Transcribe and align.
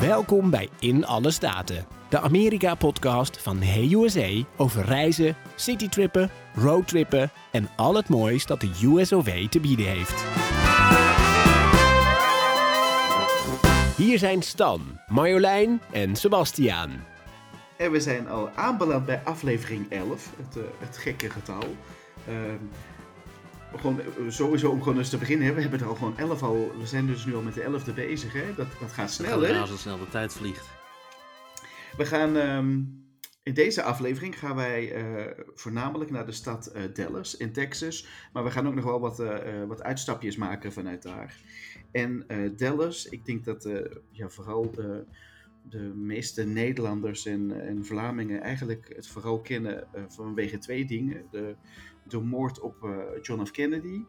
Welkom 0.00 0.50
bij 0.50 0.68
In 0.78 1.06
Alle 1.06 1.30
Staten, 1.30 1.86
de 2.08 2.20
Amerika-podcast 2.20 3.42
van 3.42 3.62
Hey 3.62 3.90
USA 3.92 4.44
over 4.56 4.84
reizen, 4.84 5.36
citytrippen, 5.54 6.30
roadtrippen 6.54 7.30
en 7.52 7.68
al 7.76 7.94
het 7.94 8.08
moois 8.08 8.46
dat 8.46 8.60
de 8.60 8.70
USOV 8.82 9.48
te 9.48 9.60
bieden 9.60 9.86
heeft. 9.86 10.24
Hier 13.96 14.18
zijn 14.18 14.42
Stan, 14.42 15.00
Marjolein 15.06 15.80
en 15.92 16.16
Sebastiaan. 16.16 16.90
En 17.76 17.90
we 17.90 18.00
zijn 18.00 18.28
al 18.28 18.50
aanbeland 18.54 19.06
bij 19.06 19.20
aflevering 19.24 19.90
11, 19.90 20.32
het, 20.36 20.56
uh, 20.56 20.62
het 20.78 20.96
gekke 20.96 21.30
getal. 21.30 21.76
Uh, 22.28 22.34
gewoon, 23.76 24.00
eh, 24.00 24.06
sowieso 24.28 24.70
om 24.70 24.82
gewoon 24.82 24.98
eens 24.98 25.08
te 25.08 25.18
beginnen, 25.18 25.54
we 25.54 25.60
hebben 25.60 25.80
er 25.80 25.86
al 25.86 25.94
gewoon 25.94 26.18
11 26.18 26.42
al, 26.42 26.72
we 26.78 26.86
zijn 26.86 27.06
dus 27.06 27.24
nu 27.24 27.34
al 27.34 27.42
met 27.42 27.54
de 27.54 27.62
11e 27.62 27.94
bezig, 27.94 28.32
hè? 28.32 28.54
Dat, 28.54 28.66
dat 28.80 28.92
gaat 28.92 29.10
snel, 29.10 29.40
hè? 29.40 29.66
Snel 29.66 29.98
de 29.98 30.08
tijd 30.08 30.32
vliegt. 30.32 30.68
We 31.96 32.06
gaan, 32.06 32.36
um, 32.36 33.06
in 33.42 33.54
deze 33.54 33.82
aflevering 33.82 34.38
gaan 34.38 34.56
wij 34.56 35.04
uh, 35.04 35.24
voornamelijk 35.54 36.10
naar 36.10 36.26
de 36.26 36.32
stad 36.32 36.72
uh, 36.76 36.82
Dallas 36.94 37.36
in 37.36 37.52
Texas, 37.52 38.06
maar 38.32 38.44
we 38.44 38.50
gaan 38.50 38.66
ook 38.66 38.74
nog 38.74 38.84
wel 38.84 39.00
wat, 39.00 39.22
wat 39.66 39.82
uitstapjes 39.82 40.36
maken 40.36 40.72
vanuit 40.72 41.02
daar. 41.02 41.36
En 41.92 42.26
Dallas, 42.56 43.06
ik 43.06 43.24
denk 43.24 43.44
dat 43.44 43.68
ja, 44.10 44.28
vooral 44.28 44.70
de 44.70 45.04
de 45.62 45.92
meeste 45.94 46.44
Nederlanders 46.44 47.26
en, 47.26 47.60
en 47.60 47.84
Vlamingen 47.84 48.40
eigenlijk 48.40 48.92
het 48.96 49.06
vooral 49.06 49.40
kennen 49.40 49.88
vanwege 50.08 50.58
twee 50.58 50.84
dingen. 50.84 51.24
De, 51.30 51.54
de 52.08 52.20
moord 52.20 52.60
op 52.60 52.84
uh, 52.84 52.96
John 53.22 53.44
F. 53.44 53.50
Kennedy 53.50 54.04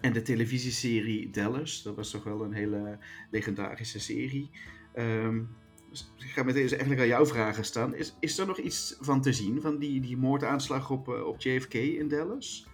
en 0.00 0.12
de 0.12 0.22
televisieserie 0.22 1.30
Dallas. 1.30 1.82
Dat 1.82 1.96
was 1.96 2.10
toch 2.10 2.24
wel 2.24 2.44
een 2.44 2.52
hele 2.52 2.98
legendarische 3.30 4.00
serie. 4.00 4.50
Um, 4.96 5.48
dus 5.90 6.12
ik 6.16 6.30
ga 6.30 6.42
meteen 6.42 6.62
eens 6.62 6.70
eigenlijk 6.70 7.00
aan 7.00 7.06
jouw 7.06 7.26
vragen 7.26 7.64
staan. 7.64 7.94
Is, 7.94 8.16
is 8.20 8.38
er 8.38 8.46
nog 8.46 8.58
iets 8.58 8.96
van 9.00 9.20
te 9.20 9.32
zien 9.32 9.60
van 9.60 9.78
die, 9.78 10.00
die 10.00 10.16
moordaanslag 10.16 10.90
op, 10.90 11.08
uh, 11.08 11.26
op 11.26 11.40
JFK 11.40 11.74
in 11.74 12.08
Dallas? 12.08 12.66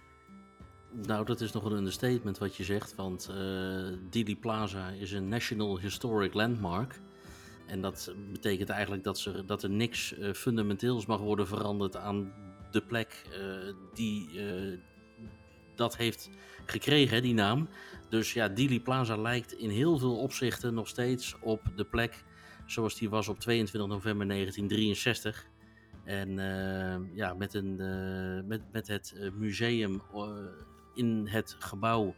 Nou, 1.01 1.25
dat 1.25 1.41
is 1.41 1.51
nog 1.51 1.63
een 1.63 1.77
understatement 1.77 2.37
wat 2.37 2.55
je 2.55 2.63
zegt, 2.63 2.95
want 2.95 3.31
uh, 4.13 4.35
Plaza 4.39 4.89
is 4.89 5.11
een 5.11 5.27
National 5.27 5.79
Historic 5.79 6.33
Landmark. 6.33 6.99
En 7.67 7.81
dat 7.81 8.13
betekent 8.31 8.69
eigenlijk 8.69 9.03
dat, 9.03 9.19
ze, 9.19 9.45
dat 9.45 9.63
er 9.63 9.69
niks 9.69 10.15
fundamenteels 10.33 11.05
mag 11.05 11.19
worden 11.19 11.47
veranderd 11.47 11.95
aan 11.95 12.33
de 12.75 12.81
plek 12.81 13.21
uh, 13.31 13.73
die 13.93 14.29
uh, 14.33 14.77
dat 15.75 15.97
heeft 15.97 16.29
gekregen, 16.65 17.21
die 17.21 17.33
naam. 17.33 17.69
Dus 18.09 18.33
ja, 18.33 18.47
Dili 18.47 18.81
Plaza 18.81 19.17
lijkt 19.17 19.53
in 19.53 19.69
heel 19.69 19.97
veel 19.97 20.17
opzichten 20.17 20.73
nog 20.73 20.87
steeds 20.87 21.35
op 21.41 21.61
de 21.75 21.85
plek 21.85 22.23
zoals 22.65 22.95
die 22.95 23.09
was 23.09 23.27
op 23.27 23.39
22 23.39 23.89
november 23.89 24.27
1963. 24.27 25.47
En 26.03 26.29
ja, 27.13 27.33
met, 27.33 27.53
een, 27.53 27.75
met, 28.47 28.61
met 28.71 28.87
het 28.87 29.31
museum 29.33 30.01
in 30.93 31.27
het 31.27 31.55
gebouw 31.59 32.15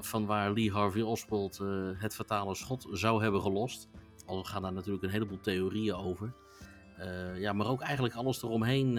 van 0.00 0.26
waar 0.26 0.52
Lee 0.52 0.72
Harvey 0.72 1.02
Oswald 1.02 1.60
het 1.94 2.14
fatale 2.14 2.54
schot 2.54 2.86
zou 2.90 3.22
hebben 3.22 3.40
gelost. 3.40 3.88
Al 4.26 4.44
gaan 4.44 4.62
daar 4.62 4.72
natuurlijk 4.72 5.04
een 5.04 5.10
heleboel 5.10 5.40
theorieën 5.40 5.94
over. 5.94 6.32
Ja, 7.36 7.52
maar 7.52 7.66
ook 7.66 7.80
eigenlijk 7.80 8.14
alles 8.14 8.42
eromheen 8.42 8.98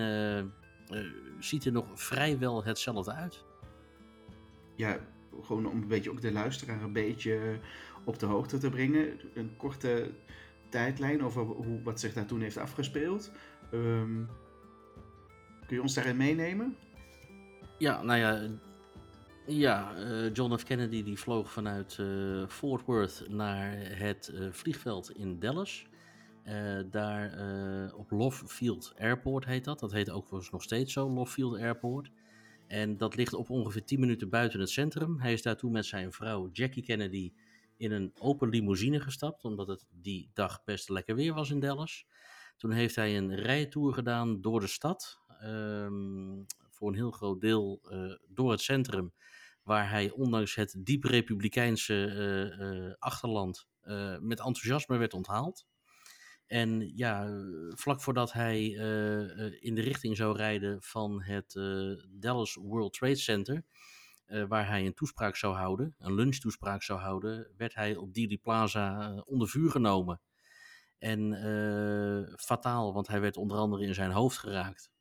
ziet 1.40 1.66
er 1.66 1.72
nog 1.72 1.86
vrijwel 1.94 2.64
hetzelfde 2.64 3.12
uit. 3.12 3.44
Ja, 4.76 5.00
gewoon 5.42 5.66
om 5.66 5.82
een 5.82 5.88
beetje 5.88 6.12
ook 6.12 6.22
de 6.22 6.32
luisteraar 6.32 6.82
een 6.82 6.94
beetje 6.94 7.60
op 8.04 8.20
de 8.20 8.26
hoogte 8.26 8.58
te 8.58 8.70
brengen. 8.70 9.20
Een 9.34 9.56
korte 9.58 10.12
tijdlijn 10.70 11.24
over 11.24 11.42
hoe, 11.42 11.82
wat 11.84 12.00
zich 12.00 12.14
daar 12.14 12.26
toen 12.26 12.42
heeft 12.42 12.58
afgespeeld. 12.58 13.32
Um, 13.74 14.30
kun 15.68 15.76
je 15.76 15.82
ons 15.82 15.94
daarin 15.94 16.18
meenemen? 16.18 16.76
Ja, 17.78 18.04
nou 18.04 18.20
ja, 18.20 18.50
ja, 19.46 19.98
uh, 19.98 20.34
John 20.34 20.58
F. 20.58 20.64
Kennedy 20.64 21.04
die 21.04 21.20
vloog 21.20 21.52
vanuit 21.52 21.98
uh, 22.00 22.48
Fort 22.48 22.86
Worth 22.86 23.26
naar 23.30 23.74
het 23.78 24.32
uh, 24.34 24.52
vliegveld 24.52 25.12
in 25.12 25.40
Dallas. 25.40 25.86
Daar 26.90 27.34
op 27.96 28.12
Love 28.12 28.48
Field 28.48 28.94
Airport 28.98 29.46
heet 29.46 29.64
dat. 29.64 29.80
Dat 29.80 29.92
heet 29.92 30.10
ook 30.10 30.52
nog 30.52 30.64
steeds 30.64 30.94
zo, 30.94 31.10
Love 31.10 31.32
Field 31.32 31.58
Airport. 31.58 32.12
En 32.68 32.98
dat 32.98 33.16
ligt 33.16 33.34
op 33.34 33.50
ongeveer 33.50 33.86
10 33.86 34.00
minuten 34.00 34.30
buiten 34.30 34.60
het 34.60 34.70
centrum. 34.70 35.20
Hij 35.20 35.34
is 35.34 35.42
daar 35.42 35.58
toen 35.58 35.72
met 35.72 35.86
zijn 35.86 36.12
vrouw 36.12 36.50
Jackie 36.52 36.84
Kennedy 36.84 37.34
in 37.78 37.92
een 37.92 38.12
open 38.20 38.50
limousine 38.50 39.00
gestapt, 39.00 39.44
omdat 39.44 39.68
het 39.68 39.86
die 39.90 40.30
dag 40.34 40.64
best 40.64 40.90
lekker 40.90 41.16
weer 41.16 41.34
was 41.34 41.50
in 41.50 41.60
Dallas. 41.60 42.06
Toen 42.58 42.72
heeft 42.72 42.96
hij 42.96 43.18
een 43.18 43.36
rijtour 43.36 43.94
gedaan 43.94 44.42
door 44.42 44.60
de 44.60 44.68
stad. 44.68 45.20
Um, 45.44 46.46
voor 46.70 46.88
een 46.90 46.96
heel 46.96 47.12
groot 47.12 47.42
deel 47.42 47.82
door 48.28 48.52
het 48.52 48.62
centrum 48.62 49.14
waar 49.64 49.90
hij 49.90 50.12
ondanks 50.12 50.56
het 50.56 50.76
diep 50.78 51.04
republikeinse 51.04 52.96
achterland 53.00 53.68
met 54.20 54.40
enthousiasme 54.40 54.98
werd 54.98 55.14
onthaald. 55.14 55.66
En 56.52 56.92
ja, 56.96 57.44
vlak 57.70 58.02
voordat 58.02 58.34
hij 58.34 58.64
in 59.60 59.76
de 59.76 59.82
richting 59.82 60.18
zou 60.18 60.38
rijden 60.38 60.82
van 60.82 61.22
het 61.22 61.54
Dallas 62.10 62.56
World 62.56 62.94
Trade 62.94 63.16
Center, 63.16 63.64
waar 64.48 64.68
hij 64.68 64.86
een 64.86 64.94
toespraak 64.94 65.36
zou 65.36 65.56
houden, 65.56 65.96
een 65.98 66.14
lunchtoespraak 66.14 66.84
zou 66.84 67.00
houden, 67.00 67.48
werd 67.58 67.74
hij 67.74 67.96
op 67.96 68.14
Dealey 68.14 68.38
Plaza 68.38 69.14
onder 69.26 69.48
vuur 69.50 69.70
genomen. 69.70 70.22
En 70.98 71.34
fataal, 72.40 72.94
want 72.94 73.08
hij 73.08 73.22
werd 73.22 73.38
onder 73.38 73.58
andere 73.58 73.86
in 73.86 73.94
zijn 73.94 74.12
hoofd 74.12 74.38
geraakt. 74.38 74.92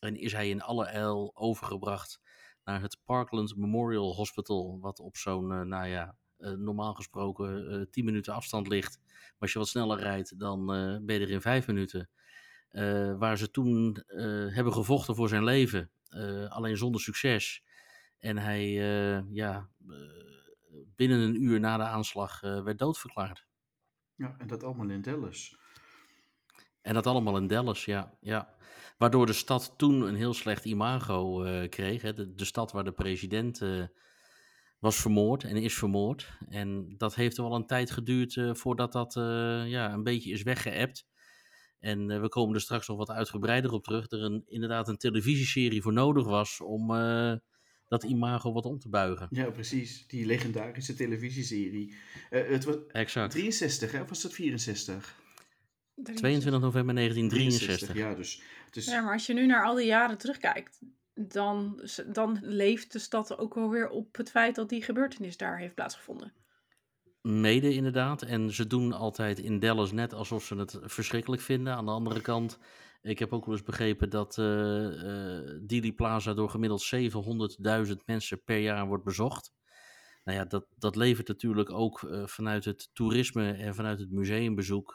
En 0.00 0.16
is 0.16 0.32
hij 0.32 0.48
in 0.48 0.62
alle 0.62 0.86
el 0.86 1.30
overgebracht 1.34 2.20
naar 2.64 2.80
het 2.80 2.98
Parkland 3.04 3.56
Memorial 3.56 4.14
Hospital, 4.14 4.78
wat 4.80 5.00
op 5.00 5.16
zo'n, 5.16 5.50
uh, 5.50 5.60
nou 5.60 5.86
ja, 5.86 6.16
normaal 6.38 6.94
gesproken 6.94 7.74
uh, 7.74 7.86
10 7.90 8.04
minuten 8.04 8.32
afstand 8.32 8.68
ligt. 8.68 8.98
Maar 9.06 9.36
als 9.38 9.52
je 9.52 9.58
wat 9.58 9.68
sneller 9.68 9.98
rijdt, 9.98 10.38
dan 10.38 10.66
ben 11.06 11.14
je 11.14 11.20
er 11.20 11.30
in 11.30 11.40
5 11.40 11.66
minuten. 11.66 12.10
waar 13.18 13.38
ze 13.38 13.50
toen 13.50 14.04
hebben 14.52 14.72
gevochten 14.72 15.14
voor 15.14 15.28
zijn 15.28 15.44
leven, 15.44 15.90
alleen 16.48 16.76
zonder 16.76 17.00
succes. 17.00 17.64
En 18.18 18.38
hij, 18.38 18.70
ja, 19.30 19.68
binnen 20.96 21.20
een 21.20 21.42
uur 21.42 21.60
na 21.60 21.76
de 21.76 21.82
aanslag 21.82 22.40
werd 22.40 22.78
doodverklaard. 22.78 23.46
Ja, 24.14 24.34
en 24.38 24.46
dat 24.46 24.62
allemaal 24.62 24.88
in 24.88 25.02
Dallas. 25.02 25.56
En 26.80 26.94
dat 26.94 27.06
allemaal 27.06 27.36
in 27.36 27.46
Dallas, 27.46 27.84
ja. 27.84 28.16
ja. 28.20 28.54
Waardoor 28.98 29.26
de 29.26 29.32
stad 29.32 29.74
toen 29.76 30.00
een 30.00 30.14
heel 30.14 30.34
slecht 30.34 30.64
imago 30.64 31.44
uh, 31.44 31.68
kreeg. 31.68 32.02
Hè. 32.02 32.12
De, 32.12 32.34
de, 32.34 32.44
stad 32.44 32.72
waar 32.72 32.84
de 32.84 32.92
president 32.92 33.60
uh, 33.60 33.84
was 34.78 35.00
vermoord 35.00 35.44
en 35.44 35.56
is 35.56 35.74
vermoord. 35.74 36.38
En 36.48 36.94
dat 36.96 37.14
heeft 37.14 37.36
er 37.36 37.42
wel 37.42 37.54
een 37.54 37.66
tijd 37.66 37.90
geduurd 37.90 38.34
uh, 38.34 38.54
voordat 38.54 38.92
dat 38.92 39.14
ja, 39.66 39.92
een 39.92 40.02
beetje 40.02 40.30
is 40.30 40.42
weggeëpt. 40.42 41.06
En 41.78 42.20
we 42.20 42.28
komen 42.28 42.54
er 42.54 42.60
straks 42.60 42.88
nog 42.88 42.96
wat 42.96 43.10
uitgebreider 43.10 43.72
op 43.72 43.84
terug. 43.84 44.10
Er 44.10 44.22
een, 44.22 44.42
inderdaad 44.46 44.88
een 44.88 44.96
televisieserie 44.96 45.82
voor 45.82 45.92
nodig 45.92 46.26
was 46.26 46.60
om 46.60 46.88
dat 47.88 48.02
imago 48.02 48.52
wat 48.52 48.64
om 48.64 48.78
te 48.78 48.88
buigen. 48.88 49.26
Ja, 49.30 49.50
precies. 49.50 50.06
Die 50.06 50.26
legendarische 50.26 50.94
televisieserie. 50.94 51.94
het 52.30 52.64
was 52.64 52.76
exact. 52.88 53.30
63, 53.30 53.92
hè? 53.92 54.00
of 54.00 54.08
was 54.08 54.22
het 54.22 54.34
64? 54.34 55.16
22 56.02 56.60
november 56.60 56.94
1963. 56.94 57.96
Ja, 57.96 58.14
dus, 58.14 58.42
dus... 58.70 58.86
ja, 58.86 59.00
maar 59.00 59.12
als 59.12 59.26
je 59.26 59.34
nu 59.34 59.46
naar 59.46 59.64
al 59.64 59.74
die 59.74 59.86
jaren 59.86 60.18
terugkijkt, 60.18 60.80
dan, 61.18 61.80
dan 62.06 62.38
leeft 62.42 62.92
de 62.92 62.98
stad 62.98 63.38
ook 63.38 63.54
wel 63.54 63.70
weer 63.70 63.88
op 63.88 64.16
het 64.16 64.30
feit 64.30 64.54
dat 64.54 64.68
die 64.68 64.82
gebeurtenis 64.82 65.36
daar 65.36 65.58
heeft 65.58 65.74
plaatsgevonden. 65.74 66.32
Mede 67.22 67.74
inderdaad. 67.74 68.22
En 68.22 68.52
ze 68.52 68.66
doen 68.66 68.92
altijd 68.92 69.38
in 69.38 69.58
Dallas 69.58 69.92
net 69.92 70.12
alsof 70.12 70.44
ze 70.44 70.56
het 70.56 70.78
verschrikkelijk 70.82 71.42
vinden. 71.42 71.74
Aan 71.74 71.84
de 71.84 71.90
andere 71.90 72.20
kant, 72.20 72.58
ik 73.02 73.18
heb 73.18 73.32
ook 73.32 73.44
wel 73.44 73.54
eens 73.54 73.64
begrepen 73.64 74.10
dat 74.10 74.36
uh, 74.36 74.46
uh, 74.46 75.58
Dili 75.62 75.94
Plaza 75.94 76.34
door 76.34 76.50
gemiddeld 76.50 76.94
700.000 77.88 77.94
mensen 78.04 78.42
per 78.44 78.58
jaar 78.58 78.86
wordt 78.86 79.04
bezocht. 79.04 79.52
Nou 80.24 80.38
ja, 80.38 80.44
dat, 80.44 80.66
dat 80.76 80.96
levert 80.96 81.28
natuurlijk 81.28 81.70
ook 81.70 82.02
uh, 82.02 82.26
vanuit 82.26 82.64
het 82.64 82.90
toerisme 82.92 83.52
en 83.52 83.74
vanuit 83.74 83.98
het 83.98 84.10
museumbezoek 84.10 84.94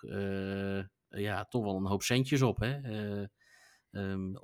ja, 1.07 1.45
toch 1.45 1.63
wel 1.63 1.75
een 1.75 1.85
hoop 1.85 2.03
centjes 2.03 2.41
op. 2.41 2.59
Hè? 2.59 2.79
Um, 3.95 4.39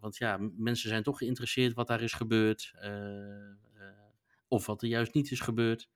want 0.00 0.16
ja, 0.16 0.38
mensen 0.56 0.88
zijn 0.88 1.02
toch 1.02 1.18
geïnteresseerd 1.18 1.74
wat 1.74 1.86
daar 1.86 2.02
is 2.02 2.12
gebeurd. 2.12 2.74
of 4.48 4.66
wat 4.66 4.82
er 4.82 4.88
juist 4.88 5.14
niet 5.14 5.30
is 5.30 5.40
gebeurd. 5.40 5.88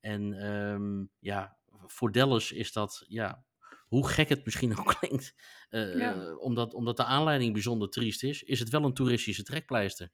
En 0.00 0.46
um, 0.52 1.10
ja, 1.18 1.56
voor 1.86 2.12
Dallas 2.12 2.52
is 2.52 2.72
dat, 2.72 3.04
ja, 3.08 3.44
hoe 3.86 4.08
gek 4.08 4.28
het 4.28 4.44
misschien 4.44 4.78
ook 4.78 4.94
klinkt, 4.98 5.34
uh, 5.70 5.98
ja. 5.98 6.34
omdat, 6.36 6.74
omdat 6.74 6.96
de 6.96 7.04
aanleiding 7.04 7.52
bijzonder 7.52 7.90
triest 7.90 8.22
is, 8.22 8.42
is 8.42 8.58
het 8.58 8.68
wel 8.68 8.84
een 8.84 8.94
toeristische 8.94 9.42
trekpleister. 9.42 10.10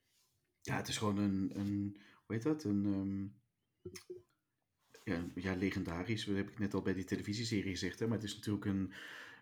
Ja, 0.61 0.77
het 0.77 0.89
is 0.89 0.99
gewoon 0.99 1.19
een, 1.19 1.51
een 1.55 2.01
hoe 2.27 2.35
heet 2.35 2.43
dat, 2.43 2.65
een, 2.65 2.85
um, 2.85 3.41
ja, 5.05 5.25
ja, 5.35 5.55
legendarisch. 5.55 6.25
Dat 6.25 6.37
heb 6.37 6.51
ik 6.51 6.59
net 6.59 6.75
al 6.75 6.83
bij 6.83 6.95
die 6.95 7.05
televisieserie 7.05 7.71
gezegd. 7.71 7.99
Hè? 7.99 8.07
Maar 8.07 8.19
het 8.19 8.27
is 8.27 8.35
natuurlijk 8.35 8.65
een, 8.65 8.93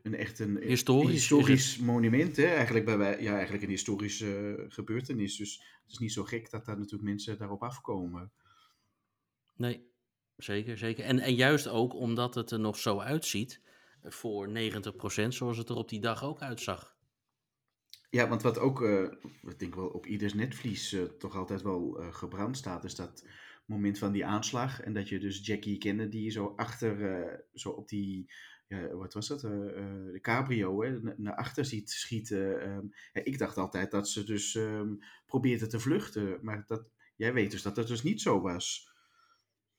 een 0.03 0.15
echt 0.15 0.39
een 0.39 0.57
Historisch 0.63 1.15
is 1.15 1.29
historisch 1.29 1.79
monument. 1.79 2.37
Hè? 2.37 2.45
Eigenlijk, 2.47 2.85
bij, 2.85 2.99
wij- 2.99 3.23
ja, 3.23 3.33
eigenlijk 3.33 3.63
een 3.63 3.69
historische 3.71 4.65
gebeurtenis. 4.69 5.37
Dus 5.37 5.57
het 5.83 5.93
is 5.93 5.99
niet 5.99 6.13
zo 6.13 6.25
gek 6.25 6.51
dat 6.51 6.65
daar 6.65 6.77
natuurlijk 6.77 7.09
mensen 7.09 7.39
daarop 7.39 7.63
afkomen. 7.63 8.33
Nee, 9.57 9.91
zeker, 10.37 10.79
zeker. 10.79 11.05
En, 11.05 11.19
en 11.19 11.35
juist 11.35 11.69
ook 11.69 11.95
omdat 11.95 12.35
het 12.35 12.51
er 12.51 12.61
nog 12.61 12.77
zo 12.79 12.99
uitziet 12.99 13.61
voor 14.03 14.49
90%, 14.49 14.53
zoals 15.29 15.57
het 15.59 15.69
er 15.69 15.77
op 15.77 15.89
die 15.89 16.01
dag 16.01 16.25
ook 16.25 16.41
uitzag. 16.41 16.97
Ja, 18.11 18.29
want 18.29 18.43
wat 18.43 18.59
ook, 18.59 18.83
eh, 18.83 19.03
ik 19.43 19.59
denk 19.59 19.75
wel 19.75 19.87
op 19.89 20.07
ieders 20.07 20.35
netvlies 20.35 20.93
eh, 20.93 21.03
toch 21.03 21.37
altijd 21.37 21.63
wel 21.63 22.01
eh, 22.01 22.15
gebrand 22.15 22.57
staat, 22.57 22.85
is 22.85 22.95
dat 22.95 23.27
moment 23.67 23.99
van 23.99 24.13
die 24.13 24.25
aanslag. 24.27 24.81
En 24.81 24.93
dat 24.93 25.09
je 25.09 25.19
dus 25.19 25.47
Jackie 25.47 25.79
Kennedy 25.79 26.31
zo 26.31 26.53
achter, 26.57 27.45
zo 27.55 27.71
op 27.71 27.89
die, 27.89 28.31
ja, 28.69 28.95
wat 28.95 29.15
was 29.15 29.29
dat, 29.29 29.45
Eh, 29.45 29.51
eh, 29.53 30.13
de 30.13 30.19
cabrio, 30.21 30.83
hè, 30.83 31.01
na- 31.01 31.15
naar 31.17 31.35
achter 31.35 31.65
ziet 31.65 31.91
schieten. 31.91 32.61
Ehm, 32.61 32.87
ik 33.13 33.39
dacht 33.39 33.57
altijd 33.57 33.91
dat 33.91 34.09
ze 34.09 34.25
dus 34.25 34.55
ehm 34.55 34.95
probeerde 35.27 35.67
te 35.67 35.81
vluchten, 35.81 36.39
maar 36.43 36.65
dat, 36.67 36.91
jij 37.17 37.33
weet 37.33 37.51
dus 37.51 37.63
dat 37.63 37.75
dat 37.75 37.89
dus 37.89 38.03
niet 38.03 38.21
zo 38.21 38.41
was. 38.41 38.93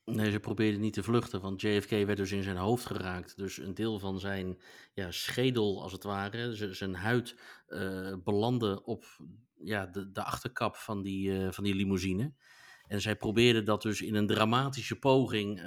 Nee, 0.06 0.32
ze 0.32 0.40
probeerden 0.40 0.82
niet 0.82 0.94
te 0.94 1.04
vluchten, 1.04 1.42
want 1.42 1.62
JFK 1.62 1.90
werd 1.90 2.18
dus 2.18 2.32
in 2.32 2.44
zijn 2.44 2.58
hoofd 2.58 2.86
geraakt. 2.86 3.38
Dus 3.38 3.58
een 3.58 3.74
deel 3.74 4.00
van 4.00 4.20
zijn 4.20 4.62
ja, 4.94 5.12
schedel, 5.12 5.82
als 5.82 5.92
het 5.92 6.04
ware, 6.04 6.74
zijn 6.74 6.96
huid, 6.96 7.36
eh, 7.68 8.14
belandde 8.24 8.84
op 8.84 9.06
ja, 9.64 9.86
de, 9.86 10.24
achterkap 10.24 10.76
van 10.76 11.02
die, 11.02 11.52
van 11.52 11.64
die 11.64 11.76
limousine. 11.76 12.34
En 12.88 13.02
zij 13.02 13.16
probeerden 13.16 13.66
dat 13.66 13.82
dus 13.82 14.02
in 14.02 14.16
een 14.16 14.28
dramatische 14.28 15.00
poging 15.00 15.60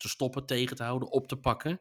te 0.00 0.08
stoppen, 0.08 0.46
tegen 0.46 0.76
te 0.76 0.82
houden, 0.82 1.10
op 1.10 1.28
te 1.28 1.36
pakken. 1.36 1.80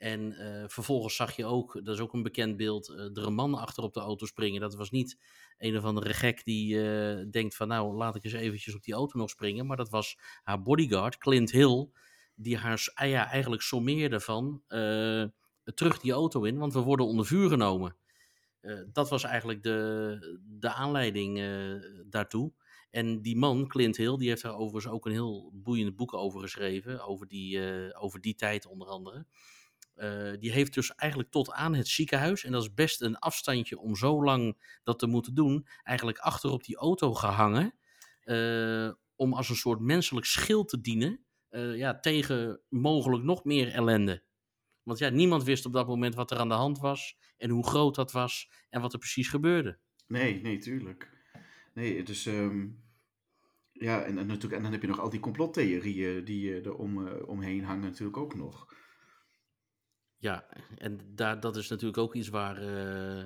En 0.00 0.32
eh, 0.32 0.64
vervolgens 0.68 1.16
zag 1.16 1.36
je 1.36 1.44
ook, 1.44 1.80
dat 1.84 1.94
is 1.94 2.00
ook 2.00 2.12
een 2.12 2.22
bekend 2.22 2.56
beeld, 2.56 2.88
eh, 2.88 2.96
er 2.96 3.26
een 3.26 3.34
man 3.34 3.54
achter 3.54 3.82
op 3.82 3.94
de 3.94 4.00
auto 4.00 4.26
springen. 4.26 4.60
Dat 4.60 4.74
was 4.74 4.90
niet 4.90 5.18
een 5.58 5.76
of 5.76 5.84
andere 5.84 6.14
gek 6.14 6.44
die 6.44 6.82
eh, 6.82 7.26
denkt 7.30 7.56
van 7.56 7.68
nou, 7.68 7.96
laat 7.96 8.16
ik 8.16 8.24
eens 8.24 8.32
eventjes 8.32 8.74
op 8.74 8.82
die 8.82 8.94
auto 8.94 9.18
nog 9.18 9.30
springen. 9.30 9.66
Maar 9.66 9.76
dat 9.76 9.90
was 9.90 10.18
haar 10.42 10.62
bodyguard, 10.62 11.18
Clint 11.18 11.50
Hill, 11.50 11.90
die 12.34 12.56
haar 12.56 12.90
ah 12.94 13.08
ja, 13.08 13.30
eigenlijk 13.30 13.62
sommeerde 13.62 14.20
van 14.20 14.62
terug 15.74 16.00
die 16.00 16.12
auto 16.12 16.42
in, 16.42 16.58
want 16.58 16.72
we 16.72 16.80
worden 16.80 17.06
onder 17.06 17.26
vuur 17.26 17.48
genomen. 17.48 17.96
Dat 18.92 19.08
was 19.08 19.24
eigenlijk 19.24 19.62
de, 19.62 20.40
de 20.42 20.72
aanleiding 20.72 21.38
daartoe. 22.08 22.52
En 22.90 23.22
die 23.22 23.36
man, 23.36 23.68
Clint 23.68 23.96
Hill, 23.96 24.16
die 24.16 24.28
heeft 24.28 24.42
daar 24.42 24.56
overigens 24.56 24.92
ook 24.92 25.06
een 25.06 25.12
heel 25.12 25.50
boeiend 25.54 25.96
boek 25.96 26.14
over 26.14 26.40
geschreven. 26.40 27.04
Over 27.06 27.28
die, 27.28 27.70
eh, 27.70 28.02
over 28.02 28.20
die 28.20 28.34
tijd 28.34 28.66
onder 28.66 28.88
andere. 28.88 29.26
Eh, 29.94 30.32
die 30.38 30.52
heeft 30.52 30.74
dus 30.74 30.94
eigenlijk 30.94 31.30
tot 31.30 31.50
aan 31.52 31.74
het 31.74 31.88
ziekenhuis, 31.88 32.44
en 32.44 32.52
dat 32.52 32.62
is 32.62 32.74
best 32.74 33.00
een 33.00 33.18
afstandje 33.18 33.78
om 33.78 33.96
zo 33.96 34.24
lang 34.24 34.62
dat 34.82 34.98
te 34.98 35.06
moeten 35.06 35.34
doen, 35.34 35.66
eigenlijk 35.82 36.18
achter 36.18 36.50
op 36.50 36.64
die 36.64 36.76
auto 36.76 37.14
gehangen. 37.14 37.74
eh, 38.20 38.90
om 39.16 39.32
als 39.34 39.48
een 39.48 39.56
soort 39.56 39.80
menselijk 39.80 40.26
schild 40.26 40.68
te 40.68 40.80
dienen 40.80 41.24
ja, 41.74 42.00
tegen 42.00 42.60
mogelijk 42.68 43.22
nog 43.24 43.44
meer 43.44 43.72
ellende. 43.72 44.22
Want 44.82 44.98
ja, 44.98 45.08
niemand 45.08 45.44
wist 45.44 45.66
op 45.66 45.72
dat 45.72 45.86
moment 45.86 46.14
wat 46.14 46.30
er 46.30 46.38
aan 46.38 46.48
de 46.48 46.54
hand 46.54 46.78
was 46.78 47.16
en 47.36 47.50
hoe 47.50 47.66
groot 47.66 47.94
dat 47.94 48.12
was 48.12 48.50
en 48.70 48.80
wat 48.80 48.92
er 48.92 48.98
precies 48.98 49.28
gebeurde. 49.28 49.78
Nee, 50.06 50.40
nee, 50.40 50.58
tuurlijk. 50.58 51.19
Nee, 51.80 52.02
dus 52.02 52.26
ehm, 52.26 52.66
ja, 53.72 54.02
en, 54.02 54.18
en, 54.18 54.26
natuurlijk, 54.26 54.52
en 54.52 54.62
dan 54.62 54.72
heb 54.72 54.80
je 54.80 54.86
nog 54.88 55.00
al 55.00 55.10
die 55.10 55.20
complottheorieën 55.20 56.24
die 56.24 56.50
eh, 56.52 56.66
er 56.66 56.74
om, 56.74 57.06
eh, 57.06 57.28
omheen 57.28 57.64
hangen 57.64 57.82
natuurlijk 57.82 58.16
ook 58.16 58.34
nog. 58.34 58.74
Ja, 60.16 60.46
en 60.78 61.00
daar, 61.14 61.40
dat 61.40 61.56
is 61.56 61.68
natuurlijk 61.68 61.98
ook 61.98 62.14
iets 62.14 62.28
waar, 62.28 62.56
eh, 62.56 63.24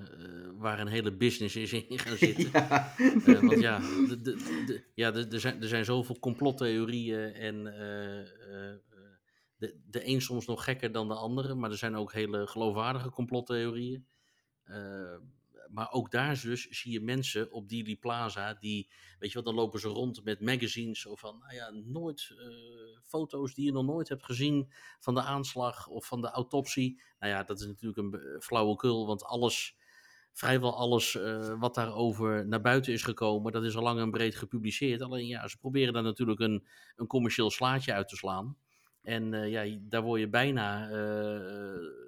waar 0.56 0.80
een 0.80 0.86
hele 0.86 1.12
business 1.16 1.56
is 1.56 1.72
in 1.72 1.98
gaan 1.98 2.16
zitten. 2.26 2.50
Ja. 2.52 2.94
Want 3.40 3.60
ja, 3.60 3.78
de, 3.78 4.20
de, 4.22 4.62
de- 4.66 4.84
ja 4.94 5.14
er, 5.14 5.40
zijn, 5.40 5.62
er 5.62 5.68
zijn 5.68 5.84
zoveel 5.84 6.18
complottheorieën 6.18 7.32
en 7.32 7.64
de, 9.56 9.80
de 9.86 10.08
een 10.08 10.20
soms 10.20 10.46
nog 10.46 10.64
gekker 10.64 10.92
dan 10.92 11.08
de 11.08 11.14
andere, 11.14 11.54
maar 11.54 11.70
er 11.70 11.76
zijn 11.76 11.96
ook 11.96 12.12
hele 12.12 12.46
geloofwaardige 12.46 13.10
complottheorieën. 13.10 14.06
Eh, 15.74 15.80
maar 15.80 15.92
ook 15.92 16.10
daar 16.10 16.40
dus 16.42 16.68
zie 16.68 16.92
je 16.92 17.00
mensen 17.00 17.52
op 17.52 17.68
Dealey 17.68 17.96
Plaza 17.96 18.54
die, 18.54 18.90
weet 19.18 19.28
je 19.30 19.34
wat, 19.34 19.44
dan 19.44 19.54
lopen 19.54 19.80
ze 19.80 19.88
rond 19.88 20.24
met 20.24 20.40
magazines 20.40 21.00
zo 21.00 21.14
van, 21.14 21.38
nou 21.38 21.54
ja, 21.54 21.70
nooit 21.70 22.34
eh, 22.38 22.46
foto's 23.02 23.54
die 23.54 23.64
je 23.64 23.72
nog 23.72 23.84
nooit 23.84 24.08
hebt 24.08 24.24
gezien 24.24 24.72
van 25.00 25.14
de 25.14 25.22
aanslag 25.22 25.86
of 25.86 26.06
van 26.06 26.20
de 26.20 26.30
autopsie. 26.30 27.02
Nou 27.18 27.32
ja, 27.32 27.42
dat 27.42 27.60
is 27.60 27.66
natuurlijk 27.66 27.98
een 27.98 28.10
be- 28.10 28.36
flauwekul, 28.40 29.06
want 29.06 29.24
alles, 29.24 29.76
vrijwel 30.32 30.76
alles 30.76 31.14
eh, 31.14 31.60
wat 31.60 31.74
daarover 31.74 32.46
naar 32.46 32.60
buiten 32.60 32.92
is 32.92 33.02
gekomen, 33.02 33.52
dat 33.52 33.64
is 33.64 33.76
al 33.76 33.82
lang 33.82 34.00
en 34.00 34.10
breed 34.10 34.36
gepubliceerd. 34.36 35.02
Alleen 35.02 35.26
ja, 35.26 35.48
ze 35.48 35.58
proberen 35.58 35.92
daar 35.92 36.02
natuurlijk 36.02 36.40
een, 36.40 36.66
een 36.96 37.06
commercieel 37.06 37.50
slaatje 37.50 37.92
uit 37.92 38.08
te 38.08 38.16
slaan. 38.16 38.56
En 39.02 39.34
eh, 39.34 39.50
ja, 39.50 39.78
daar 39.80 40.02
word 40.02 40.20
je 40.20 40.28
bijna, 40.28 40.84
eh, 40.88 40.92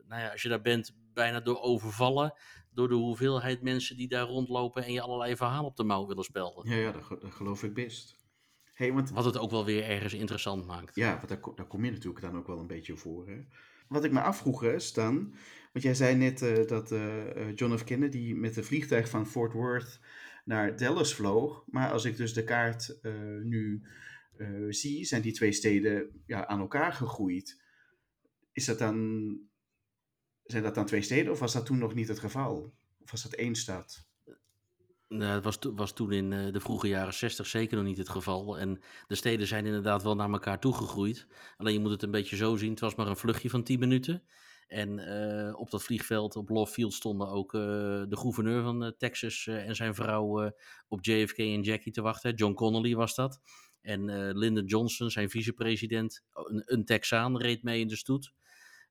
nou 0.08 0.22
ja, 0.22 0.30
als 0.30 0.42
je 0.42 0.48
daar 0.48 0.60
bent, 0.60 0.96
bijna 1.14 1.40
door 1.40 1.60
overvallen. 1.60 2.34
Door 2.76 2.88
de 2.88 2.94
hoeveelheid 2.94 3.62
mensen 3.62 3.96
die 3.96 4.08
daar 4.08 4.26
rondlopen 4.26 4.84
en 4.84 4.92
je 4.92 5.00
allerlei 5.00 5.36
verhalen 5.36 5.64
op 5.70 5.76
de 5.76 5.84
mouw 5.84 6.06
willen 6.06 6.24
spelden. 6.24 6.70
Ja, 6.70 6.76
ja, 6.76 6.92
dat, 6.92 7.02
ge- 7.04 7.18
dat 7.20 7.32
geloof 7.32 7.62
ik 7.62 7.74
best. 7.74 8.16
Hey, 8.74 8.92
want 8.92 9.10
Wat 9.10 9.24
het 9.24 9.38
ook 9.38 9.50
wel 9.50 9.64
weer 9.64 9.84
ergens 9.84 10.14
interessant 10.14 10.66
maakt. 10.66 10.94
ja, 10.94 11.16
want 11.16 11.28
daar, 11.28 11.54
daar 11.54 11.66
kom 11.66 11.84
je 11.84 11.90
natuurlijk 11.90 12.20
dan 12.20 12.36
ook 12.36 12.46
wel 12.46 12.58
een 12.58 12.66
beetje 12.66 12.96
voor. 12.96 13.28
Hè? 13.28 13.38
Wat 13.88 14.04
ik 14.04 14.12
me 14.12 14.20
afvroeg, 14.20 14.60
hè, 14.60 14.78
Stan, 14.78 15.34
want 15.72 15.84
jij 15.84 15.94
zei 15.94 16.14
net 16.16 16.42
eh, 16.42 16.66
dat 16.66 16.92
eh, 16.92 17.54
John 17.54 17.76
F. 17.76 17.84
Kennedy 17.84 18.32
met 18.32 18.56
een 18.56 18.64
vliegtuig 18.64 19.08
van 19.08 19.26
Fort 19.26 19.52
Worth 19.52 20.00
naar 20.44 20.76
Dallas 20.76 21.14
vloog. 21.14 21.64
Maar 21.66 21.90
als 21.92 22.04
ik 22.04 22.16
dus 22.16 22.32
de 22.34 22.44
kaart 22.44 22.98
nu 23.42 23.82
zie, 24.68 25.04
zijn 25.04 25.22
die 25.22 25.32
twee 25.32 25.52
steden 25.52 26.22
ja, 26.26 26.46
aan 26.46 26.60
elkaar 26.60 26.92
gegroeid. 26.92 27.62
Is 28.52 28.64
dat 28.64 28.78
dan, 28.78 29.38
zijn 30.46 30.62
dat 30.62 30.74
dan 30.74 30.86
twee 30.86 31.02
steden 31.02 31.32
of 31.32 31.38
was 31.38 31.52
dat 31.52 31.66
toen 31.66 31.78
nog 31.78 31.94
niet 31.94 32.08
het 32.08 32.18
geval? 32.18 32.74
Of 33.02 33.10
was 33.10 33.22
dat 33.22 33.32
één 33.32 33.54
stad? 33.54 34.06
Nou, 35.08 35.32
dat 35.32 35.44
was, 35.44 35.72
was 35.74 35.92
toen 35.92 36.12
in 36.12 36.32
eh, 36.32 36.52
de 36.52 36.60
vroege 36.60 36.88
jaren 36.88 37.14
60 37.14 37.46
zeker 37.46 37.76
nog 37.76 37.86
niet 37.86 37.98
het 37.98 38.08
geval. 38.08 38.58
En 38.58 38.80
de 39.06 39.14
steden 39.14 39.46
zijn 39.46 39.66
inderdaad 39.66 40.02
wel 40.02 40.14
naar 40.14 40.30
elkaar 40.30 40.60
toegegroeid. 40.60 41.26
Alleen 41.56 41.72
je 41.72 41.80
moet 41.80 41.90
het 41.90 42.02
een 42.02 42.10
beetje 42.10 42.36
zo 42.36 42.56
zien. 42.56 42.70
Het 42.70 42.80
was 42.80 42.94
maar 42.94 43.06
een 43.06 43.16
vluchtje 43.16 43.50
van 43.50 43.62
10 43.62 43.78
minuten. 43.78 44.22
En 44.66 44.98
eh, 44.98 45.58
op 45.58 45.70
dat 45.70 45.82
vliegveld 45.82 46.36
op 46.36 46.48
Love 46.48 46.72
Field 46.72 46.92
stonden 46.92 47.28
ook 47.28 47.54
eh, 47.54 47.60
de 48.08 48.16
gouverneur 48.16 48.62
van 48.62 48.94
Texas 48.98 49.46
en 49.46 49.76
zijn 49.76 49.94
vrouw 49.94 50.52
op 50.88 51.04
JFK 51.04 51.38
en 51.38 51.62
Jackie 51.62 51.92
te 51.92 52.02
wachten. 52.02 52.34
John 52.34 52.54
Connolly 52.54 52.94
was 52.94 53.14
dat. 53.14 53.40
En 53.80 54.32
Lyndon 54.38 54.64
Johnson, 54.64 55.10
zijn 55.10 55.30
vicepresident, 55.30 56.24
een, 56.32 56.62
een 56.64 56.84
Texaan, 56.84 57.38
reed 57.38 57.62
mee 57.62 57.80
in 57.80 57.88
de 57.88 57.96
stoet. 57.96 58.32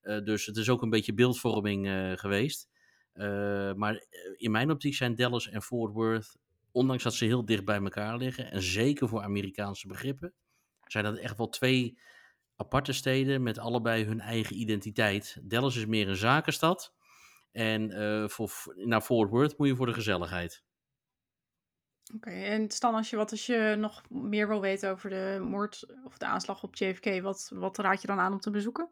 Eh, 0.06 0.24
dus 0.24 0.46
het 0.46 0.58
is 0.58 0.70
ook 0.70 0.82
een 0.82 0.90
beetje 0.90 1.14
beeldvorming 1.14 1.88
eh, 1.88 2.12
geweest. 2.12 2.70
Eh, 3.14 3.74
maar 3.74 4.06
in 4.36 4.52
mijn 4.52 4.72
optiek 4.72 4.96
zijn 4.96 5.16
Dallas 5.16 5.50
en 5.50 5.62
Fort 5.62 5.94
Worth, 5.94 6.38
ondanks 6.72 7.04
dat 7.04 7.14
ze 7.14 7.26
heel 7.26 7.46
dicht 7.46 7.66
bij 7.66 7.82
elkaar 7.82 8.18
liggen, 8.18 8.52
en 8.52 8.62
zeker 8.62 9.08
voor 9.08 9.22
Amerikaanse 9.22 9.88
begrippen, 9.88 10.34
zijn 10.88 11.04
dat 11.04 11.18
echt 11.18 11.38
wel 11.38 11.50
twee 11.50 12.00
aparte 12.56 12.94
steden 12.94 13.44
met 13.44 13.58
allebei 13.58 14.06
hun 14.06 14.20
eigen 14.20 14.60
identiteit. 14.60 15.38
Dallas 15.44 15.76
is 15.76 15.86
meer 15.86 16.10
een 16.10 16.16
zakenstad. 16.16 16.94
En 17.52 17.92
voor, 18.30 18.52
naar 18.76 19.02
Fort 19.02 19.30
Worth 19.30 19.58
moet 19.58 19.68
je 19.68 19.76
voor 19.76 19.86
de 19.86 19.94
gezelligheid. 19.94 20.64
Oké, 22.16 22.30
en 22.30 22.72
Stan, 22.72 22.96
als 22.96 23.10
je, 23.10 23.16
wat 23.16 23.32
als 23.32 23.46
je 23.46 23.76
nog 23.78 24.10
meer 24.10 24.48
wil 24.48 24.62
weten 24.62 24.92
over 24.92 25.10
de 25.10 25.40
moord 25.42 25.86
of 26.04 26.18
de 26.18 26.26
aanslag 26.26 26.64
op 26.64 26.76
JFK, 26.76 27.22
wat, 27.22 27.52
wat 27.54 27.78
raad 27.78 28.02
je 28.02 28.08
dan 28.08 28.20
aan 28.20 28.34
om 28.34 28.40
te 28.40 28.52
bezoeken? 28.52 28.90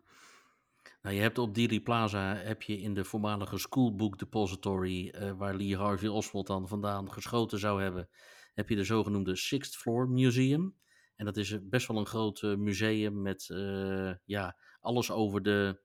Nou, 1.04 1.16
je 1.16 1.22
hebt 1.22 1.38
op 1.38 1.56
Dealey 1.56 1.80
Plaza 1.80 2.36
heb 2.36 2.62
je 2.62 2.82
in 2.82 2.94
de 2.94 3.04
voormalige 3.04 3.58
Schoolbook 3.58 4.20
Depository, 4.20 5.10
eh, 5.10 5.32
waar 5.32 5.56
Lee 5.56 5.78
Harvey 5.78 6.10
Oswald 6.10 6.48
dan 6.48 6.68
vandaan 6.68 7.12
geschoten 7.12 7.60
zou 7.60 7.82
hebben, 7.82 8.10
heb 8.54 8.70
je 8.70 8.76
de 8.76 8.84
zogenoemde 8.84 9.36
Sixth 9.36 9.76
Floor 9.76 10.10
Museum. 10.10 10.76
En 11.16 11.26
dat 11.26 11.38
is 11.38 11.58
best 11.70 11.88
wel 11.88 11.98
een 11.98 12.06
groot 12.06 12.42
eh, 12.42 12.56
museum 12.56 13.22
met 13.22 13.50
eh, 13.50 14.14
ja, 14.26 14.58
alles 14.80 15.12
over 15.12 15.44
de 15.44 15.82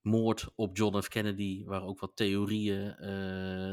moord 0.00 0.48
op 0.54 0.76
John 0.76 1.00
F. 1.00 1.08
Kennedy, 1.08 1.64
waar 1.64 1.82
ook 1.82 2.00
wat 2.00 2.16
theorieën 2.16 2.96
eh, 2.96 3.08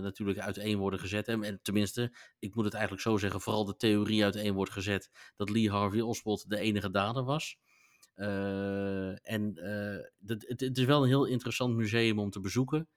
natuurlijk 0.02 0.40
uiteen 0.40 0.78
worden 0.78 1.00
gezet. 1.00 1.28
En, 1.28 1.44
en 1.44 1.60
tenminste, 1.62 2.18
ik 2.40 2.56
moet 2.56 2.66
het 2.66 2.74
eigenlijk 2.74 3.04
zo 3.04 3.18
zeggen, 3.18 3.42
vooral 3.42 3.66
de 3.66 3.76
theorie 3.76 4.24
uiteen 4.24 4.54
wordt 4.54 4.72
gezet 4.72 5.10
dat 5.36 5.50
Lee 5.50 5.70
Harvey 5.70 6.02
Oswald 6.02 6.50
de 6.50 6.58
enige 6.58 6.92
dader 6.92 7.24
was. 7.24 7.60
Eh, 8.14 9.30
en 9.30 9.56
eh, 9.58 10.06
dat- 10.20 10.46
het, 10.48 10.60
het 10.60 10.78
is 10.78 10.86
wel 10.86 11.02
een 11.02 11.08
heel 11.08 11.26
interessant 11.26 11.76
museum 11.76 12.20
om 12.20 12.30
te 12.30 12.40
bezoeken. 12.40 12.88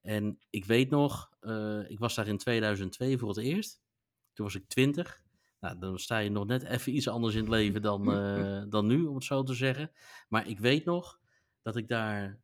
En 0.00 0.38
ik 0.50 0.64
weet 0.64 0.90
nog, 0.90 1.30
eh, 1.40 1.90
ik 1.90 1.98
was 1.98 2.14
daar 2.14 2.26
in 2.28 2.38
2002 2.38 3.18
voor 3.18 3.28
het 3.28 3.38
eerst. 3.38 3.80
Toen 4.32 4.44
was 4.44 4.54
ik 4.54 4.68
20. 4.68 5.24
Nou, 5.60 5.78
dan 5.78 5.98
sta 5.98 6.18
je 6.18 6.30
nog 6.30 6.46
net 6.46 6.62
even 6.62 6.94
iets 6.96 7.08
anders 7.08 7.34
in 7.34 7.40
het 7.40 7.48
leven 7.48 7.82
dan, 7.82 8.04
dan 8.70 8.86
nu, 8.86 9.04
om 9.04 9.14
het 9.14 9.24
zo 9.24 9.42
te 9.42 9.54
zeggen. 9.54 9.90
Maar 10.28 10.48
ik 10.48 10.58
weet 10.58 10.84
nog 10.84 11.20
dat 11.62 11.76
ik 11.76 11.88
daar 11.88 12.40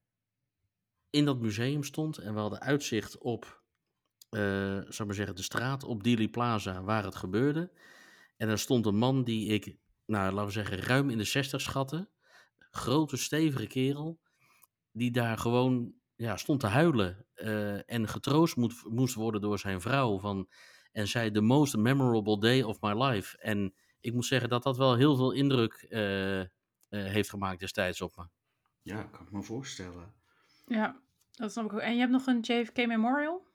in 1.10 1.24
dat 1.24 1.40
museum 1.40 1.82
stond 1.84 2.18
en 2.18 2.34
we 2.34 2.40
hadden 2.40 2.60
uitzicht 2.60 3.18
op, 3.18 3.62
uh, 4.30 4.40
zou 4.88 5.04
maar 5.06 5.14
zeggen, 5.14 5.34
de 5.34 5.42
straat 5.42 5.84
op 5.84 6.02
Dealey 6.02 6.28
Plaza 6.28 6.82
waar 6.82 7.04
het 7.04 7.14
gebeurde. 7.14 7.70
En 8.36 8.48
er 8.48 8.58
stond 8.58 8.86
een 8.86 8.96
man 8.96 9.24
die 9.24 9.46
ik, 9.48 9.76
nou, 10.06 10.32
laten 10.32 10.46
we 10.46 10.52
zeggen, 10.52 10.78
ruim 10.78 11.10
in 11.10 11.18
de 11.18 11.24
60 11.24 11.60
schatte. 11.60 12.10
Grote, 12.70 13.16
stevige 13.16 13.66
kerel. 13.66 14.20
Die 14.92 15.10
daar 15.10 15.38
gewoon 15.38 15.94
ja, 16.16 16.36
stond 16.36 16.60
te 16.60 16.66
huilen. 16.66 17.26
Uh, 17.34 17.90
en 17.90 18.08
getroost 18.08 18.56
moet, 18.56 18.84
moest 18.88 19.14
worden 19.14 19.40
door 19.40 19.58
zijn 19.58 19.80
vrouw. 19.80 20.18
Van, 20.18 20.48
en 20.92 21.08
zei: 21.08 21.30
The 21.30 21.40
most 21.40 21.76
memorable 21.76 22.40
day 22.40 22.62
of 22.62 22.80
my 22.80 23.02
life. 23.02 23.38
En 23.38 23.74
ik 24.00 24.12
moet 24.12 24.26
zeggen 24.26 24.48
dat 24.48 24.62
dat 24.62 24.76
wel 24.76 24.96
heel 24.96 25.16
veel 25.16 25.32
indruk 25.32 25.86
uh, 25.88 26.42
heeft 26.88 27.30
gemaakt 27.30 27.60
destijds 27.60 28.00
op 28.00 28.16
me. 28.16 28.26
Ja, 28.82 29.02
kan 29.02 29.26
ik 29.26 29.32
me 29.32 29.42
voorstellen. 29.42 30.14
Ja, 30.66 31.00
dat 31.30 31.52
snap 31.52 31.64
ik 31.64 31.72
ook. 31.72 31.80
En 31.80 31.92
je 31.92 31.98
hebt 31.98 32.12
nog 32.12 32.26
een 32.26 32.40
JFK 32.40 32.86
Memorial? 32.86 33.46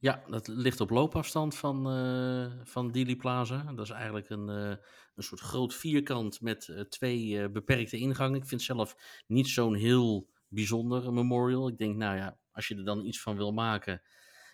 Ja, 0.00 0.22
dat 0.26 0.48
ligt 0.48 0.80
op 0.80 0.90
loopafstand 0.90 1.56
van, 1.56 1.96
uh, 1.96 2.52
van 2.64 2.90
Dealey 2.90 3.16
Plaza. 3.16 3.62
Dat 3.62 3.84
is 3.84 3.90
eigenlijk 3.90 4.30
een, 4.30 4.48
uh, 4.48 4.76
een 5.14 5.22
soort 5.22 5.40
groot 5.40 5.74
vierkant 5.74 6.40
met 6.40 6.68
uh, 6.68 6.80
twee 6.80 7.50
beperkte 7.50 7.96
ingangen. 7.96 8.40
Ik 8.40 8.46
vind 8.46 8.62
zelf 8.62 8.96
niet 9.26 9.48
zo'n 9.48 9.74
heel 9.74 10.28
bijzonder 10.48 11.12
memorial. 11.12 11.68
Ik 11.68 11.78
denk, 11.78 11.96
nou 11.96 12.16
ja, 12.16 12.38
als 12.52 12.68
je 12.68 12.76
er 12.76 12.84
dan 12.84 13.04
iets 13.04 13.22
van 13.22 13.36
wil 13.36 13.52
maken, 13.52 14.02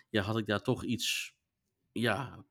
ja, 0.09 0.21
had 0.21 0.37
ik 0.37 0.45
daar 0.45 0.61
toch 0.61 0.83
iets 0.83 1.35
ja, 1.91 2.45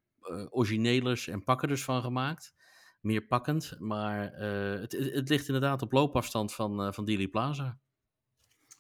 originelers 0.50 1.28
en 1.28 1.44
pakkerders 1.44 1.84
van 1.84 2.02
gemaakt. 2.02 2.54
Meer 3.00 3.26
pakkend, 3.26 3.76
maar 3.78 4.32
het, 4.80 4.92
het, 4.92 5.28
ligt 5.28 5.46
inderdaad 5.46 5.82
op 5.82 5.92
loopafstand 5.92 6.54
van, 6.54 6.94
van 6.94 7.04
Dealey 7.04 7.28
Plaza. 7.28 7.78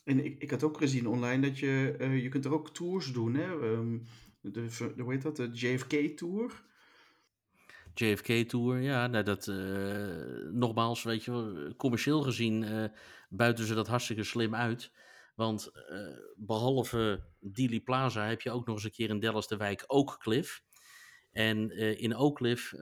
En 0.06 0.24
ik, 0.24 0.42
ik 0.42 0.50
had 0.50 0.62
ook 0.62 0.76
gezien 0.76 1.08
online 1.08 1.46
dat 1.46 1.58
je, 1.58 1.96
uh, 2.00 2.22
je 2.22 2.28
kunt 2.28 2.44
er 2.44 2.52
ook 2.52 2.74
tours 2.74 3.12
doen, 3.12 3.34
hè? 3.34 3.50
Um, 3.50 4.06
de, 4.40 4.92
hoe 4.98 5.12
heet 5.12 5.22
dat? 5.22 5.36
De 5.36 5.50
JFK-tour. 5.52 6.64
JFK-tour, 7.94 8.80
ja, 8.80 9.06
nou 9.06 9.24
dat, 9.24 9.46
uh, 9.46 10.50
nogmaals, 10.52 11.02
weet 11.02 11.24
je 11.24 11.74
commercieel 11.76 12.22
gezien 12.22 12.62
uh, 12.62 12.84
buiten 13.28 13.64
ze 13.64 13.74
dat 13.74 13.86
hartstikke 13.86 14.22
slim 14.22 14.54
uit. 14.54 14.92
Want 15.34 15.70
behalve 16.36 17.24
Dealey 17.40 17.80
Plaza 17.80 18.26
heb 18.26 18.40
je 18.40 18.50
ook 18.50 18.66
nog 18.66 18.74
eens 18.74 18.84
een 18.84 18.90
keer 18.90 19.10
in 19.10 19.20
Dallas 19.20 19.48
de 19.48 19.56
wijk 19.56 19.84
Oak 19.86 20.18
Cliff. 20.18 20.62
En 21.32 21.70
in 21.98 22.16
Oak 22.16 22.36
Cliff 22.36 22.72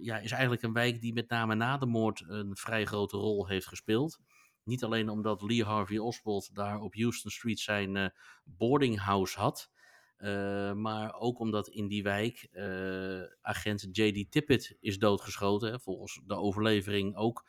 ja, 0.00 0.18
is 0.18 0.30
eigenlijk 0.30 0.62
een 0.62 0.72
wijk 0.72 1.00
die 1.00 1.12
met 1.12 1.28
name 1.28 1.54
na 1.54 1.78
de 1.78 1.86
moord 1.86 2.24
een 2.26 2.56
vrij 2.56 2.84
grote 2.84 3.16
rol 3.16 3.48
heeft 3.48 3.66
gespeeld. 3.66 4.18
Niet 4.66 4.84
alleen 4.84 5.08
omdat 5.08 5.42
Lee 5.42 5.64
Harvey 5.64 5.98
Oswald 5.98 6.54
daar 6.54 6.80
op 6.80 6.94
Houston 6.94 7.30
Street 7.30 7.60
zijn 7.60 7.96
uh, 7.96 8.06
boarding 8.44 8.98
house 8.98 9.38
had. 9.38 9.70
Uh, 10.18 10.72
maar 10.72 11.14
ook 11.14 11.38
omdat 11.38 11.68
in 11.68 11.88
die 11.88 12.02
wijk 12.02 12.48
uh, 12.52 13.22
agent 13.40 13.88
J.D. 13.90 14.30
Tippett 14.30 14.76
is 14.80 14.98
doodgeschoten. 14.98 15.80
Volgens 15.80 16.20
de 16.26 16.34
overlevering 16.34 17.16
ook 17.16 17.48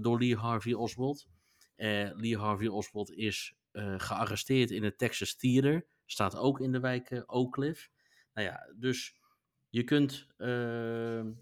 door 0.00 0.18
Lee 0.18 0.36
Harvey 0.36 0.72
Oswald. 0.72 1.28
Lee 2.14 2.36
Harvey 2.36 2.66
Oswald 2.66 3.12
is 3.12 3.56
gearresteerd 3.96 4.70
in 4.70 4.82
het 4.82 4.98
Texas 4.98 5.36
Theater. 5.36 5.86
Staat 6.06 6.36
ook 6.36 6.60
in 6.60 6.72
de 6.72 6.80
wijk 6.80 7.22
Oak 7.26 7.52
Cliff. 7.52 7.90
Nou 8.34 8.46
ja, 8.46 8.74
dus 8.76 9.16
je 9.68 9.84
kunt, 9.84 10.26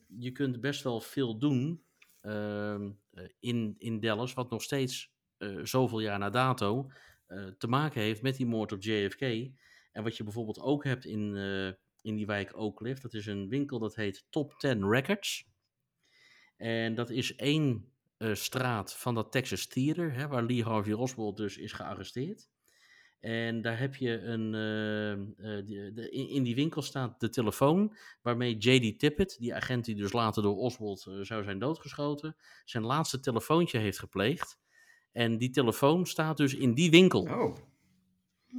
je 0.06 0.30
kunt 0.32 0.60
best 0.60 0.82
wel 0.82 1.00
veel 1.00 1.38
doen 1.38 1.84
eh, 1.89 1.89
in, 3.40 3.74
in 3.78 4.00
Dallas, 4.00 4.34
wat 4.34 4.50
nog 4.50 4.62
steeds 4.62 5.12
uh, 5.38 5.64
zoveel 5.64 6.00
jaar 6.00 6.18
na 6.18 6.30
dato 6.30 6.90
uh, 7.28 7.46
te 7.58 7.66
maken 7.66 8.00
heeft 8.00 8.22
met 8.22 8.36
die 8.36 8.46
moord 8.46 8.72
op 8.72 8.82
JFK. 8.82 9.20
En 9.92 10.02
wat 10.02 10.16
je 10.16 10.24
bijvoorbeeld 10.24 10.60
ook 10.60 10.84
hebt 10.84 11.04
in, 11.04 11.34
in 12.00 12.16
die 12.16 12.26
wijk 12.26 12.58
Oak 12.58 12.76
Cliff, 12.76 13.00
dat 13.00 13.14
is 13.14 13.26
een 13.26 13.48
winkel 13.48 13.78
dat 13.78 13.94
heet 13.94 14.26
Top 14.30 14.54
10 14.58 14.88
Records. 14.88 15.48
En 16.56 16.94
dat 16.94 17.10
is 17.10 17.34
één 17.36 17.92
straat 18.18 18.96
van 18.96 19.14
dat 19.14 19.32
Texas 19.32 19.66
Theater, 19.66 20.12
hè, 20.12 20.28
waar 20.28 20.42
Lee 20.42 20.62
Harvey 20.64 20.92
Oswald 20.92 21.36
dus 21.36 21.56
is 21.56 21.72
gearresteerd. 21.72 22.48
En 23.20 23.62
daar 23.62 23.78
heb 23.78 23.96
je 23.96 24.20
een. 24.20 24.44
Uh, 24.46 25.56
de, 25.66 25.90
de, 25.94 26.10
in 26.10 26.42
die 26.42 26.54
winkel 26.54 26.82
staat 26.82 27.20
de 27.20 27.28
telefoon 27.28 27.96
waarmee 28.22 28.56
J.D. 28.56 28.98
Tippett, 28.98 29.38
die 29.38 29.54
agent 29.54 29.84
die 29.84 29.94
dus 29.94 30.12
later 30.12 30.42
door 30.42 30.56
Oswald 30.56 31.06
uh, 31.08 31.24
zou 31.24 31.42
zijn 31.44 31.58
doodgeschoten, 31.58 32.36
zijn 32.64 32.84
laatste 32.84 33.20
telefoontje 33.20 33.78
heeft 33.78 33.98
gepleegd. 33.98 34.58
En 35.12 35.38
die 35.38 35.50
telefoon 35.50 36.06
staat 36.06 36.36
dus 36.36 36.54
in 36.54 36.74
die 36.74 36.90
winkel. 36.90 37.22
Oh. 37.22 37.56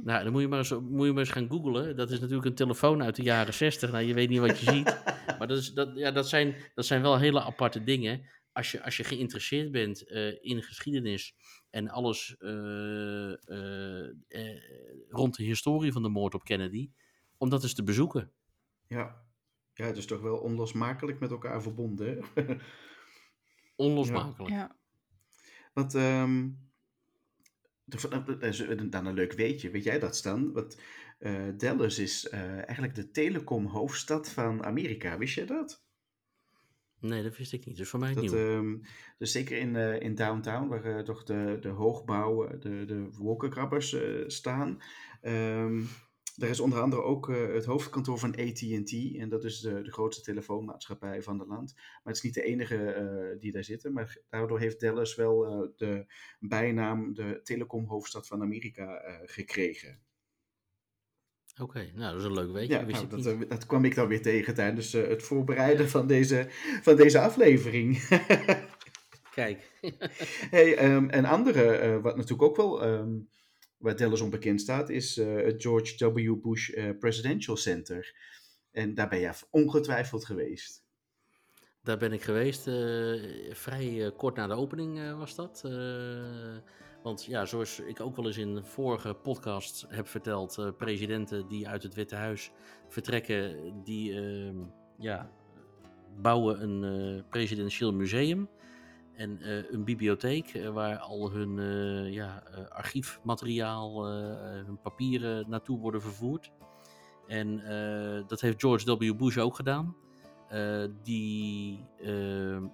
Nou, 0.04 0.22
dan 0.22 0.32
moet 0.32 0.40
je, 0.40 0.48
maar 0.48 0.58
eens, 0.58 0.70
moet 0.70 1.06
je 1.06 1.12
maar 1.12 1.22
eens 1.22 1.32
gaan 1.32 1.50
googlen. 1.50 1.96
Dat 1.96 2.10
is 2.10 2.20
natuurlijk 2.20 2.46
een 2.46 2.54
telefoon 2.54 3.02
uit 3.02 3.16
de 3.16 3.22
jaren 3.22 3.54
60. 3.54 3.92
Nou, 3.92 4.04
je 4.04 4.14
weet 4.14 4.28
niet 4.28 4.40
wat 4.40 4.58
je 4.58 4.70
ziet. 4.70 4.96
Maar 5.38 5.48
dat, 5.48 5.58
is, 5.58 5.72
dat, 5.72 5.90
ja, 5.94 6.10
dat, 6.10 6.28
zijn, 6.28 6.54
dat 6.74 6.86
zijn 6.86 7.02
wel 7.02 7.18
hele 7.18 7.42
aparte 7.42 7.84
dingen. 7.84 8.28
Als 8.52 8.70
je, 8.72 8.84
als 8.84 8.96
je 8.96 9.04
geïnteresseerd 9.04 9.72
bent 9.72 10.02
in 10.40 10.62
geschiedenis 10.62 11.34
en 11.72 11.88
alles 11.88 12.36
uh, 12.38 13.34
uh, 13.46 14.62
rond 15.08 15.36
de 15.36 15.44
historie 15.44 15.92
van 15.92 16.02
de 16.02 16.08
moord 16.08 16.34
op 16.34 16.44
Kennedy, 16.44 16.90
om 17.36 17.48
dat 17.48 17.62
eens 17.62 17.74
te 17.74 17.82
bezoeken. 17.82 18.30
Ja, 18.86 19.24
ja 19.74 19.84
het 19.84 19.96
is 19.96 20.06
toch 20.06 20.20
wel 20.20 20.36
onlosmakelijk 20.36 21.20
met 21.20 21.30
elkaar 21.30 21.62
verbonden. 21.62 22.24
onlosmakelijk. 23.76 24.54
Ja. 24.54 24.76
Wat, 25.72 25.94
um, 25.94 26.58
dat 27.84 28.42
is 28.42 28.66
dan 28.90 29.06
een 29.06 29.14
leuk 29.14 29.32
weetje. 29.32 29.70
Weet 29.70 29.84
jij 29.84 29.98
dat, 29.98 30.16
Stan? 30.16 30.52
Wat, 30.52 30.80
Dallas 31.56 31.98
is 31.98 32.28
eigenlijk 32.28 32.94
de 32.94 33.10
telecom 33.10 33.66
hoofdstad 33.66 34.30
van 34.30 34.64
Amerika. 34.64 35.18
Wist 35.18 35.34
je 35.34 35.44
dat? 35.44 35.84
Nee, 37.02 37.22
dat 37.22 37.36
wist 37.36 37.52
ik 37.52 37.66
niet. 37.66 37.76
Dus 37.76 37.88
voor 37.88 38.00
mij 38.00 38.14
dat, 38.14 38.22
nieuw. 38.22 38.34
Um, 38.34 38.82
dus 39.18 39.32
zeker 39.32 39.58
in, 39.58 39.74
uh, 39.74 40.00
in 40.00 40.14
downtown, 40.14 40.68
waar 40.68 40.86
uh, 40.86 40.98
toch 40.98 41.24
de, 41.24 41.58
de 41.60 41.68
hoogbouw, 41.68 42.58
de, 42.58 42.84
de 42.84 43.08
wolkenkrabbers 43.10 43.92
uh, 43.92 44.24
staan. 44.26 44.82
Um, 45.22 45.88
daar 46.36 46.50
is 46.50 46.60
onder 46.60 46.80
andere 46.80 47.02
ook 47.02 47.28
het 47.28 47.64
hoofdkantoor 47.64 48.18
van 48.18 48.36
AT&T. 48.36 49.16
En 49.16 49.28
dat 49.28 49.44
is 49.44 49.60
de, 49.60 49.82
de 49.82 49.92
grootste 49.92 50.22
telefoonmaatschappij 50.22 51.22
van 51.22 51.38
het 51.38 51.48
land. 51.48 51.74
Maar 51.74 52.00
het 52.12 52.16
is 52.16 52.22
niet 52.22 52.34
de 52.34 52.42
enige 52.42 53.36
die 53.40 53.52
daar 53.52 53.64
zitten. 53.64 53.92
Maar 53.92 54.18
daardoor 54.28 54.58
heeft 54.58 54.80
Dallas 54.80 55.14
wel 55.14 55.72
de 55.76 56.06
bijnaam 56.40 57.14
de 57.14 57.40
telecomhoofdstad 57.42 58.26
van 58.26 58.42
Amerika 58.42 59.02
gekregen. 59.24 60.00
Oké, 61.62 61.78
okay, 61.78 61.92
nou 61.94 62.12
dat 62.12 62.20
is 62.20 62.26
een 62.26 62.34
leuk 62.34 62.52
weetje. 62.52 62.72
Ja, 62.74 62.82
nou, 62.82 63.22
dat, 63.22 63.50
dat, 63.50 63.66
kwam 63.66 63.84
ik 63.84 63.94
dan 63.94 64.08
weer 64.08 64.22
tegen 64.22 64.54
tijdens 64.54 64.94
uh, 64.94 65.08
het 65.08 65.22
voorbereiden 65.22 65.88
van 65.88 66.06
deze, 66.06 66.46
van 66.82 66.96
deze 66.96 67.20
aflevering. 67.20 68.08
Kijk. 69.34 69.72
hey, 70.56 70.94
um, 70.94 71.08
een 71.10 71.24
andere, 71.24 71.82
uh, 71.82 72.02
wat 72.02 72.16
natuurlijk 72.16 72.42
ook 72.42 72.56
wel, 72.56 72.84
um, 72.84 73.28
waar 73.76 73.96
Dallas 73.96 74.20
onbekend 74.20 74.60
staat, 74.60 74.90
is 74.90 75.16
uh, 75.16 75.44
het 75.44 75.62
George 75.62 76.12
W. 76.12 76.42
Bush 76.42 76.70
Presidential 76.98 77.56
Center. 77.56 78.14
En 78.70 78.94
daar 78.94 79.08
ben 79.08 79.18
je 79.18 79.32
ongetwijfeld 79.50 80.24
geweest. 80.24 80.82
Daar 81.82 81.98
ben 81.98 82.12
ik 82.12 82.22
geweest, 82.22 82.62
vrij 83.50 84.12
kort 84.16 84.36
na 84.36 84.46
de 84.46 84.54
opening 84.54 85.16
was 85.16 85.34
dat. 85.34 85.62
Want 87.02 87.24
ja, 87.24 87.44
zoals 87.44 87.80
ik 87.80 88.00
ook 88.00 88.16
wel 88.16 88.26
eens 88.26 88.36
in 88.36 88.64
vorige 88.64 89.14
podcasts 89.14 89.84
heb 89.88 90.08
verteld, 90.08 90.58
uh, 90.58 90.68
presidenten 90.76 91.48
die 91.48 91.68
uit 91.68 91.82
het 91.82 91.94
Witte 91.94 92.16
Huis 92.16 92.50
vertrekken, 92.88 93.56
die 93.84 94.12
uh, 94.12 94.52
ja, 94.98 95.30
bouwen 96.16 96.62
een 96.62 96.82
uh, 97.16 97.22
presidentieel 97.30 97.92
museum 97.92 98.48
en 99.12 99.40
eh, 99.40 99.70
een 99.70 99.84
bibliotheek 99.84 100.70
waar 100.72 100.98
al 100.98 101.30
hun 101.30 101.56
ja, 102.12 102.42
archiefmateriaal, 102.68 104.06
hun 104.64 104.80
papieren 104.82 105.50
naartoe 105.50 105.78
worden 105.78 106.02
vervoerd. 106.02 106.52
En 107.26 107.56
dat 108.26 108.40
heeft 108.40 108.60
George 108.60 108.96
W. 108.96 109.16
Bush 109.16 109.38
ook 109.38 109.56
gedaan. 109.56 109.96
die 111.02 111.84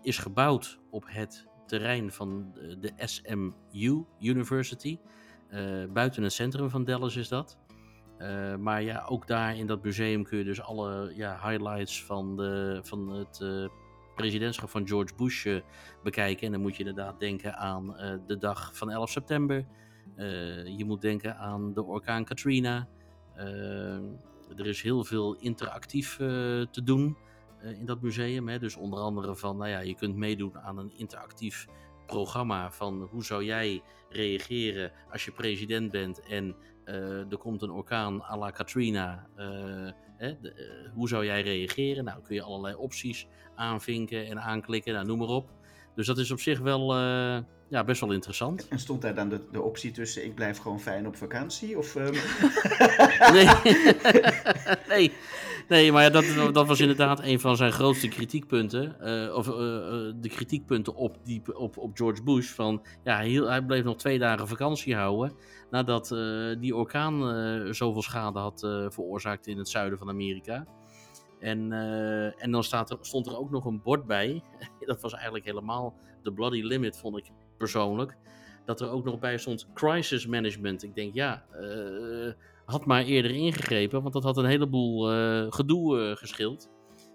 is 0.02 0.18
gebouwd 0.18 0.78
op 0.90 1.04
het 1.06 1.48
terrein 1.68 2.12
van 2.12 2.52
de 2.80 2.92
SMU 2.96 4.04
University. 4.20 4.98
Uh, 5.50 5.84
buiten 5.92 6.22
het 6.22 6.32
centrum 6.32 6.70
van 6.70 6.84
Dallas 6.84 7.16
is 7.16 7.28
dat. 7.28 7.58
Uh, 8.18 8.56
maar 8.56 8.82
ja, 8.82 9.04
ook 9.08 9.26
daar 9.26 9.56
in 9.56 9.66
dat 9.66 9.82
museum 9.82 10.24
kun 10.24 10.38
je 10.38 10.44
dus 10.44 10.60
alle 10.60 11.12
ja, 11.14 11.48
highlights 11.48 12.04
van, 12.04 12.36
de, 12.36 12.80
van 12.82 13.08
het 13.08 13.70
presidentschap 14.14 14.68
van 14.68 14.88
George 14.88 15.14
Bush 15.16 15.46
bekijken. 16.02 16.46
En 16.46 16.52
dan 16.52 16.60
moet 16.60 16.76
je 16.76 16.84
inderdaad 16.84 17.20
denken 17.20 17.56
aan 17.56 17.86
de 18.26 18.38
dag 18.38 18.76
van 18.76 18.90
11 18.90 19.10
september. 19.10 19.66
je 20.76 20.84
moet 20.86 21.00
denken 21.00 21.36
aan 21.36 21.72
de 21.72 21.84
orkaan 21.84 22.24
Katrina. 22.24 22.88
er 24.56 24.66
is 24.66 24.82
heel 24.82 25.04
veel 25.04 25.34
interactief 25.34 26.16
te 26.70 26.82
doen 26.84 27.16
in 27.62 27.86
dat 27.86 28.00
museum. 28.00 28.48
Hè. 28.48 28.58
Dus 28.58 28.76
onder 28.76 28.98
andere 28.98 29.36
van, 29.36 29.56
nou 29.56 29.70
ja, 29.70 29.80
je 29.80 29.94
kunt 29.94 30.16
meedoen 30.16 30.58
aan 30.58 30.78
een 30.78 30.92
interactief 30.96 31.66
programma 32.06 32.70
van 32.70 33.08
hoe 33.10 33.24
zou 33.24 33.44
jij 33.44 33.82
reageren 34.08 34.92
als 35.10 35.24
je 35.24 35.32
president 35.32 35.90
bent 35.90 36.20
en 36.20 36.56
er 37.30 37.38
komt 37.38 37.62
een 37.62 37.70
orkaan 37.70 38.22
à 38.22 38.36
la 38.36 38.50
Katrina. 38.50 39.26
Hè, 40.16 40.36
hoe 40.94 41.08
zou 41.08 41.24
jij 41.24 41.42
reageren? 41.42 42.04
Nou, 42.04 42.22
kun 42.22 42.34
je 42.34 42.42
allerlei 42.42 42.74
opties 42.74 43.26
aanvinken 43.54 44.26
en 44.26 44.40
aanklikken, 44.40 44.94
nou, 44.94 45.06
noem 45.06 45.18
maar 45.18 45.28
op. 45.28 45.50
Dus 45.94 46.06
dat 46.06 46.18
is 46.18 46.30
op 46.30 46.40
zich 46.40 46.58
wel 46.58 46.94
ja, 47.68 47.84
best 47.84 48.00
wel 48.00 48.12
interessant. 48.12 48.68
En 48.68 48.78
stond 48.78 49.02
daar 49.02 49.14
dan 49.14 49.28
de, 49.28 49.40
de 49.52 49.62
optie 49.62 49.90
tussen 49.90 50.24
ik 50.24 50.34
blijf 50.34 50.58
gewoon 50.58 50.80
fijn 50.80 51.06
op 51.06 51.16
vakantie? 51.16 51.78
Of, 51.78 51.94
um... 51.94 52.12
nee. 53.36 53.48
nee. 54.94 55.12
Nee, 55.68 55.92
maar 55.92 56.12
dat, 56.12 56.24
dat 56.52 56.66
was 56.66 56.80
inderdaad 56.80 57.22
een 57.22 57.40
van 57.40 57.56
zijn 57.56 57.72
grootste 57.72 58.08
kritiekpunten. 58.08 58.96
Uh, 59.00 59.34
of 59.34 59.48
uh, 59.48 59.54
de 60.20 60.28
kritiekpunten 60.28 60.94
op, 60.94 61.16
die, 61.24 61.42
op, 61.58 61.76
op 61.76 61.96
George 61.96 62.22
Bush. 62.22 62.48
Van, 62.50 62.82
ja, 63.04 63.16
hij, 63.16 63.62
bleef 63.62 63.84
nog 63.84 63.96
twee 63.96 64.18
dagen 64.18 64.48
vakantie 64.48 64.94
houden. 64.94 65.32
Nadat 65.70 66.08
die 66.60 66.76
orkaan 66.76 67.74
zoveel 67.74 68.02
schade 68.02 68.38
had 68.38 68.60
veroorzaakt 68.88 69.46
in 69.46 69.58
het 69.58 69.68
zuiden 69.68 69.98
van 69.98 70.08
Amerika. 70.08 70.66
En, 71.40 71.72
en 72.38 72.50
dan 72.50 72.64
staat 72.64 72.90
er, 72.90 72.98
stond 73.00 73.26
er 73.26 73.38
ook 73.38 73.50
nog 73.50 73.64
een 73.64 73.82
bord 73.82 74.06
bij. 74.06 74.42
dat 74.80 75.00
was 75.00 75.12
eigenlijk 75.12 75.44
helemaal 75.44 75.94
de 76.22 76.32
bloody 76.32 76.62
limit, 76.62 76.98
vond 76.98 77.16
ik 77.16 77.30
persoonlijk. 77.58 78.16
Dat 78.64 78.80
er 78.80 78.90
ook 78.90 79.04
nog 79.04 79.18
bij 79.18 79.38
stond 79.38 79.68
crisis 79.74 80.26
management. 80.26 80.82
Ik 80.82 80.94
denk, 80.94 81.14
ja, 81.14 81.44
had 82.68 82.86
maar 82.86 83.04
eerder 83.04 83.30
ingegrepen, 83.30 84.02
want 84.02 84.14
dat 84.14 84.22
had 84.22 84.36
een 84.36 84.44
heleboel 84.44 85.14
uh, 85.14 85.46
gedoe 85.48 86.16
geschild. 86.16 86.70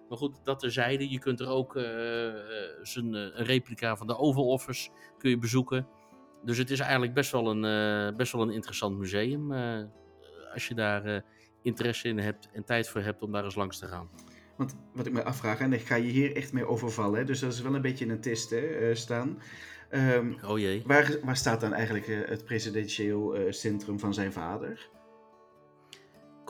Maar 0.10 0.17
goed, 0.17 0.39
dat 0.43 0.60
terzijde. 0.60 1.10
Je 1.10 1.19
kunt 1.19 1.39
er 1.39 1.48
ook 1.48 1.74
zijn, 2.81 3.13
een 3.13 3.45
replica 3.45 3.95
van 3.95 4.07
de 4.07 4.17
Oval 4.17 4.48
Office 4.48 4.89
kun 5.17 5.29
je 5.29 5.38
bezoeken. 5.38 5.88
Dus 6.43 6.57
het 6.57 6.69
is 6.69 6.79
eigenlijk 6.79 7.13
best 7.13 7.31
wel 7.31 7.50
een, 7.50 8.15
best 8.15 8.31
wel 8.31 8.41
een 8.41 8.50
interessant 8.50 8.98
museum. 8.98 9.51
als 10.53 10.67
je 10.67 10.75
daar 10.75 11.24
interesse 11.62 12.07
in 12.07 12.17
hebt 12.17 12.50
en 12.51 12.63
tijd 12.63 12.89
voor 12.89 13.01
hebt 13.01 13.22
om 13.22 13.31
daar 13.31 13.43
eens 13.43 13.55
langs 13.55 13.79
te 13.79 13.88
gaan. 13.88 14.10
Want 14.55 14.75
wat 14.93 15.05
ik 15.05 15.13
me 15.13 15.24
afvraag, 15.24 15.60
en 15.60 15.74
ik 15.74 15.81
ga 15.81 15.95
je 15.95 16.12
hier 16.12 16.36
echt 16.36 16.53
mee 16.53 16.67
overvallen, 16.67 17.19
hè, 17.19 17.25
dus 17.25 17.39
dat 17.39 17.53
is 17.53 17.62
wel 17.62 17.75
een 17.75 17.81
beetje 17.81 18.07
een 18.07 18.22
test 18.22 18.50
hè, 18.50 18.89
uh, 18.89 18.95
staan. 18.95 19.41
Um, 19.91 20.38
oh 20.45 20.60
jee. 20.60 20.83
Waar, 20.86 21.17
waar 21.24 21.38
staat 21.38 21.62
dan 21.62 21.74
eigenlijk 21.74 22.07
uh, 22.07 22.27
het 22.27 22.45
presidentieel 22.45 23.38
uh, 23.38 23.51
centrum 23.51 24.00
van 24.00 24.13
zijn 24.13 24.33
vader? 24.33 24.89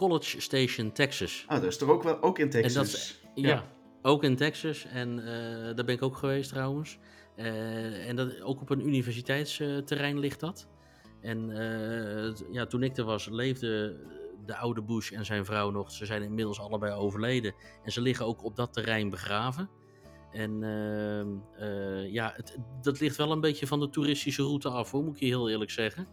College 0.07 0.41
Station, 0.41 0.91
Texas. 0.91 1.45
Ah, 1.47 1.61
dat 1.61 1.69
is 1.69 1.77
toch 1.77 1.89
ook 1.89 2.03
wel 2.03 2.21
ook 2.21 2.39
in 2.39 2.49
Texas? 2.49 2.73
Dat, 2.73 3.19
ja. 3.35 3.49
ja. 3.49 3.63
ook 4.01 4.23
in 4.23 4.35
Texas. 4.35 4.85
En 4.85 5.15
daar 5.75 5.85
ben 5.85 5.95
ik 5.95 6.01
ook 6.01 6.17
geweest 6.17 6.49
trouwens. 6.49 6.97
en 7.35 8.15
dat, 8.15 8.41
ook 8.41 8.61
op 8.61 8.69
een 8.69 8.87
universiteitsterrein 8.87 10.19
ligt 10.19 10.39
dat. 10.39 10.67
En 11.21 11.47
ja, 12.51 12.65
toen 12.65 12.83
ik 12.83 12.97
er 12.97 13.03
was, 13.03 13.27
leefde 13.29 13.99
de 14.45 14.55
oude 14.55 14.81
Bush 14.81 15.11
en 15.11 15.25
zijn 15.25 15.45
vrouw 15.45 15.69
nog. 15.69 15.91
Ze 15.91 16.05
zijn 16.05 16.23
inmiddels 16.23 16.59
allebei 16.59 16.93
overleden. 16.93 17.53
En 17.83 17.91
ze 17.91 18.01
liggen 18.01 18.25
ook 18.25 18.43
op 18.43 18.55
dat 18.55 18.73
terrein 18.73 19.09
begraven. 19.09 19.69
En 20.31 20.63
ehm, 20.63 21.27
eh, 21.57 22.11
ja, 22.11 22.33
het, 22.35 22.57
dat 22.81 22.99
ligt 22.99 23.15
wel 23.15 23.31
een 23.31 23.41
beetje 23.41 23.67
van 23.67 23.79
de 23.79 23.89
toeristische 23.89 24.43
route 24.43 24.69
af, 24.69 24.91
hoor, 24.91 25.03
moet 25.03 25.13
ik 25.13 25.19
je 25.19 25.25
heel 25.25 25.49
eerlijk 25.49 25.71
zeggen. 25.71 26.07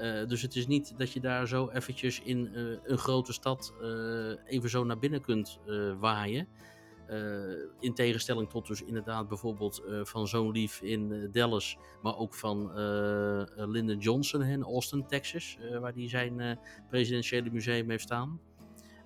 Uh, 0.00 0.26
dus 0.26 0.42
het 0.42 0.56
is 0.56 0.66
niet 0.66 0.94
dat 0.98 1.12
je 1.12 1.20
daar 1.20 1.48
zo 1.48 1.68
eventjes 1.68 2.20
in 2.20 2.50
uh, 2.54 2.76
een 2.84 2.98
grote 2.98 3.32
stad 3.32 3.74
even 4.46 4.70
zo 4.70 4.84
naar 4.84 4.98
binnen 4.98 5.20
kunt 5.20 5.60
waaien. 5.98 6.48
In 7.80 7.94
tegenstelling 7.94 8.48
tot 8.50 8.66
dus 8.66 8.82
inderdaad 8.82 9.28
bijvoorbeeld 9.28 9.82
van 10.02 10.28
zo'n 10.28 10.50
lief 10.50 10.82
in 10.82 11.28
Dallas, 11.32 11.76
maar 12.02 12.16
ook 12.16 12.34
van 12.34 12.72
Lyndon 13.56 13.98
Johnson 13.98 14.42
in 14.42 14.62
Austin, 14.62 15.06
Texas, 15.06 15.58
waar 15.80 15.92
hij 15.92 16.08
zijn 16.08 16.58
presidentiële 16.88 17.50
museum 17.50 17.90
heeft 17.90 18.02
staan. 18.02 18.40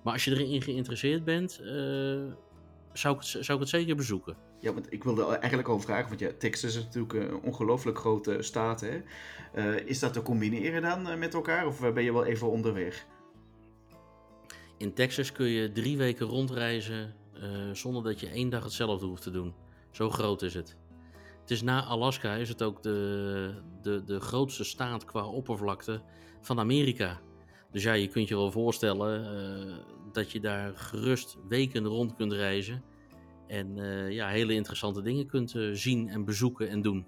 Maar 0.03 0.13
als 0.13 0.25
je 0.25 0.31
erin 0.31 0.61
geïnteresseerd 0.61 1.23
bent, 1.23 1.61
zou, 2.93 3.15
ik 3.15 3.21
het, 3.21 3.29
zou 3.29 3.53
ik 3.53 3.59
het 3.59 3.69
zeker 3.69 3.95
bezoeken. 3.95 4.35
Ja, 4.59 4.73
want 4.73 4.93
ik 4.93 5.03
wilde 5.03 5.25
eigenlijk 5.25 5.67
al 5.67 5.79
vragen, 5.79 6.07
want 6.07 6.19
ja, 6.19 6.31
Texas 6.37 6.75
is 6.75 6.83
natuurlijk 6.83 7.13
een 7.13 7.41
ongelooflijk 7.41 7.97
grote 7.97 8.41
staat. 8.41 8.81
Hè? 8.81 9.01
is 9.85 9.99
dat 9.99 10.13
te 10.13 10.21
combineren 10.21 10.81
dan 10.81 11.19
met 11.19 11.33
elkaar 11.33 11.67
of 11.67 11.79
ben 11.93 12.03
je 12.03 12.13
wel 12.13 12.25
even 12.25 12.49
onderweg? 12.49 13.05
In 14.77 14.93
Texas 14.93 15.31
kun 15.31 15.47
je 15.47 15.71
drie 15.71 15.97
weken 15.97 16.25
rondreizen 16.25 17.15
uh, 17.43 17.73
zonder 17.73 18.03
dat 18.03 18.19
je 18.19 18.29
één 18.29 18.49
dag 18.49 18.63
hetzelfde 18.63 19.05
hoeft 19.05 19.21
te 19.21 19.31
doen. 19.31 19.53
Zo 19.91 20.09
groot 20.09 20.41
is 20.41 20.53
het. 20.53 20.75
Het 21.41 21.51
is 21.51 21.61
na 21.61 21.83
Alaska 21.83 22.33
is 22.33 22.49
het 22.49 22.63
ook 22.63 22.83
de, 22.83 23.61
de, 23.81 24.03
de 24.03 24.19
grootste 24.19 24.63
staat 24.63 25.05
qua 25.05 25.25
oppervlakte 25.25 26.01
van 26.41 26.59
Amerika. 26.59 27.19
Dus 27.71 27.83
ja, 27.83 27.93
je 27.93 28.07
kunt 28.07 28.27
je 28.27 28.35
wel 28.35 28.51
voorstellen 28.51 29.21
uh, 29.67 29.75
dat 30.13 30.31
je 30.31 30.39
daar 30.39 30.77
gerust 30.77 31.37
weken 31.47 31.85
rond 31.85 32.15
kunt 32.15 32.33
reizen. 32.33 32.83
En 33.47 33.77
uh, 33.77 34.11
ja, 34.11 34.27
hele 34.27 34.53
interessante 34.53 35.01
dingen 35.01 35.27
kunt 35.27 35.55
zien 35.71 36.09
en 36.09 36.25
bezoeken 36.25 36.69
en 36.69 36.81
doen. 36.81 37.05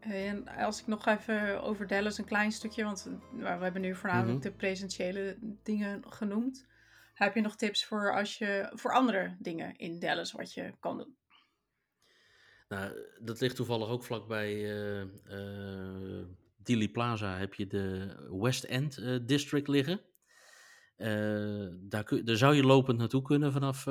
En 0.00 0.48
als 0.48 0.80
ik 0.80 0.86
nog 0.86 1.06
even 1.06 1.62
over 1.62 1.86
Dallas 1.86 2.18
een 2.18 2.24
klein 2.24 2.52
stukje, 2.52 2.84
want 2.84 3.10
we 3.32 3.46
hebben 3.46 3.82
nu 3.82 3.94
voornamelijk 3.94 4.36
mm 4.36 4.42
-hmm. 4.42 4.50
de 4.50 4.56
presentiële 4.56 5.38
dingen 5.62 6.12
genoemd. 6.12 6.68
Heb 7.14 7.34
je 7.34 7.40
nog 7.40 7.56
tips 7.56 7.84
voor, 7.84 8.14
als 8.14 8.38
je, 8.38 8.70
voor 8.74 8.92
andere 8.92 9.36
dingen 9.38 9.76
in 9.76 9.98
Dallas 9.98 10.32
wat 10.32 10.54
je 10.54 10.74
kan 10.80 10.98
doen? 10.98 11.16
Nou, 12.68 12.92
dat 13.20 13.40
ligt 13.40 13.56
toevallig 13.56 13.88
ook 13.88 14.04
vlakbij 14.04 14.54
uh, 14.54 15.06
Dealey 16.56 16.88
Plaza. 16.88 17.38
Heb 17.38 17.54
je 17.54 17.66
de 17.66 18.16
West 18.30 18.64
End 18.64 19.00
District 19.28 19.68
liggen. 19.68 20.00
Daar, 21.88 22.04
kun, 22.04 22.24
daar 22.24 22.36
zou 22.36 22.54
je 22.54 22.62
lopend 22.62 22.98
naartoe 22.98 23.22
kunnen 23.22 23.52
vanaf, 23.52 23.82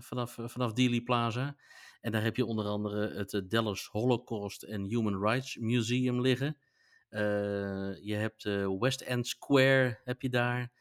vanaf, 0.00 0.38
vanaf 0.44 0.72
Dealey 0.72 1.00
Plaza. 1.00 1.56
En 2.00 2.12
daar 2.12 2.22
heb 2.22 2.36
je 2.36 2.44
onder 2.44 2.64
andere 2.66 3.14
het 3.14 3.42
Dallas 3.50 3.86
Holocaust 3.86 4.66
and 4.72 4.88
Human 4.88 5.22
Rights 5.22 5.56
Museum 5.56 6.20
liggen. 6.20 6.56
je 8.00 8.14
hebt 8.14 8.42
West 8.78 9.00
End 9.00 9.26
Square 9.26 10.00
heb 10.04 10.22
je 10.22 10.28
daar. 10.28 10.72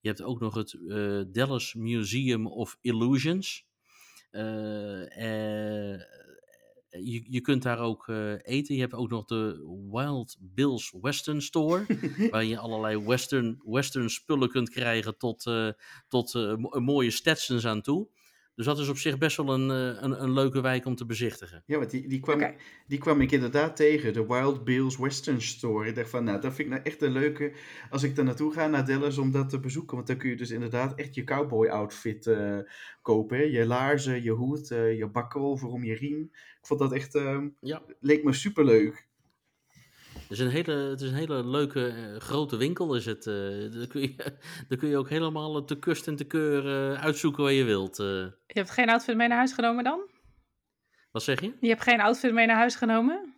Je 0.00 0.08
hebt 0.08 0.22
ook 0.22 0.40
nog 0.40 0.54
het 0.54 0.78
Dallas 1.34 1.74
Museum 1.74 2.46
of 2.46 2.78
Illusions. 2.80 3.66
Uh, 4.30 6.00
je, 7.02 7.24
je 7.28 7.40
kunt 7.40 7.62
daar 7.62 7.78
ook 7.78 8.08
eten. 8.42 8.74
Je 8.74 8.80
hebt 8.80 8.94
ook 8.94 9.10
nog 9.10 9.24
de 9.24 9.76
Wild 9.90 10.36
Bill's 10.40 10.94
Western 11.00 11.42
Store. 11.42 11.86
waar 12.30 12.44
je 12.44 12.58
allerlei 12.58 13.04
western, 13.04 13.60
western 13.64 14.10
spullen 14.10 14.48
kunt 14.48 14.70
krijgen 14.70 15.18
tot, 15.18 15.50
tot 16.08 16.56
mooie 16.80 17.10
Stetsons 17.10 17.66
aan 17.66 17.82
toe. 17.82 18.08
Dus 18.54 18.66
dat 18.66 18.78
is 18.78 18.88
op 18.88 18.96
zich 18.96 19.18
best 19.18 19.36
wel 19.36 19.54
een, 19.54 19.70
eh, 19.70 20.02
een, 20.02 20.22
een 20.22 20.32
leuke 20.32 20.60
wijk 20.60 20.86
om 20.86 20.94
te 20.94 21.06
bezichtigen. 21.06 21.62
Ja, 21.66 21.78
want 21.78 21.90
die, 21.90 22.08
die, 22.08 22.20
kwam, 22.20 22.54
die 22.86 22.98
kwam 22.98 23.20
ik 23.20 23.32
inderdaad 23.32 23.76
tegen. 23.76 24.12
De 24.12 24.26
Wild 24.26 24.64
Bill's 24.64 24.96
Western 24.96 25.42
Store. 25.42 25.88
Ik 25.88 25.94
dacht 25.94 26.10
van, 26.10 26.24
nou, 26.24 26.40
dat 26.40 26.54
vind 26.54 26.68
ik 26.68 26.74
nou 26.74 26.86
echt 26.86 27.02
een 27.02 27.12
leuke... 27.12 27.52
Als 27.90 28.02
ik 28.02 28.16
daar 28.16 28.24
naartoe 28.24 28.52
ga, 28.52 28.66
naar 28.66 28.86
Dallas, 28.86 29.18
om 29.18 29.30
dat 29.30 29.48
te 29.48 29.60
bezoeken. 29.60 29.96
Want 29.96 30.08
dan 30.08 30.16
kun 30.16 30.30
je 30.30 30.36
dus 30.36 30.50
inderdaad 30.50 30.94
echt 30.94 31.14
je 31.14 31.24
cowboy 31.24 31.68
outfit 31.68 32.26
uh, 32.26 32.58
kopen. 33.02 33.50
Je 33.50 33.66
laarzen, 33.66 34.22
je 34.22 34.30
hoed, 34.30 34.70
uh, 34.70 34.98
je 34.98 35.06
bakkel 35.06 35.58
om 35.66 35.84
je 35.84 35.94
riem. 35.94 36.22
Ik 36.32 36.66
vond 36.66 36.80
dat 36.80 36.92
echt... 36.92 37.14
Uh, 37.14 37.42
ja. 37.60 37.82
Leek 38.00 38.24
me 38.24 38.32
superleuk. 38.32 39.06
Het 40.28 40.30
is 40.30 40.38
een 40.38 40.50
hele, 40.50 40.72
het 40.72 41.00
is 41.00 41.10
een 41.10 41.16
hele 41.16 41.44
leuke 41.46 41.94
uh, 41.94 42.20
grote 42.20 42.56
winkel. 42.56 42.94
Is 42.94 43.06
het, 43.06 43.26
uh, 43.26 43.34
daar, 43.72 43.86
kun 43.86 44.00
je, 44.00 44.14
daar 44.68 44.78
kun 44.78 44.88
je 44.88 44.96
ook 44.96 45.08
helemaal 45.08 45.64
te 45.64 45.78
kust 45.78 46.06
en 46.06 46.16
te 46.16 46.24
keur 46.24 46.96
uitzoeken 46.96 47.42
waar 47.42 47.52
je 47.52 47.64
wilt. 47.64 47.96
Je 47.96 48.32
hebt 48.46 48.70
geen 48.70 48.90
outfit 48.90 49.16
mee 49.16 49.28
naar 49.28 49.38
huis 49.38 49.52
genomen 49.52 49.84
dan? 49.84 50.00
Wat 51.10 51.22
zeg 51.22 51.40
je? 51.40 51.52
Je 51.60 51.68
hebt 51.68 51.82
geen 51.82 52.00
outfit 52.00 52.32
mee 52.32 52.46
naar 52.46 52.56
huis 52.56 52.74
genomen? 52.74 53.33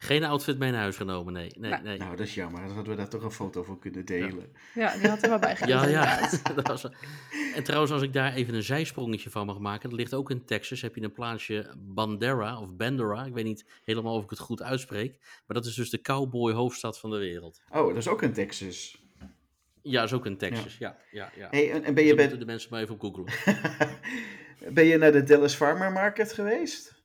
Geen 0.00 0.24
outfit 0.24 0.58
mee 0.58 0.70
naar 0.70 0.80
huis 0.80 0.96
genomen, 0.96 1.32
nee. 1.32 1.50
nee, 1.56 1.70
nou, 1.70 1.82
nee. 1.82 1.98
nou 1.98 2.16
dat 2.16 2.26
is 2.26 2.34
jammer. 2.34 2.60
Dan 2.60 2.70
hadden 2.70 2.92
we 2.92 2.98
daar 2.98 3.08
toch 3.08 3.22
een 3.22 3.30
foto 3.30 3.62
van 3.62 3.78
kunnen 3.78 4.04
delen. 4.04 4.52
Ja, 4.74 4.92
ja 4.92 4.98
die 4.98 5.08
had 5.08 5.22
er 5.22 5.28
wel 5.28 5.38
bij 5.38 5.56
Ja, 5.66 5.86
ja. 5.86 6.30
dat 6.54 6.66
was... 6.66 6.88
En 7.54 7.62
trouwens, 7.62 7.92
als 7.92 8.02
ik 8.02 8.12
daar 8.12 8.34
even 8.34 8.54
een 8.54 8.62
zijsprongetje 8.62 9.30
van 9.30 9.46
mag 9.46 9.58
maken. 9.58 9.90
Dat 9.90 9.98
ligt 9.98 10.14
ook 10.14 10.30
in 10.30 10.44
Texas. 10.44 10.80
Heb 10.80 10.94
je 10.94 11.02
een 11.02 11.12
plaatsje 11.12 11.74
Bandera 11.78 12.60
of 12.60 12.76
Bandera. 12.76 13.24
Ik 13.24 13.34
weet 13.34 13.44
niet 13.44 13.64
helemaal 13.84 14.14
of 14.14 14.24
ik 14.24 14.30
het 14.30 14.38
goed 14.38 14.62
uitspreek. 14.62 15.18
Maar 15.20 15.56
dat 15.56 15.66
is 15.66 15.74
dus 15.74 15.90
de 15.90 16.00
cowboy 16.00 16.52
hoofdstad 16.52 16.98
van 16.98 17.10
de 17.10 17.18
wereld. 17.18 17.60
Oh, 17.70 17.88
dat 17.88 17.96
is 17.96 18.08
ook 18.08 18.22
in 18.22 18.32
Texas. 18.32 19.06
Ja, 19.82 20.00
dat 20.00 20.10
is 20.10 20.16
ook 20.16 20.26
in 20.26 20.36
Texas. 20.36 20.78
Ja, 20.78 20.96
ja, 21.10 21.32
ja. 21.36 21.48
Hey, 21.50 21.70
en, 21.70 21.84
en 21.84 21.94
ben 21.94 22.04
je 22.04 22.14
bij... 22.14 22.38
de 22.38 22.44
mensen 22.44 22.70
maar 22.70 22.80
even 22.80 22.94
op 22.94 23.00
googlen. 23.00 23.32
ben 24.74 24.84
je 24.84 24.98
naar 24.98 25.12
de 25.12 25.22
Dallas 25.22 25.54
Farmer 25.54 25.92
Market 25.92 26.32
geweest? 26.32 26.97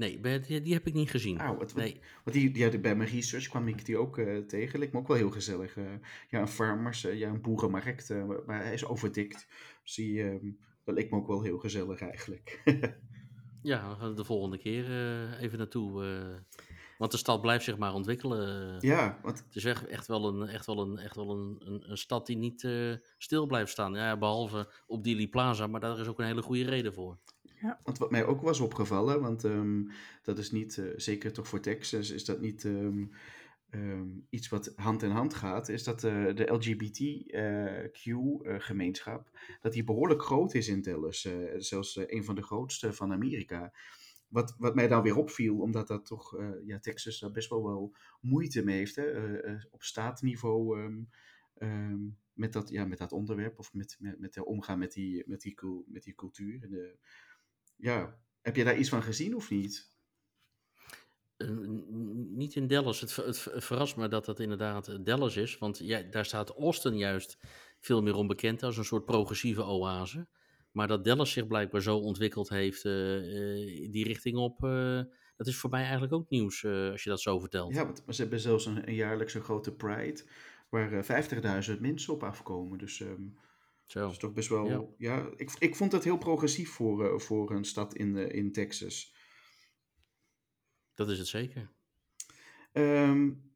Nee, 0.00 0.20
die, 0.40 0.62
die 0.62 0.72
heb 0.72 0.86
ik 0.86 0.94
niet 0.94 1.10
gezien. 1.10 1.56
Wat, 1.56 1.74
nee. 1.74 2.00
Want 2.24 2.36
die, 2.36 2.50
die 2.50 2.80
bij 2.80 2.96
mijn 2.96 3.08
research 3.08 3.48
kwam 3.48 3.68
ik 3.68 3.84
die 3.84 3.96
ook 3.96 4.18
uh, 4.18 4.38
tegen. 4.38 4.78
Lijkt 4.78 4.92
me 4.94 4.98
ook 4.98 5.08
wel 5.08 5.16
heel 5.16 5.30
gezellig. 5.30 5.76
Uh, 5.76 5.84
ja, 6.28 6.40
een 6.40 6.48
farmers, 6.48 7.04
uh, 7.04 7.18
ja, 7.18 7.28
een 7.28 7.40
boerenmarkt. 7.40 8.14
maar 8.46 8.62
hij 8.62 8.72
is 8.72 8.84
overdikt. 8.84 9.46
Dus 9.82 9.94
die, 9.94 10.22
um, 10.22 10.58
dat 10.84 10.94
leek 10.94 11.10
me 11.10 11.16
ook 11.16 11.26
wel 11.26 11.42
heel 11.42 11.58
gezellig 11.58 12.00
eigenlijk. 12.00 12.60
ja, 13.62 13.88
we 13.88 13.96
gaan 13.96 14.14
de 14.14 14.24
volgende 14.24 14.58
keer 14.58 14.84
even 15.38 15.58
naartoe. 15.58 15.92
want 16.98 17.10
de 17.10 17.18
stad 17.18 17.40
blijft 17.40 17.64
zich 17.64 17.78
maar 17.78 17.94
ontwikkelen. 17.94 18.76
Ja, 18.80 19.18
want... 19.22 19.38
Het 19.38 19.56
is 19.56 19.64
echt, 19.64 19.86
echt 19.86 20.06
wel, 20.06 20.28
een, 20.28 20.48
echt 20.48 20.66
wel, 20.66 20.80
een, 20.80 20.98
echt 20.98 21.16
wel 21.16 21.30
een, 21.30 21.56
een, 21.58 21.90
een 21.90 21.98
stad 21.98 22.26
die 22.26 22.36
niet 22.36 22.68
stil 23.18 23.46
blijft 23.46 23.70
staan. 23.70 23.94
Ja, 23.94 24.16
behalve 24.16 24.72
op 24.86 25.04
Dili 25.04 25.28
Plaza, 25.28 25.66
maar 25.66 25.80
daar 25.80 25.98
is 25.98 26.06
ook 26.06 26.18
een 26.18 26.26
hele 26.26 26.42
goede 26.42 26.64
reden 26.64 26.94
voor. 26.94 27.18
Ja. 27.60 27.80
Want 27.84 27.98
wat 27.98 28.10
mij 28.10 28.24
ook 28.24 28.40
was 28.40 28.60
opgevallen, 28.60 29.20
want 29.20 29.44
um, 29.44 29.90
dat 30.22 30.38
is 30.38 30.50
niet, 30.50 30.76
uh, 30.76 30.92
zeker 30.96 31.32
toch 31.32 31.48
voor 31.48 31.60
Texas, 31.60 32.10
is 32.10 32.24
dat 32.24 32.40
niet 32.40 32.64
um, 32.64 33.10
um, 33.70 34.26
iets 34.30 34.48
wat 34.48 34.72
hand 34.76 35.02
in 35.02 35.10
hand 35.10 35.34
gaat, 35.34 35.68
is 35.68 35.84
dat 35.84 36.04
uh, 36.04 36.34
de 36.34 36.52
LGBTQ-gemeenschap, 36.52 39.30
uh, 39.32 39.40
dat 39.60 39.72
die 39.72 39.84
behoorlijk 39.84 40.22
groot 40.22 40.54
is 40.54 40.68
in 40.68 40.82
Dallas. 40.82 41.28
zelfs 41.56 42.00
een 42.06 42.24
van 42.24 42.34
de 42.34 42.42
grootste 42.42 42.92
van 42.92 43.12
Amerika. 43.12 43.72
Wat, 44.28 44.54
wat 44.58 44.74
mij 44.74 44.88
dan 44.88 45.02
weer 45.02 45.16
opviel, 45.16 45.58
omdat 45.58 45.88
dat 45.88 46.06
toch, 46.06 46.38
ja, 46.64 46.78
Texas 46.78 47.18
daar 47.18 47.30
best 47.30 47.50
wel 47.50 47.64
wel 47.64 47.96
moeite 48.20 48.64
mee 48.64 48.76
heeft, 48.76 48.96
hè, 48.96 49.12
op 49.70 49.82
staatniveau 49.82 50.78
met, 52.32 52.52
dat, 52.52 52.68
ja, 52.68 52.84
met 52.84 52.98
dat 52.98 53.12
onderwerp, 53.12 53.58
of 53.58 53.74
met, 53.74 53.96
met, 53.98 54.20
met 54.20 54.34
de 54.34 54.44
omgaan 54.44 54.78
met 54.78 54.92
die, 54.92 55.22
met 55.26 55.40
die, 55.40 55.56
met 55.86 56.02
die 56.02 56.14
cultuur 56.14 56.60
de 56.60 56.98
ja, 57.80 58.18
heb 58.40 58.56
je 58.56 58.64
daar 58.64 58.78
iets 58.78 58.88
van 58.88 59.02
gezien 59.02 59.36
of 59.36 59.50
niet? 59.50 59.88
Uh, 61.36 61.68
niet 62.28 62.54
in 62.54 62.66
Dallas. 62.66 63.00
Het, 63.00 63.16
het, 63.16 63.44
het, 63.44 63.64
verrast 63.64 63.96
me 63.96 64.08
dat 64.08 64.24
dat 64.24 64.40
inderdaad 64.40 64.88
eh, 64.88 64.96
Dallas 65.00 65.36
is. 65.36 65.58
Want 65.58 65.78
ja, 65.78 66.02
daar 66.02 66.24
staat 66.24 66.50
Austin 66.50 66.96
juist 66.96 67.38
veel 67.78 68.02
meer 68.02 68.14
onbekend 68.14 68.62
als 68.62 68.76
een 68.76 68.84
soort 68.84 69.04
progressieve 69.04 69.62
oase. 69.62 70.28
Maar 70.70 70.88
dat 70.88 71.04
Dallas 71.04 71.32
zich 71.32 71.46
blijkbaar 71.46 71.82
zo 71.82 71.96
ontwikkeld 71.96 72.48
heeft, 72.48 72.84
uh, 72.84 72.92
die 73.90 74.04
richting 74.04 74.36
op, 74.36 74.64
uh, 74.64 75.00
dat 75.36 75.46
is 75.46 75.56
voor 75.56 75.70
mij 75.70 75.82
eigenlijk 75.82 76.12
ook 76.12 76.30
nieuws 76.30 76.64
als 76.64 77.04
je 77.04 77.10
dat 77.10 77.20
zo 77.20 77.38
vertelt. 77.38 77.74
Ja, 77.74 77.84
want 77.84 78.02
ze 78.08 78.20
hebben 78.20 78.40
zelfs 78.40 78.66
een, 78.66 78.88
een 78.88 78.94
jaarlijkse 78.94 79.40
grote 79.40 79.72
Pride 79.72 80.22
waar 80.68 81.04
50.000 81.74 81.80
mensen 81.80 82.12
op 82.12 82.22
afkomen. 82.22 82.78
Dus 82.78 83.00
um, 83.00 83.36
zo. 83.90 84.00
Dat 84.00 84.10
is 84.10 84.18
toch 84.18 84.32
best 84.32 84.48
wel. 84.48 84.68
Ja, 84.68 84.84
ja 84.96 85.30
ik, 85.36 85.50
ik 85.58 85.76
vond 85.76 85.92
het 85.92 86.04
heel 86.04 86.18
progressief 86.18 86.70
voor, 86.70 87.12
uh, 87.12 87.18
voor 87.18 87.50
een 87.50 87.64
stad 87.64 87.94
in, 87.94 88.16
uh, 88.16 88.28
in 88.28 88.52
Texas. 88.52 89.14
Dat 90.94 91.10
is 91.10 91.18
het 91.18 91.26
zeker. 91.26 91.70
Um, 92.72 93.52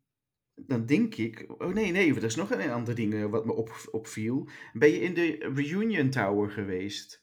dan 0.55 0.87
denk 0.87 1.14
ik. 1.14 1.44
Oh 1.59 1.75
nee, 1.75 1.92
nee, 1.92 2.14
er 2.14 2.25
is 2.25 2.35
nog 2.35 2.51
een 2.51 2.70
ander 2.70 2.94
ding 2.94 3.12
uh, 3.12 3.25
wat 3.25 3.44
me 3.44 3.53
op, 3.53 3.88
opviel. 3.90 4.49
Ben 4.73 4.90
je 4.90 5.01
in 5.01 5.14
de 5.14 5.53
Reunion 5.55 6.11
Tower 6.11 6.51
geweest? 6.51 7.23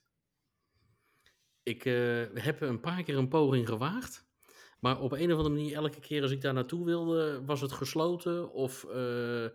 Ik 1.62 1.82
heb 2.34 2.60
een 2.60 2.80
paar 2.80 3.02
keer 3.02 3.16
een 3.16 3.28
poging 3.28 3.68
gewaagd. 3.68 4.30
Maar 4.80 5.00
op 5.00 5.12
een 5.12 5.32
of 5.32 5.36
andere 5.36 5.54
manier, 5.54 5.74
elke 5.74 6.00
keer 6.00 6.22
als 6.22 6.30
ik 6.30 6.40
daar 6.40 6.54
naartoe 6.54 6.84
wilde, 6.84 7.42
was 7.44 7.60
het 7.60 7.72
gesloten 7.72 8.52
of 8.52 8.84
uh, 8.84 9.46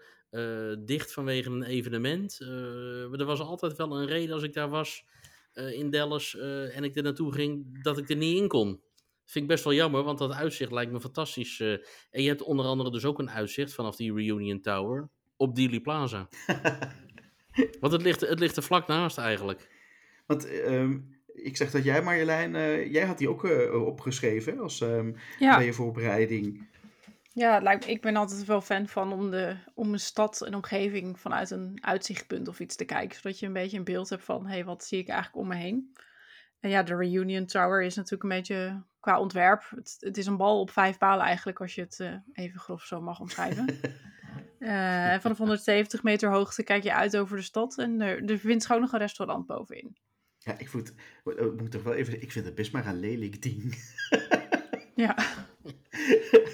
dicht 0.86 1.14
vanwege 1.14 1.50
een 1.50 1.64
evenement. 1.64 2.40
Uh, 2.42 3.20
er 3.20 3.26
was 3.26 3.40
altijd 3.40 3.78
wel 3.78 3.98
een 3.98 4.08
reden 4.08 4.34
als 4.34 4.44
ik 4.44 4.54
daar 4.54 4.70
was 4.70 5.06
uh, 5.54 5.72
in 5.72 5.90
Dallas 5.90 6.38
en 6.74 6.84
ik 6.84 6.96
er 6.96 7.04
naartoe 7.04 7.34
ging, 7.34 7.84
dat 7.84 7.98
ik 7.98 8.10
er 8.10 8.16
niet 8.16 8.38
in 8.38 8.48
kon. 8.48 8.70
Dat 8.70 9.36
vind 9.36 9.46
ik 9.46 9.52
best 9.52 9.64
wel 9.64 9.74
jammer, 9.74 10.04
want 10.04 10.18
dat 10.18 10.32
uitzicht 10.32 10.72
lijkt 10.72 10.92
me 10.92 11.02
fantastisch. 11.02 11.60
en 11.60 12.22
je 12.22 12.28
hebt 12.28 12.42
onder 12.42 12.66
andere 12.66 12.92
dus 12.92 13.06
ook 13.06 13.20
een 13.20 13.30
uitzicht 13.30 13.74
vanaf 13.74 13.96
die 13.96 14.14
Reunion 14.14 14.62
Tower 14.62 15.10
op 15.38 15.56
Dealey 15.56 15.80
Plaza. 15.80 16.28
want 17.82 17.94
het 17.94 18.02
ligt, 18.02 18.22
het 18.22 18.40
ligt 18.40 18.58
er 18.58 18.64
vlak 18.64 18.88
naast 18.88 19.18
eigenlijk. 19.18 19.70
Want 20.26 20.50
um, 20.50 21.20
ik 21.34 21.58
zeg 21.58 21.72
dat 21.72 21.84
jij 21.84 22.04
Marjolein, 22.04 22.52
jij 22.92 23.06
had 23.06 23.18
die 23.18 23.30
ook 23.30 23.44
opgeschreven 23.86 24.60
als 24.60 24.82
um, 24.82 25.16
ja. 25.40 25.58
bij 25.58 25.66
je 25.66 25.74
voorbereiding. 25.74 26.68
Ja, 27.38 27.60
lijkt, 27.60 27.88
ik 27.88 28.02
ben 28.02 28.16
altijd 28.16 28.46
wel 28.46 28.62
fan 28.62 28.88
van 28.88 29.14
om, 29.14 29.32
de, 29.32 29.56
om 29.74 29.94
een 29.94 30.00
stad, 30.00 30.42
een 30.46 30.56
omgeving 30.56 31.20
vanuit 31.20 31.50
een 31.50 31.78
uitzichtpunt 31.82 32.48
of 32.48 32.60
iets 32.60 32.76
te 32.76 32.86
kijken. 32.86 33.20
Zodat 33.20 33.40
je 33.40 33.46
een 33.46 33.54
beetje 33.54 33.78
een 33.78 33.84
beeld 33.84 34.10
hebt 34.10 34.24
van, 34.24 34.46
hé, 34.46 34.54
hey, 34.54 34.66
wat 34.66 34.84
zie 34.84 35.00
ik 35.00 35.08
eigenlijk 35.08 35.42
om 35.42 35.48
me 35.48 35.56
heen? 35.56 35.96
En 36.60 36.70
ja, 36.70 36.84
de 36.84 36.96
Reunion 36.96 37.46
Tower 37.46 37.82
is 37.82 37.96
natuurlijk 37.96 38.24
een 38.24 38.38
beetje 38.38 38.84
qua 39.00 39.20
ontwerp. 39.20 39.70
Het, 39.76 39.98
het 40.00 40.18
is 40.18 40.26
een 40.26 40.38
bal 40.38 40.60
op 40.60 40.70
vijf 40.70 40.98
palen 40.98 41.26
eigenlijk, 41.26 41.62
als 41.62 41.76
je 41.76 41.82
het 41.82 42.00
uh, 42.00 42.14
even 42.34 42.60
grof 42.60 42.84
zo 42.84 43.02
mag 43.02 43.20
omschrijven. 43.20 43.80
uh, 44.60 45.12
en 45.14 45.22
vanaf 45.22 45.38
170 45.38 46.04
meter 46.04 46.30
hoogte 46.30 46.64
kijk 46.64 46.84
je 46.84 46.94
uit 46.94 47.18
over 47.18 47.38
de 47.38 47.44
stad 47.44 47.78
en 47.78 48.02
er, 48.02 48.18
er 48.18 48.26
bevindt 48.26 48.64
zich 48.64 48.72
ook 48.72 48.82
nog 48.82 48.94
een 48.94 49.00
restaurant 49.00 49.46
bovenin. 49.46 49.98
Ja, 50.38 50.58
ik, 50.58 50.70
voet, 50.70 50.94
ik 51.24 51.60
moet 51.60 51.72
toch 51.72 51.84
wel 51.84 51.94
even, 51.94 52.22
ik 52.22 52.32
vind 52.32 52.46
het 52.46 52.56
best 52.56 52.72
maar 52.72 52.86
een 52.86 53.00
lelijk 53.00 53.42
ding. 53.42 53.84
ja. 54.96 55.16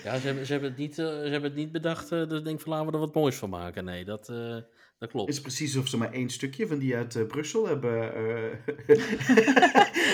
Ja, 0.03 0.17
ze 0.19 0.25
hebben, 0.25 0.45
ze 0.45 0.51
hebben, 0.51 0.69
het, 0.69 0.79
niet, 0.79 0.97
uh, 0.97 1.05
ze 1.05 1.29
hebben 1.29 1.43
het 1.43 1.55
niet 1.55 1.71
bedacht, 1.71 2.11
uh, 2.11 2.29
dus 2.29 2.43
denk 2.43 2.61
van 2.61 2.71
laten 2.71 2.87
we 2.87 2.93
er 2.93 2.99
wat 2.99 3.13
moois 3.13 3.35
van 3.35 3.49
maken. 3.49 3.85
Nee, 3.85 4.05
dat, 4.05 4.29
uh, 4.29 4.57
dat 4.97 5.09
klopt. 5.09 5.27
Het 5.27 5.35
is 5.35 5.41
precies 5.41 5.75
alsof 5.75 5.89
ze 5.89 5.97
maar 5.97 6.11
één 6.11 6.29
stukje 6.29 6.67
van 6.67 6.79
die 6.79 6.95
uit 6.95 7.27
Brussel 7.27 7.67
hebben. 7.67 8.13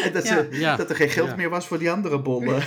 en 0.03 0.13
dat, 0.13 0.27
ja. 0.27 0.43
Ze, 0.43 0.47
ja. 0.51 0.75
dat 0.75 0.89
er 0.89 0.95
geen 0.95 1.09
geld 1.09 1.29
ja. 1.29 1.35
meer 1.35 1.49
was 1.49 1.67
voor 1.67 1.79
die 1.79 1.91
andere 1.91 2.21
bollen. 2.21 2.63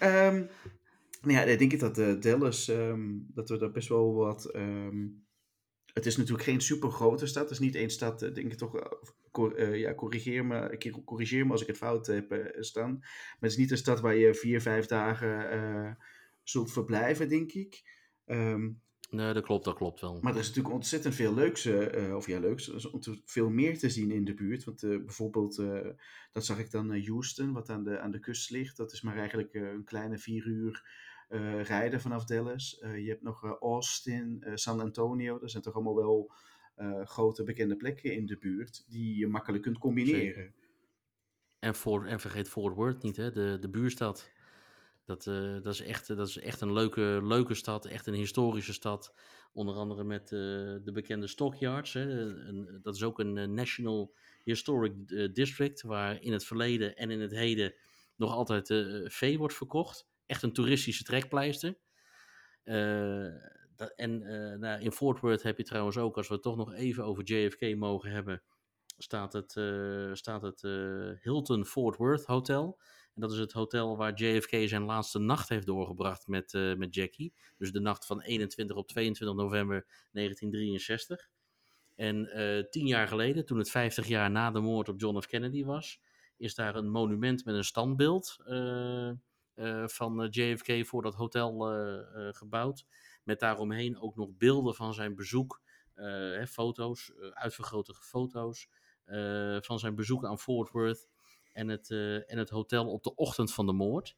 um, 0.00 0.48
nou 1.22 1.32
ja, 1.32 1.42
ik 1.42 1.58
denk 1.58 1.80
dat 1.80 2.22
Dallas, 2.22 2.68
um, 2.68 3.26
dat 3.34 3.48
we 3.48 3.58
daar 3.58 3.70
best 3.70 3.88
wel 3.88 4.14
wat... 4.14 4.54
Um, 4.56 5.22
het 5.92 6.06
is 6.06 6.16
natuurlijk 6.16 6.44
geen 6.44 6.60
super 6.60 6.90
grote 6.90 7.26
stad. 7.26 7.42
Het 7.42 7.52
is 7.52 7.58
niet 7.58 7.74
één 7.74 7.90
stad, 7.90 8.18
denk 8.18 8.36
ik 8.36 8.54
toch. 8.54 8.72
Cor, 9.34 9.58
uh, 9.58 9.78
ja, 9.78 9.94
corrigeer 9.94 10.44
me, 10.44 11.02
corrigeer 11.04 11.46
me 11.46 11.52
als 11.52 11.60
ik 11.60 11.66
het 11.66 11.76
fout 11.76 12.06
heb 12.06 12.32
uh, 12.32 12.46
staan. 12.58 12.96
Maar 12.98 13.36
het 13.40 13.50
is 13.50 13.56
niet 13.56 13.70
een 13.70 13.76
stad 13.76 14.00
waar 14.00 14.14
je 14.14 14.34
vier, 14.34 14.60
vijf 14.60 14.86
dagen 14.86 15.98
zult 16.42 16.72
verblijven, 16.72 17.28
denk 17.28 17.52
ik. 17.52 17.82
Um, 18.26 18.80
nee, 19.10 19.32
dat 19.32 19.44
klopt, 19.44 19.64
dat 19.64 19.74
klopt 19.74 20.00
wel. 20.00 20.18
Maar 20.20 20.32
er 20.32 20.38
is 20.38 20.46
natuurlijk 20.46 20.74
ontzettend 20.74 21.14
veel 21.14 21.34
leuks, 21.34 21.66
of 22.14 22.26
ja, 22.26 22.40
leuks, 22.40 22.68
er 22.68 22.74
is 22.74 22.90
veel 23.24 23.50
meer 23.50 23.78
te 23.78 23.88
zien 23.88 24.10
in 24.10 24.24
de 24.24 24.34
buurt. 24.34 24.64
Want 24.64 24.80
bijvoorbeeld, 24.80 25.62
dat 26.32 26.44
zag 26.44 26.58
ik 26.58 26.70
dan 26.70 27.04
Houston, 27.06 27.52
wat 27.52 27.68
aan 27.68 27.84
de, 27.84 28.00
aan 28.00 28.10
de 28.10 28.20
kust 28.20 28.50
ligt. 28.50 28.76
Dat 28.76 28.92
is 28.92 29.02
maar 29.02 29.16
eigenlijk 29.16 29.54
een 29.54 29.84
kleine 29.84 30.18
vier 30.18 30.46
uur 30.46 30.86
rijden 31.62 32.00
vanaf 32.00 32.24
Dallas. 32.24 32.78
Je 32.80 33.08
hebt 33.08 33.22
nog 33.22 33.58
Austin, 33.60 34.44
San 34.54 34.80
Antonio. 34.80 35.38
Dat 35.38 35.50
zijn 35.50 35.62
toch 35.62 35.74
allemaal 35.74 35.96
wel 35.96 36.32
grote 37.04 37.42
bekende 37.42 37.76
plekken 37.76 38.12
in 38.12 38.26
de 38.26 38.36
buurt 38.38 38.84
die 38.88 39.16
je 39.16 39.26
makkelijk 39.26 39.62
kunt 39.62 39.78
combineren. 39.78 40.54
En, 41.58 41.74
voor, 41.74 42.06
en 42.06 42.20
vergeet 42.20 42.48
Fort 42.48 42.74
Worth 42.74 43.02
niet, 43.02 43.16
hè? 43.16 43.30
De, 43.30 43.56
de 43.60 43.68
buurstad. 43.68 44.32
Dat, 45.04 45.24
dat, 45.62 45.66
is 45.66 45.80
echt, 45.80 46.06
dat 46.06 46.28
is 46.28 46.38
echt 46.38 46.60
een 46.60 46.72
leuke, 46.72 47.20
leuke 47.22 47.54
stad, 47.54 47.86
echt 47.86 48.06
een 48.06 48.14
historische 48.14 48.72
stad. 48.72 49.14
Onder 49.52 49.74
andere 49.74 50.04
met 50.04 50.28
de 50.28 50.90
bekende 50.92 51.26
stockyards. 51.26 51.92
Hè? 51.92 52.02
Een, 52.02 52.78
dat 52.82 52.94
is 52.94 53.02
ook 53.02 53.18
een 53.18 53.54
National 53.54 54.14
Historic 54.42 54.92
District, 55.34 55.82
waar 55.82 56.22
in 56.22 56.32
het 56.32 56.44
verleden 56.44 56.96
en 56.96 57.10
in 57.10 57.20
het 57.20 57.30
heden 57.30 57.74
nog 58.16 58.32
altijd 58.32 58.66
vee 59.12 59.38
wordt 59.38 59.54
verkocht 59.54 60.06
echt 60.26 60.42
een 60.42 60.52
toeristische 60.52 61.04
trekpleister. 61.04 61.76
Dat, 63.76 63.92
en 63.96 64.22
uh, 64.22 64.58
nou, 64.58 64.80
in 64.80 64.92
Fort 64.92 65.20
Worth 65.20 65.42
heb 65.42 65.56
je 65.56 65.64
trouwens 65.64 65.96
ook, 65.96 66.16
als 66.16 66.28
we 66.28 66.34
het 66.34 66.42
toch 66.42 66.56
nog 66.56 66.72
even 66.72 67.04
over 67.04 67.24
JFK 67.24 67.76
mogen 67.76 68.10
hebben, 68.10 68.42
staat 68.98 69.32
het, 69.32 69.54
uh, 69.54 70.14
staat 70.14 70.42
het 70.42 70.60
Hilton 71.20 71.64
Fort 71.64 71.96
Worth 71.96 72.24
Hotel. 72.24 72.80
En 73.14 73.20
dat 73.20 73.32
is 73.32 73.38
het 73.38 73.52
hotel 73.52 73.96
waar 73.96 74.14
JFK 74.14 74.68
zijn 74.68 74.82
laatste 74.82 75.18
nacht 75.18 75.48
heeft 75.48 75.66
doorgebracht 75.66 76.26
met, 76.26 76.52
met 76.76 76.94
Jackie. 76.94 77.34
Dus 77.56 77.72
de 77.72 77.80
nacht 77.80 78.06
van 78.06 78.20
21 78.20 78.76
op 78.76 78.88
22 78.88 79.36
november 79.36 79.86
1963. 80.12 81.28
En 81.94 82.28
tien 82.70 82.86
jaar 82.86 83.08
geleden, 83.08 83.44
toen 83.44 83.58
het 83.58 83.70
50 83.70 84.06
jaar 84.06 84.30
na 84.30 84.50
de 84.50 84.60
moord 84.60 84.88
op 84.88 85.00
John 85.00 85.20
F. 85.20 85.26
Kennedy 85.26 85.64
was, 85.64 86.00
is 86.36 86.54
daar 86.54 86.76
een 86.76 86.90
monument 86.90 87.44
met 87.44 87.54
een 87.54 87.64
standbeeld 87.64 88.36
van 89.86 90.26
JFK 90.30 90.86
voor 90.86 91.02
dat 91.02 91.14
hotel 91.14 91.74
uh, 91.74 92.28
gebouwd. 92.30 92.86
Met 93.22 93.40
daaromheen 93.40 94.00
ook 94.00 94.16
nog 94.16 94.36
beelden 94.36 94.74
van 94.74 94.94
zijn 94.94 95.14
bezoek, 95.14 95.62
hè, 95.94 96.46
foto's, 96.46 97.12
uitvergrote 97.32 97.94
foto's 97.94 98.68
van 99.60 99.78
zijn 99.78 99.94
bezoek 99.94 100.24
aan 100.24 100.38
Fort 100.38 100.70
Worth 100.70 101.08
en 101.52 101.68
het, 101.68 101.90
en 102.26 102.38
het 102.38 102.50
hotel 102.50 102.92
op 102.92 103.02
de 103.02 103.14
ochtend 103.14 103.52
van 103.52 103.66
de 103.66 103.72
moord. 103.72 104.16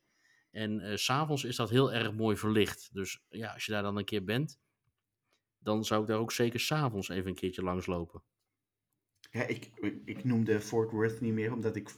En 0.56 0.80
uh, 0.80 0.96
s'avonds 0.96 1.44
is 1.44 1.56
dat 1.56 1.70
heel 1.70 1.92
erg 1.92 2.12
mooi 2.12 2.36
verlicht. 2.36 2.88
Dus 2.92 3.22
ja, 3.28 3.52
als 3.52 3.64
je 3.66 3.72
daar 3.72 3.82
dan 3.82 3.96
een 3.96 4.04
keer 4.04 4.24
bent, 4.24 4.58
dan 5.58 5.84
zou 5.84 6.02
ik 6.02 6.08
daar 6.08 6.18
ook 6.18 6.32
zeker 6.32 6.60
s'avonds 6.60 7.08
even 7.08 7.28
een 7.28 7.34
keertje 7.34 7.62
langs 7.62 7.86
lopen. 7.86 8.22
Ja, 9.36 9.42
ik, 9.46 9.70
ik 10.04 10.24
noemde 10.24 10.60
Fort 10.60 10.90
Worth 10.90 11.20
niet 11.20 11.32
meer, 11.32 11.52
omdat 11.52 11.76
ik 11.76 11.90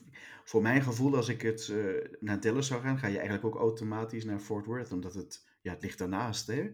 voor 0.45 0.63
mijn 0.63 0.83
gevoel, 0.83 1.17
als 1.17 1.29
ik 1.29 1.43
het 1.43 1.69
uh, 1.69 2.05
naar 2.21 2.41
Dallas 2.41 2.67
zou 2.67 2.83
gaan, 2.83 2.99
ga 2.99 3.07
je 3.07 3.17
eigenlijk 3.17 3.47
ook 3.47 3.55
automatisch 3.55 4.25
naar 4.25 4.39
Fort 4.39 4.67
Worth, 4.67 4.93
omdat 4.93 5.15
het, 5.15 5.49
ja, 5.63 5.73
het 5.73 5.83
ligt 5.83 5.99
daarnaast, 5.99 6.47
hè? 6.47 6.71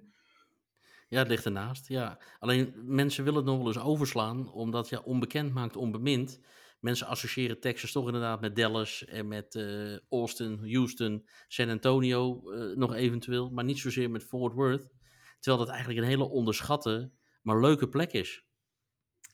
Ja, 1.09 1.18
het 1.18 1.29
ligt 1.29 1.44
ernaast, 1.44 1.88
ja. 1.88 2.20
Alleen 2.38 2.74
mensen 2.85 3.24
willen 3.24 3.38
het 3.38 3.48
nog 3.48 3.59
wel 3.59 3.66
eens 3.66 3.79
overslaan, 3.79 4.53
omdat 4.53 4.88
ja, 4.88 4.98
onbekend 4.98 5.53
maakt 5.53 5.77
onbemind. 5.77 6.40
Mensen 6.81 7.07
associëren 7.07 7.61
Texas 7.61 7.92
toch 7.92 8.07
inderdaad 8.07 8.40
met 8.40 8.57
Dallas 8.57 9.05
en 9.05 9.29
met 9.29 9.55
uh, 9.55 9.98
Austin, 10.09 10.59
Houston, 10.72 11.29
San 11.48 11.68
Antonio 11.68 12.53
uh, 12.53 12.77
nog 12.77 12.94
eventueel, 12.94 13.50
maar 13.50 13.64
niet 13.64 13.79
zozeer 13.79 14.11
met 14.11 14.24
Fort 14.24 14.55
Worth. 14.55 14.88
Terwijl 15.40 15.64
dat 15.64 15.74
eigenlijk 15.74 16.00
een 16.00 16.11
hele 16.11 16.29
onderschatte, 16.29 17.12
maar 17.42 17.61
leuke 17.61 17.88
plek 17.88 18.12
is. 18.12 18.44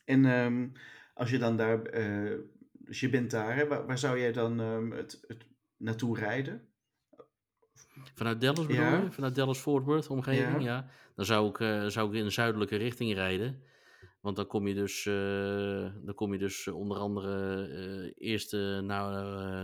En 0.05 0.25
um, 0.25 0.71
als 1.21 1.29
je 1.29 1.37
dan 1.37 1.57
daar, 1.57 1.99
uh, 1.99 2.39
dus 2.71 2.99
je 2.99 3.09
bent 3.09 3.31
daar, 3.31 3.55
hè, 3.55 3.67
waar, 3.67 3.85
waar, 3.85 3.97
zou 3.97 4.19
jij 4.19 4.31
dan 4.31 4.59
um, 4.59 4.91
het, 4.91 5.23
het 5.27 5.45
naartoe 5.77 6.17
rijden? 6.17 6.67
Vanuit 8.13 8.41
Dallas 8.41 8.65
bedoel 8.65 8.83
ja. 8.83 8.97
je? 8.97 9.11
Vanuit 9.11 9.35
Dallas 9.35 9.59
Fort 9.59 9.85
Worth 9.85 10.09
omgeving, 10.09 10.63
ja. 10.63 10.75
ja. 10.75 10.89
Dan 11.15 11.25
zou 11.25 11.49
ik, 11.49 11.59
uh, 11.59 11.85
zou 11.85 12.09
ik 12.09 12.15
in 12.15 12.23
de 12.23 12.29
zuidelijke 12.29 12.75
richting 12.75 13.13
rijden. 13.13 13.63
Want 14.21 14.35
dan 14.35 14.47
kom 14.47 14.67
je 14.67 14.73
dus, 14.73 15.05
uh, 15.05 15.93
dan 16.05 16.13
kom 16.15 16.33
je 16.33 16.39
dus 16.39 16.67
onder 16.67 16.97
andere 16.97 18.13
eerst 18.17 18.51
naar, 18.53 18.81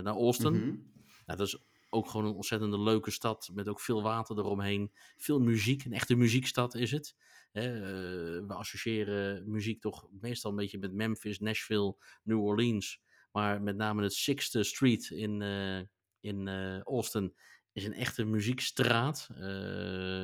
naar 0.02 0.14
Austin. 0.14 0.52
Mm 0.52 0.60
-hmm. 0.60 0.92
nou, 1.26 1.38
dat 1.38 1.46
is 1.46 1.66
ook 1.90 2.08
gewoon 2.08 2.26
een 2.26 2.34
ontzettende 2.34 2.80
leuke 2.80 3.10
stad 3.10 3.50
met 3.54 3.68
ook 3.68 3.80
veel 3.80 4.02
water 4.02 4.38
eromheen. 4.38 4.92
Veel 5.16 5.40
muziek, 5.40 5.84
een 5.84 5.92
echte 5.92 6.14
muziekstad 6.14 6.74
is 6.74 6.90
het. 6.90 7.16
Uh, 7.52 7.62
we 7.62 8.54
associëren 8.54 9.50
muziek 9.50 9.80
toch 9.80 10.08
meestal 10.10 10.50
een 10.50 10.56
beetje 10.56 10.78
met 10.78 10.92
Memphis, 10.92 11.38
Nashville, 11.38 11.96
New 12.22 12.40
Orleans. 12.40 13.00
Maar 13.32 13.62
met 13.62 13.76
name 13.76 14.02
het 14.02 14.12
Sixth 14.12 14.66
Street 14.66 15.10
in, 15.10 15.40
uh, 15.40 15.80
in 16.20 16.46
uh, 16.46 16.80
Austin 16.80 17.34
is 17.72 17.84
een 17.84 17.94
echte 17.94 18.24
muziekstraat, 18.24 19.28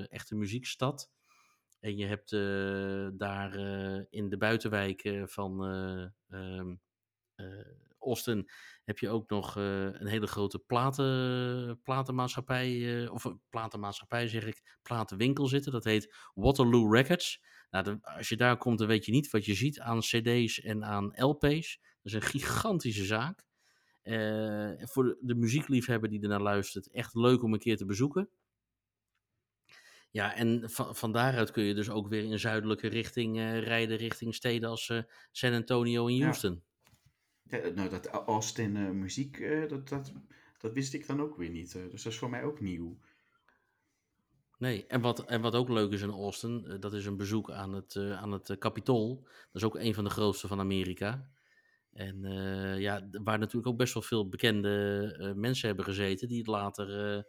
echte 0.08 0.34
muziekstad. 0.34 1.10
En 1.80 1.96
je 1.96 2.06
hebt 2.06 2.30
daar 3.18 3.54
in 4.10 4.28
de 4.28 4.36
buitenwijken 4.36 5.28
van 5.28 5.62
um, 6.28 6.80
Austin 8.04 8.48
heb 8.84 8.98
je 8.98 9.08
ook 9.08 9.30
nog 9.30 9.56
uh, 9.56 9.82
een 9.82 10.06
hele 10.06 10.26
grote 10.26 10.58
platen, 10.58 11.80
platenmaatschappij, 11.82 12.70
uh, 12.70 13.12
of 13.12 13.24
een 13.24 13.40
platenmaatschappij 13.50 14.28
zeg 14.28 14.46
ik, 14.46 14.78
platenwinkel 14.82 15.46
zitten. 15.46 15.72
Dat 15.72 15.84
heet 15.84 16.14
Waterloo 16.34 16.92
Records. 16.92 17.42
Nou, 17.70 17.84
de, 17.84 17.98
als 18.02 18.28
je 18.28 18.36
daar 18.36 18.56
komt, 18.56 18.78
dan 18.78 18.88
weet 18.88 19.04
je 19.04 19.12
niet 19.12 19.30
wat 19.30 19.44
je 19.44 19.54
ziet 19.54 19.80
aan 19.80 20.00
cd's 20.00 20.60
en 20.60 20.84
aan 20.84 21.12
LP's. 21.16 21.80
Dat 21.80 22.12
is 22.12 22.12
een 22.12 22.22
gigantische 22.22 23.04
zaak. 23.04 23.46
Uh, 24.02 24.72
voor 24.78 25.04
de, 25.04 25.18
de 25.20 25.34
muziekliefhebber 25.34 26.10
die 26.10 26.22
ernaar 26.22 26.42
luistert, 26.42 26.90
echt 26.90 27.14
leuk 27.14 27.42
om 27.42 27.52
een 27.52 27.58
keer 27.58 27.76
te 27.76 27.86
bezoeken. 27.86 28.28
Ja, 30.10 30.34
en 30.34 30.70
van, 30.70 30.96
van 30.96 31.12
daaruit 31.12 31.50
kun 31.50 31.64
je 31.64 31.74
dus 31.74 31.90
ook 31.90 32.08
weer 32.08 32.24
in 32.24 32.38
zuidelijke 32.38 32.88
richting 32.88 33.38
rijden, 33.38 33.96
richting 33.96 34.34
steden 34.34 34.68
als 34.68 34.92
San 35.32 35.52
Antonio 35.52 36.06
en 36.06 36.22
Houston. 36.22 36.52
Ja. 36.52 36.73
Ja, 37.48 37.68
nou, 37.68 37.88
dat 37.88 38.06
Austin 38.06 38.76
uh, 38.76 38.90
muziek, 38.90 39.38
uh, 39.38 39.68
dat, 39.68 39.88
dat, 39.88 40.12
dat 40.58 40.72
wist 40.72 40.94
ik 40.94 41.06
dan 41.06 41.20
ook 41.20 41.36
weer 41.36 41.50
niet. 41.50 41.74
Uh, 41.74 41.82
dus 41.90 42.02
dat 42.02 42.12
is 42.12 42.18
voor 42.18 42.30
mij 42.30 42.44
ook 42.44 42.60
nieuw. 42.60 42.98
Nee, 44.58 44.86
en 44.86 45.00
wat, 45.00 45.24
en 45.24 45.40
wat 45.40 45.54
ook 45.54 45.68
leuk 45.68 45.92
is 45.92 46.02
in 46.02 46.10
Austin, 46.10 46.76
dat 46.80 46.94
is 46.94 47.06
een 47.06 47.16
bezoek 47.16 47.50
aan 47.50 47.72
het, 47.72 47.96
aan 47.96 48.32
het 48.32 48.58
Capitool. 48.58 49.22
Dat 49.22 49.62
is 49.62 49.64
ook 49.64 49.76
een 49.76 49.94
van 49.94 50.04
de 50.04 50.10
grootste 50.10 50.48
van 50.48 50.60
Amerika. 50.60 51.30
En 51.92 52.22
ja, 52.80 53.08
waar 53.10 53.38
natuurlijk 53.38 53.66
ook 53.66 53.76
best 53.76 53.94
wel 53.94 54.02
veel 54.02 54.28
bekende 54.28 55.34
mensen 55.36 55.66
hebben 55.66 55.84
gezeten, 55.84 56.28
die 56.28 56.38
het 56.38 56.46
later 56.46 57.24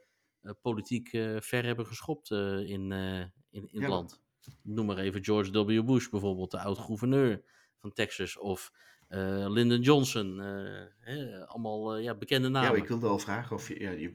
politiek 0.61 1.09
ver 1.39 1.65
hebben 1.65 1.85
geschopt 1.85 2.31
in, 2.31 2.91
in, 2.91 3.31
in 3.49 3.67
ja. 3.71 3.79
het 3.79 3.89
land. 3.89 4.21
Noem 4.61 4.85
maar 4.85 4.97
even 4.97 5.23
George 5.23 5.65
W. 5.65 5.85
Bush 5.85 6.09
bijvoorbeeld, 6.09 6.51
de 6.51 6.59
oud-gouverneur 6.59 7.43
van 7.77 7.93
Texas. 7.93 8.37
Of 8.37 8.71
uh, 9.15 9.45
Lyndon 9.49 9.81
Johnson, 9.81 10.39
uh, 10.39 10.81
hè, 10.99 11.47
allemaal 11.47 11.97
uh, 11.97 12.03
ja, 12.03 12.15
bekende 12.15 12.49
namen. 12.49 12.71
Ja, 12.71 12.77
ik 12.77 12.87
wilde 12.87 13.07
al 13.07 13.19
vragen 13.19 13.55
of 13.55 13.67
je, 13.67 13.79
ja, 13.79 13.91
je, 13.91 14.13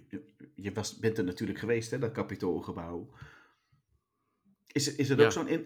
je 0.54 0.72
was, 0.72 0.98
bent 0.98 1.18
er 1.18 1.24
natuurlijk 1.24 1.58
geweest, 1.58 1.90
hè, 1.90 1.98
dat 1.98 2.12
kapitoolgebouw. 2.12 3.10
Is, 4.66 4.94
is 4.94 5.08
het 5.08 5.18
ja. 5.18 5.24
ook 5.24 5.32
zo'n, 5.32 5.48
in, 5.48 5.60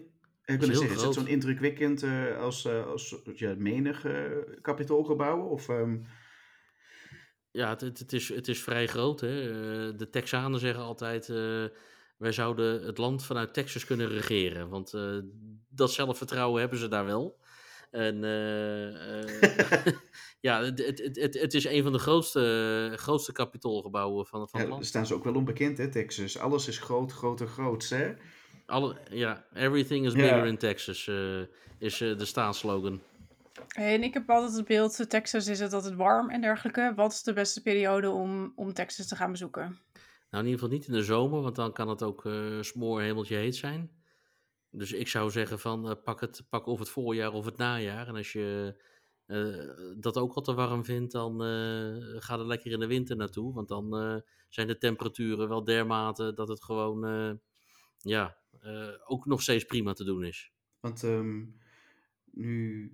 ik 0.45 0.59
wil 0.59 0.75
zeggen, 0.75 0.95
is 0.95 1.01
het 1.01 1.13
zo'n 1.13 1.27
indrukwekkend 1.27 2.05
als, 2.39 2.67
als 2.67 3.15
ja, 3.33 3.55
menige 3.57 4.45
kapitoolgebouwen? 4.61 5.49
Of, 5.49 5.67
um... 5.67 6.05
Ja, 7.51 7.69
het, 7.69 7.81
het, 7.81 7.99
het, 7.99 8.13
is, 8.13 8.29
het 8.29 8.47
is 8.47 8.63
vrij 8.63 8.87
groot. 8.87 9.21
Hè? 9.21 9.29
de 9.95 10.09
Texanen 10.09 10.59
zeggen 10.59 10.83
altijd, 10.83 11.27
wij 12.17 12.31
zouden 12.31 12.83
het 12.83 12.97
land 12.97 13.25
vanuit 13.25 13.53
Texas 13.53 13.85
kunnen 13.85 14.07
regeren. 14.07 14.69
Want 14.69 14.93
dat 15.69 15.91
zelfvertrouwen 15.91 16.59
hebben 16.59 16.79
ze 16.79 16.87
daar 16.87 17.05
wel. 17.05 17.39
En 17.95 18.15
uh, 18.23 19.91
ja, 20.47 20.63
het, 20.63 20.85
het, 20.85 21.15
het, 21.15 21.33
het, 21.33 21.53
is 21.53 21.65
een 21.65 21.83
van 21.83 21.91
de 21.91 21.99
grootste, 21.99 22.93
grootste 22.95 23.31
kapitoolgebouwen 23.31 24.25
van, 24.25 24.39
van 24.39 24.49
ja, 24.51 24.59
het 24.59 24.67
land. 24.67 24.81
Daar 24.81 24.89
staan 24.89 25.05
ze 25.05 25.13
ook 25.13 25.23
wel 25.23 25.35
onbekend, 25.35 25.77
hè, 25.77 25.91
Texas. 25.91 26.37
Alles 26.37 26.67
is 26.67 26.77
groot, 26.77 27.11
groot 27.11 27.41
en 27.41 27.47
groot, 27.47 27.89
hè? 27.89 28.13
Alle, 28.65 28.95
ja, 29.09 29.45
everything 29.53 30.05
is 30.05 30.13
bigger 30.13 30.37
ja. 30.37 30.43
in 30.43 30.57
Texas, 30.57 31.07
uh, 31.07 31.41
is 31.77 32.01
uh, 32.01 32.17
de 32.17 32.25
staatsslogan. 32.25 33.01
En 33.75 34.03
ik 34.03 34.13
heb 34.13 34.29
altijd 34.29 34.53
het 34.55 34.65
beeld, 34.65 35.09
Texas 35.09 35.47
is 35.47 35.59
het 35.59 35.73
altijd 35.73 35.95
warm 35.95 36.29
en 36.29 36.41
dergelijke. 36.41 36.93
Wat 36.95 37.11
is 37.11 37.23
de 37.23 37.33
beste 37.33 37.61
periode 37.61 38.09
om, 38.09 38.53
om 38.55 38.73
Texas 38.73 39.07
te 39.07 39.15
gaan 39.15 39.31
bezoeken? 39.31 39.79
Nou, 40.29 40.43
in 40.43 40.51
ieder 40.51 40.59
geval 40.59 40.77
niet 40.77 40.87
in 40.87 40.93
de 40.93 41.03
zomer, 41.03 41.41
want 41.41 41.55
dan 41.55 41.73
kan 41.73 41.89
het 41.89 42.03
ook 42.03 42.25
uh, 42.25 42.61
smoor 42.61 43.01
hemeltje 43.01 43.35
heet 43.35 43.55
zijn. 43.55 43.91
Dus 44.77 44.91
ik 44.91 45.07
zou 45.07 45.31
zeggen 45.31 45.59
van 45.59 45.89
uh, 45.89 45.95
pak, 46.03 46.21
het, 46.21 46.43
pak 46.49 46.65
of 46.65 46.79
het 46.79 46.89
voorjaar 46.89 47.33
of 47.33 47.45
het 47.45 47.57
najaar. 47.57 48.07
En 48.07 48.15
als 48.15 48.31
je 48.31 48.75
uh, 49.27 49.99
dat 50.01 50.17
ook 50.17 50.33
al 50.33 50.41
te 50.41 50.53
warm 50.53 50.85
vindt, 50.85 51.11
dan 51.11 51.31
uh, 51.31 52.21
ga 52.21 52.37
er 52.39 52.47
lekker 52.47 52.71
in 52.71 52.79
de 52.79 52.87
winter 52.87 53.15
naartoe. 53.15 53.53
Want 53.53 53.67
dan 53.67 54.23
zijn 54.49 54.67
de 54.67 54.77
temperaturen 54.77 55.49
wel 55.49 55.63
dermate 55.63 56.33
dat 56.33 56.47
het 56.47 56.63
gewoon 56.63 57.39
ja, 57.97 58.37
ook 59.05 59.25
nog 59.25 59.41
steeds 59.41 59.65
prima 59.65 59.93
te 59.93 60.03
doen 60.03 60.23
is. 60.23 60.53
Want 60.79 61.03
um, 61.03 61.57
nu 62.31 62.91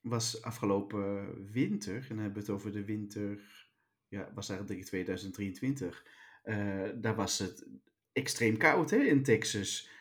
was 0.00 0.42
afgelopen 0.42 1.52
winter, 1.52 1.94
en 1.94 2.08
dan 2.08 2.18
hebben 2.18 2.34
we 2.34 2.40
het 2.40 2.50
over 2.50 2.72
de 2.72 2.84
winter, 2.84 3.40
ja, 4.08 4.32
was 4.34 4.48
eigenlijk 4.48 4.84
2023. 4.84 6.04
daar 6.94 7.14
was 7.14 7.38
het 7.38 7.66
extreem 8.12 8.56
koud 8.56 8.90
hè, 8.90 8.98
in 8.98 9.22
Texas. 9.22 9.92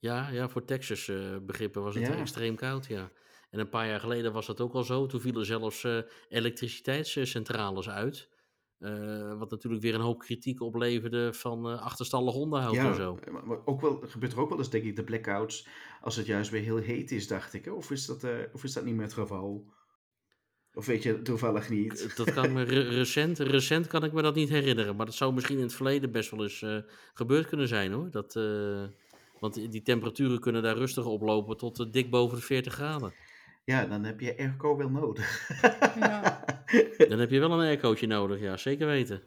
Ja, 0.00 0.28
ja 0.28 0.48
voor 0.48 0.64
Texas 0.64 1.08
uh, 1.08 1.36
begrippen 1.42 1.82
was 1.82 1.94
het 1.94 2.06
ja. 2.06 2.16
extreem 2.16 2.56
koud, 2.56 2.86
ja. 2.86 3.10
En 3.50 3.58
een 3.58 3.68
paar 3.68 3.86
jaar 3.86 4.00
geleden 4.00 4.32
was 4.32 4.46
dat 4.46 4.60
ook 4.60 4.74
al 4.74 4.84
zo. 4.84 5.06
Toen 5.06 5.20
vielen 5.20 5.46
zelfs 5.46 5.84
uh, 5.84 5.98
elektriciteitscentrales 6.28 7.88
uit. 7.88 8.28
Uh, 8.78 9.38
wat 9.38 9.50
natuurlijk 9.50 9.82
weer 9.82 9.94
een 9.94 10.00
hoop 10.00 10.18
kritiek 10.18 10.60
opleverde 10.60 11.32
van 11.32 11.80
achterstallig 11.80 12.34
onderhoud 12.34 12.74
ja, 12.74 12.88
en 12.88 12.94
zo. 12.94 13.18
Maar 13.44 13.66
ook 13.66 13.80
wel, 13.80 14.02
gebeurt 14.06 14.32
er 14.32 14.40
ook 14.40 14.48
wel 14.48 14.58
eens, 14.58 14.70
denk 14.70 14.84
ik, 14.84 14.96
de 14.96 15.04
blackouts. 15.04 15.68
Als 16.00 16.16
het 16.16 16.26
juist 16.26 16.50
weer 16.50 16.62
heel 16.62 16.76
heet 16.76 17.10
is, 17.10 17.28
dacht 17.28 17.54
ik. 17.54 17.74
Of 17.74 17.90
is 17.90 18.06
dat, 18.06 18.26
of 18.52 18.64
is 18.64 18.72
dat 18.72 18.84
niet 18.84 18.94
meer 18.94 19.04
het 19.04 19.12
geval? 19.12 19.72
Of 20.74 20.86
weet 20.86 21.02
je 21.02 21.22
toevallig 21.22 21.68
niet? 21.68 22.16
Dat 22.16 22.32
kan 22.32 22.52
me 22.52 22.62
re 22.62 22.80
recent, 22.80 23.38
recent 23.38 23.86
kan 23.86 24.04
ik 24.04 24.12
me 24.12 24.22
dat 24.22 24.34
niet 24.34 24.48
herinneren. 24.48 24.96
Maar 24.96 25.06
dat 25.06 25.14
zou 25.14 25.34
misschien 25.34 25.56
in 25.56 25.62
het 25.62 25.74
verleden 25.74 26.12
best 26.12 26.30
wel 26.30 26.42
eens 26.42 26.64
gebeurd 27.14 27.46
kunnen 27.46 27.68
zijn 27.68 27.92
hoor. 27.92 28.10
Dat... 28.10 28.38
Want 29.40 29.70
die 29.70 29.82
temperaturen 29.82 30.40
kunnen 30.40 30.62
daar 30.62 30.76
rustig 30.76 31.04
oplopen 31.04 31.56
tot 31.56 31.80
uh, 31.80 31.86
dik 31.90 32.10
boven 32.10 32.36
de 32.36 32.44
40 32.44 32.72
graden. 32.72 33.12
Ja, 33.64 33.84
dan 33.84 34.04
heb 34.04 34.20
je 34.20 34.38
airco 34.38 34.76
wel 34.76 34.88
nodig. 34.88 35.50
ja. 36.00 36.44
Dan 37.08 37.18
heb 37.18 37.30
je 37.30 37.38
wel 37.38 37.52
een 37.52 37.66
aircootje 37.66 38.06
nodig, 38.06 38.40
ja, 38.40 38.56
zeker 38.56 38.86
weten. 38.86 39.22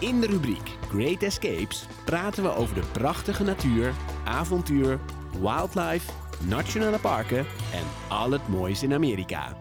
In 0.00 0.20
de 0.20 0.26
rubriek 0.26 0.76
Great 0.80 1.22
Escapes 1.22 1.86
praten 2.04 2.42
we 2.42 2.54
over 2.54 2.74
de 2.74 2.90
prachtige 2.92 3.44
natuur, 3.44 3.94
avontuur, 4.24 5.00
wildlife, 5.40 6.12
nationale 6.48 6.98
parken 6.98 7.38
en 7.72 7.84
al 8.08 8.30
het 8.30 8.48
moois 8.48 8.82
in 8.82 8.92
Amerika. 8.92 9.56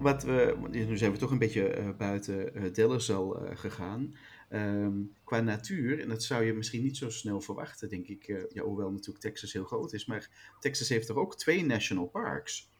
Wat 0.00 0.22
we, 0.22 0.56
nu 0.70 0.96
zijn 0.96 1.12
we 1.12 1.18
toch 1.18 1.30
een 1.30 1.38
beetje 1.38 1.78
uh, 1.78 1.88
buiten 1.98 2.58
uh, 2.58 2.72
Dallas 2.72 3.12
al 3.12 3.42
uh, 3.42 3.50
gegaan. 3.54 4.14
Um, 4.52 5.16
qua 5.24 5.40
natuur, 5.40 6.00
en 6.00 6.08
dat 6.08 6.22
zou 6.22 6.44
je 6.44 6.52
misschien 6.52 6.82
niet 6.82 6.96
zo 6.96 7.10
snel 7.10 7.40
verwachten, 7.40 7.88
denk 7.88 8.06
ik. 8.06 8.28
Uh, 8.28 8.42
ja, 8.48 8.62
hoewel 8.62 8.90
natuurlijk 8.90 9.18
Texas 9.18 9.52
heel 9.52 9.64
groot 9.64 9.92
is. 9.92 10.06
Maar 10.06 10.54
Texas 10.60 10.88
heeft 10.88 11.08
er 11.08 11.18
ook 11.18 11.36
twee 11.36 11.64
national 11.64 12.06
parks. 12.06 12.70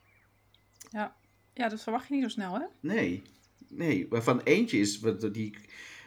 Ja, 0.91 1.17
ja 1.55 1.69
dat 1.69 1.83
verwacht 1.83 2.09
je 2.09 2.15
niet 2.15 2.23
zo 2.23 2.29
snel, 2.29 2.55
hè? 2.55 2.67
Nee, 2.81 3.23
nee. 3.69 4.09
Waarvan 4.09 4.41
eentje 4.41 4.79
is, 4.79 5.01
wat, 5.01 5.35
die, 5.35 5.57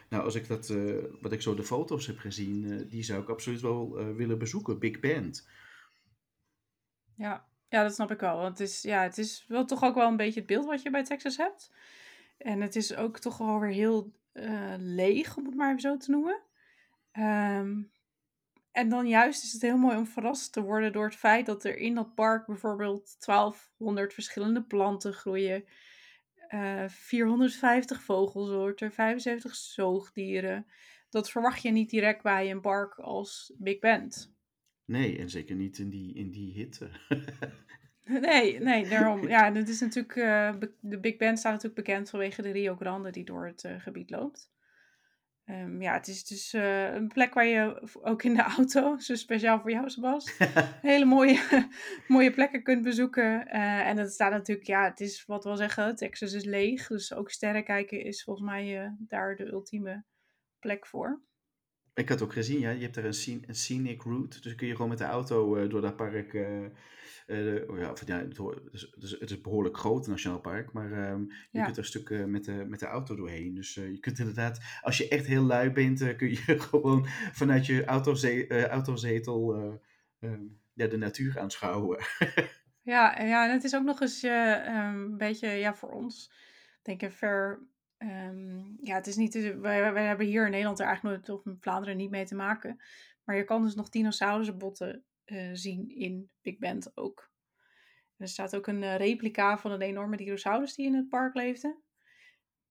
nou, 0.08 0.24
als 0.24 0.34
ik 0.34 0.48
dat, 0.48 0.68
uh, 0.68 1.04
wat 1.20 1.32
ik 1.32 1.42
zo 1.42 1.54
de 1.54 1.64
foto's 1.64 2.06
heb 2.06 2.18
gezien, 2.18 2.64
uh, 2.64 2.90
die 2.90 3.02
zou 3.02 3.22
ik 3.22 3.28
absoluut 3.28 3.60
wel 3.60 4.14
willen 4.14 4.38
bezoeken. 4.38 4.78
Big 4.78 5.00
Bend. 5.00 5.48
Ja, 7.16 7.46
Ja, 7.68 7.82
dat 7.82 7.94
snap 7.94 8.10
ik 8.10 8.20
wel. 8.20 8.36
Want 8.36 8.58
het 8.58 8.68
is, 8.68 8.82
ja, 8.82 9.02
het 9.02 9.18
is 9.18 9.44
wel 9.48 9.64
toch 9.64 9.82
ook 9.82 9.94
wel 9.94 10.08
een 10.08 10.16
beetje 10.16 10.40
het 10.40 10.48
beeld 10.48 10.66
wat 10.66 10.82
je 10.82 10.90
bij 10.90 11.04
Texas 11.04 11.36
hebt. 11.36 11.72
En 12.38 12.60
het 12.60 12.76
is 12.76 12.94
ook 12.96 13.18
toch 13.18 13.38
wel 13.38 13.60
weer 13.60 13.70
heel 13.70 14.12
uh, 14.34 14.74
leeg, 14.78 15.36
om 15.36 15.46
het 15.46 15.54
maar 15.54 15.68
even 15.68 15.80
zo 15.80 15.96
te 15.96 16.10
noemen. 16.10 16.42
Um, 17.12 17.92
en 18.74 18.88
dan 18.88 19.08
juist 19.08 19.42
is 19.44 19.52
het 19.52 19.62
heel 19.62 19.76
mooi 19.76 19.96
om 19.96 20.06
verrast 20.06 20.52
te 20.52 20.62
worden 20.62 20.92
door 20.92 21.04
het 21.04 21.16
feit 21.16 21.46
dat 21.46 21.64
er 21.64 21.76
in 21.76 21.94
dat 21.94 22.14
park 22.14 22.46
bijvoorbeeld 22.46 23.16
1200 23.26 24.14
verschillende 24.14 24.62
planten 24.62 25.12
groeien. 25.12 25.64
Uh, 26.50 26.84
eh, 26.84 26.90
450 26.90 28.02
vogelsoorten, 28.02 28.92
75 28.92 29.54
zoogdieren. 29.54 30.66
Dat 31.10 31.30
verwacht 31.30 31.62
je 31.62 31.70
niet 31.70 31.90
direct 31.90 32.22
bij 32.22 32.50
een 32.50 32.60
park 32.60 32.94
als 32.94 33.52
Big 33.58 33.78
Bend. 33.78 34.34
Nee, 34.84 35.18
en 35.18 35.30
zeker 35.30 35.56
niet 35.56 35.78
in 35.78 35.90
die, 35.90 36.14
in 36.14 36.30
die 36.30 36.52
hitte. 36.52 36.90
nee, 38.04 38.60
nee, 38.70 38.88
daarom. 38.88 39.28
Ja, 39.28 39.52
het 39.52 39.68
is 39.68 39.80
natuurlijk, 39.80 40.16
uh, 40.16 40.54
de 40.80 41.00
Big 41.00 41.16
Bend 41.16 41.38
staat 41.38 41.52
natuurlijk 41.52 41.86
bekend 41.86 42.10
vanwege 42.10 42.42
de 42.42 42.50
Rio 42.50 42.76
Grande 42.76 43.10
die 43.10 43.24
door 43.24 43.46
het 43.46 43.64
uh, 43.64 43.80
gebied 43.80 44.10
loopt. 44.10 44.52
Um, 45.46 45.82
ja, 45.82 45.92
het 45.92 46.08
is 46.08 46.24
dus 46.24 46.54
uh, 46.54 46.94
een 46.94 47.08
plek 47.08 47.34
waar 47.34 47.46
je 47.46 47.88
ook 48.02 48.22
in 48.22 48.34
de 48.34 48.42
auto, 48.42 48.98
zo 48.98 49.14
speciaal 49.14 49.60
voor 49.60 49.70
jou 49.70 49.90
Sebas, 49.90 50.38
hele 50.82 51.04
mooie, 51.04 51.66
mooie 52.08 52.30
plekken 52.30 52.62
kunt 52.62 52.82
bezoeken. 52.82 53.46
En 53.46 53.96
het 53.96 54.12
staat 54.12 54.30
natuurlijk, 54.30 54.66
ja, 54.66 54.84
het 54.84 55.00
is 55.00 55.24
wat 55.26 55.44
we 55.44 55.56
zeggen, 55.56 55.96
Texas 55.96 56.32
is 56.32 56.44
leeg. 56.44 56.86
Dus 56.86 57.14
ook 57.14 57.30
sterren 57.30 57.64
kijken 57.64 58.04
is 58.04 58.24
volgens 58.24 58.46
mij 58.46 58.94
daar 58.98 59.36
de 59.36 59.46
ultieme 59.46 60.04
plek 60.58 60.86
voor. 60.86 61.22
Ik 61.94 62.08
had 62.08 62.22
ook 62.22 62.32
gezien, 62.32 62.60
ja, 62.60 62.70
je 62.70 62.82
hebt 62.82 62.96
er 62.96 63.04
een, 63.04 63.44
een 63.46 63.54
scenic 63.54 64.02
route. 64.02 64.40
Dus 64.40 64.54
kun 64.54 64.66
je 64.66 64.74
gewoon 64.74 64.88
met 64.88 64.98
de 64.98 65.04
auto 65.04 65.68
door 65.68 65.80
dat 65.80 65.96
park 65.96 66.32
uh, 67.26 67.78
ja, 67.78 67.90
of, 67.90 68.06
ja, 68.06 68.18
het, 68.18 68.38
is, 68.72 69.16
het 69.20 69.30
is 69.30 69.40
behoorlijk 69.40 69.76
groot, 69.76 70.06
Nationaal 70.06 70.40
Park, 70.40 70.72
maar 70.72 71.10
um, 71.10 71.26
je 71.30 71.58
ja. 71.58 71.64
kunt 71.64 71.76
er 71.76 71.82
een 71.82 71.88
stuk 71.88 72.26
met, 72.26 72.44
de, 72.44 72.64
met 72.68 72.80
de 72.80 72.86
auto 72.86 73.16
doorheen. 73.16 73.54
Dus 73.54 73.74
je 73.74 73.98
kunt 74.00 74.18
inderdaad, 74.18 74.60
als 74.82 74.98
je 74.98 75.08
echt 75.08 75.26
heel 75.26 75.42
lui 75.42 75.70
bent, 75.70 76.16
kun 76.16 76.28
je 76.28 76.60
gewoon 76.70 77.06
vanuit 77.32 77.66
je 77.66 77.84
autoze 77.84 78.68
autozetel 78.68 79.54
um, 80.20 80.60
ja, 80.72 80.86
de 80.86 80.96
natuur 80.96 81.40
aanschouwen. 81.40 81.98
ja, 82.82 83.22
ja, 83.22 83.46
en 83.46 83.52
het 83.52 83.64
is 83.64 83.74
ook 83.74 83.84
nog 83.84 84.00
eens 84.00 84.22
um, 84.22 84.32
een 84.32 85.16
beetje, 85.16 85.48
ja, 85.48 85.74
voor 85.74 85.90
ons, 85.90 86.32
denk 86.82 87.02
ik, 87.02 87.12
ver... 87.12 87.72
ja, 88.82 88.94
het 88.94 89.06
is 89.06 89.16
niet, 89.16 89.58
wij 89.60 90.06
hebben 90.06 90.26
hier 90.26 90.44
in 90.44 90.50
Nederland 90.50 90.80
er 90.80 90.86
eigenlijk 90.86 91.26
nooit, 91.26 91.38
of 91.38 91.46
in 91.46 91.56
Vlaanderen 91.60 91.96
niet 91.96 92.10
mee 92.10 92.24
te 92.24 92.34
maken. 92.34 92.80
Maar 93.24 93.36
je 93.36 93.44
kan 93.44 93.62
dus 93.62 93.74
nog 93.74 93.88
dinosaurusbotten 93.88 95.04
uh, 95.24 95.50
zien 95.52 95.88
in 95.88 96.30
Big 96.42 96.58
Bend 96.58 96.96
ook. 96.96 97.32
er 98.16 98.28
staat 98.28 98.56
ook 98.56 98.66
een 98.66 98.82
uh, 98.82 98.96
replica 98.96 99.58
van 99.58 99.70
een 99.70 99.80
enorme 99.80 100.16
dinosaurus 100.16 100.74
die 100.74 100.86
in 100.86 100.94
het 100.94 101.08
park 101.08 101.34
leefde. 101.34 101.82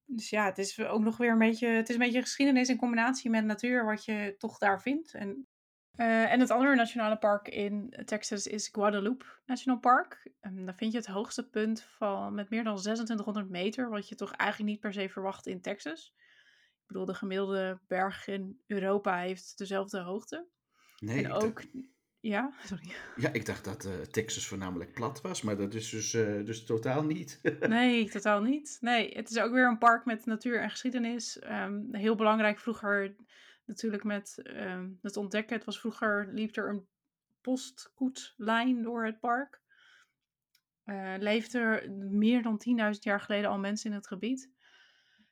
Dus 0.06 0.30
ja, 0.30 0.46
het 0.46 0.58
is 0.58 0.80
ook 0.80 1.02
nog 1.02 1.17
weer 1.17 1.32
een 1.32 1.38
beetje, 1.38 1.67
het 1.67 1.89
is 1.89 1.96
een 1.96 2.02
beetje 2.02 2.22
geschiedenis 2.22 2.69
in 2.69 2.78
combinatie 2.78 3.30
met 3.30 3.46
natuur 3.46 3.86
wat 3.86 4.06
je 4.06 4.36
toch 4.38 4.58
daar 4.58 4.82
vindt. 4.82 5.13
En, 5.13 5.48
uh, 5.95 6.32
en 6.32 6.39
het 6.39 6.51
andere 6.51 6.75
nationale 6.75 7.17
park 7.17 7.47
in 7.47 7.93
Texas 8.06 8.47
is 8.47 8.69
Guadalupe 8.71 9.25
National 9.45 9.79
Park. 9.79 10.32
Um, 10.41 10.65
daar 10.65 10.75
vind 10.75 10.91
je 10.91 10.97
het 10.97 11.08
hoogste 11.08 11.49
punt 11.49 11.82
van 11.82 12.34
met 12.34 12.49
meer 12.49 12.63
dan 12.63 12.77
2600 12.77 13.49
meter, 13.49 13.89
wat 13.89 14.10
je 14.10 14.15
toch 14.15 14.32
eigenlijk 14.32 14.71
niet 14.71 14.79
per 14.79 14.93
se 14.93 15.10
verwacht 15.10 15.47
in 15.47 15.62
Texas. 15.62 16.13
Ik 16.82 16.88
bedoel, 16.88 17.06
de 17.06 17.13
gemiddelde 17.13 17.79
berg 17.88 18.27
in 18.27 18.62
Europa 18.67 19.17
heeft 19.17 19.58
dezelfde 19.58 19.99
hoogte. 19.99 20.47
Nee, 20.99 21.23
en 21.23 21.32
ook, 21.32 21.62
ja, 22.19 22.53
sorry. 22.69 22.91
Ja, 23.15 23.29
ik 23.34 23.45
dacht 23.45 23.65
dat 23.65 23.86
uh, 23.86 23.93
Texas 23.93 24.47
voornamelijk 24.47 24.93
plat 24.93 25.21
was, 25.21 25.41
maar 25.41 25.58
dat 25.58 25.73
is 25.73 25.89
dus, 25.89 26.13
uh, 26.13 26.45
dus 26.45 26.65
totaal 26.65 27.03
niet. 27.03 27.39
nee, 27.67 28.10
totaal 28.10 28.41
niet. 28.41 28.77
Nee, 28.82 29.15
het 29.15 29.29
is 29.29 29.39
ook 29.39 29.51
weer 29.51 29.67
een 29.67 29.77
park 29.77 30.06
met 30.06 30.25
natuur 30.25 30.62
en 30.62 30.69
geschiedenis. 30.69 31.41
Um, 31.43 31.88
heel 31.91 32.15
belangrijk 32.15 32.60
vroeger 32.60 33.15
natuurlijk 33.65 34.04
met 34.04 34.41
um, 34.43 34.99
het 35.02 35.17
ontdekken. 35.17 35.56
Het 35.56 35.65
was 35.65 35.80
vroeger, 35.80 36.30
liep 36.34 36.56
er 36.56 36.69
een 36.69 36.88
postkoetslijn 37.41 38.82
door 38.82 39.06
het 39.06 39.19
park. 39.19 39.62
Uh, 40.86 41.13
leefde 41.19 41.60
er 41.60 41.91
meer 41.91 42.41
dan 42.41 42.62
10.000 42.93 42.99
jaar 42.99 43.21
geleden 43.21 43.49
al 43.49 43.60
mensen 43.60 43.89
in 43.89 43.95
het 43.95 44.08
gebied. 44.08 44.52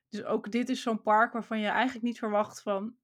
Dus 0.09 0.23
ook 0.23 0.51
dit 0.51 0.69
is 0.69 0.81
zo'n 0.81 1.01
park 1.01 1.33
waarvan 1.33 1.59
je 1.59 1.67
eigenlijk 1.67 2.05
niet 2.05 2.19
verwacht 2.19 2.61
van 2.61 2.95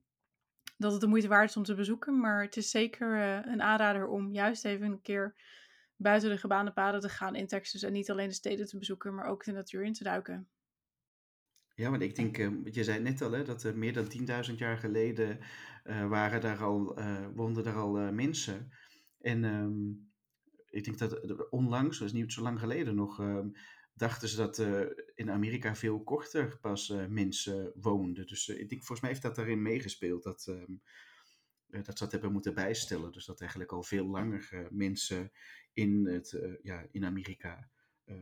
dat 0.78 0.92
het 0.92 1.02
de 1.02 1.08
moeite 1.08 1.28
waard 1.28 1.50
is 1.50 1.58
om 1.58 1.64
te 1.64 1.76
bezoeken. 1.76 2.20
Maar 2.20 2.44
het 2.44 2.58
is 2.58 2.70
zeker 2.70 3.16
uh, 3.16 3.52
een 3.54 3.62
aanrader 3.62 4.08
om 4.08 4.32
juist 4.32 4.66
even 4.66 4.86
een 4.86 5.02
keer 5.02 5.36
buiten 5.96 6.30
de 6.30 6.38
gebaande 6.38 6.72
paden 6.72 7.00
te 7.00 7.10
gaan 7.10 7.36
in 7.36 7.48
Texas. 7.48 7.84
En 7.84 7.94
niet 7.94 8.12
alleen 8.12 8.28
de 8.28 8.34
steden 8.34 8.66
te 8.66 8.78
bezoeken, 8.78 9.16
maar 9.16 9.26
ook 9.26 9.44
de 9.44 9.52
natuur 9.52 9.84
in 9.84 9.94
te 9.94 10.04
duiken. 10.04 10.50
Ja, 11.78 11.90
want 11.90 12.02
ik 12.02 12.16
denk, 12.16 12.38
uh, 12.38 12.52
je 12.64 12.84
zei 12.84 13.00
net 13.00 13.22
al, 13.22 13.32
hè, 13.32 13.44
dat 13.44 13.64
er 13.64 13.78
meer 13.78 13.94
dan 13.94 14.12
10.000 14.50 14.56
jaar 14.56 14.78
geleden 14.78 15.40
uh, 15.86 16.08
waren 16.08 16.42
daar 16.42 16.64
al, 16.64 17.00
woonden 17.36 17.64
daar 17.64 17.76
al 17.76 18.12
mensen. 18.12 18.72
En 19.20 19.44
um, 19.44 20.12
ik 20.70 20.84
denk 20.84 20.98
dat 20.98 21.50
onlangs, 21.50 21.98
dat 21.98 22.08
is 22.08 22.14
niet 22.14 22.34
zo 22.34 22.42
lang 22.42 22.60
geleden 22.60 22.96
nog, 22.96 23.20
um, 23.20 23.54
dachten 23.94 24.28
ze 24.28 24.36
dat 24.36 24.60
uh, 24.60 24.82
in 25.16 25.32
Amerika 25.32 25.76
veel 25.76 26.04
korter 26.04 26.58
pas 26.60 26.90
uh, 26.90 27.06
mensen 27.06 27.72
woonden. 27.76 28.28
Dus 28.28 28.48
uh, 28.48 28.60
ik 28.60 28.70
denk, 28.70 28.82
volgens 28.82 29.02
mij 29.02 29.10
heeft 29.10 29.22
dat 29.22 29.36
daarin 29.36 29.62
meegespeeld. 29.62 30.24
Dat, 30.24 30.46
dat 31.68 31.98
ze 31.98 32.04
dat 32.04 32.12
hebben 32.12 32.32
moeten 32.32 32.54
bijstellen. 32.54 33.12
Dus 33.12 33.26
dat 33.26 33.40
eigenlijk 33.40 33.72
al 33.72 33.84
veel 33.84 34.06
langer 34.06 34.68
mensen 34.72 35.32
in, 35.74 36.06
het, 36.06 36.58
ja, 36.62 36.88
in 36.92 37.06
Amerika 37.06 37.70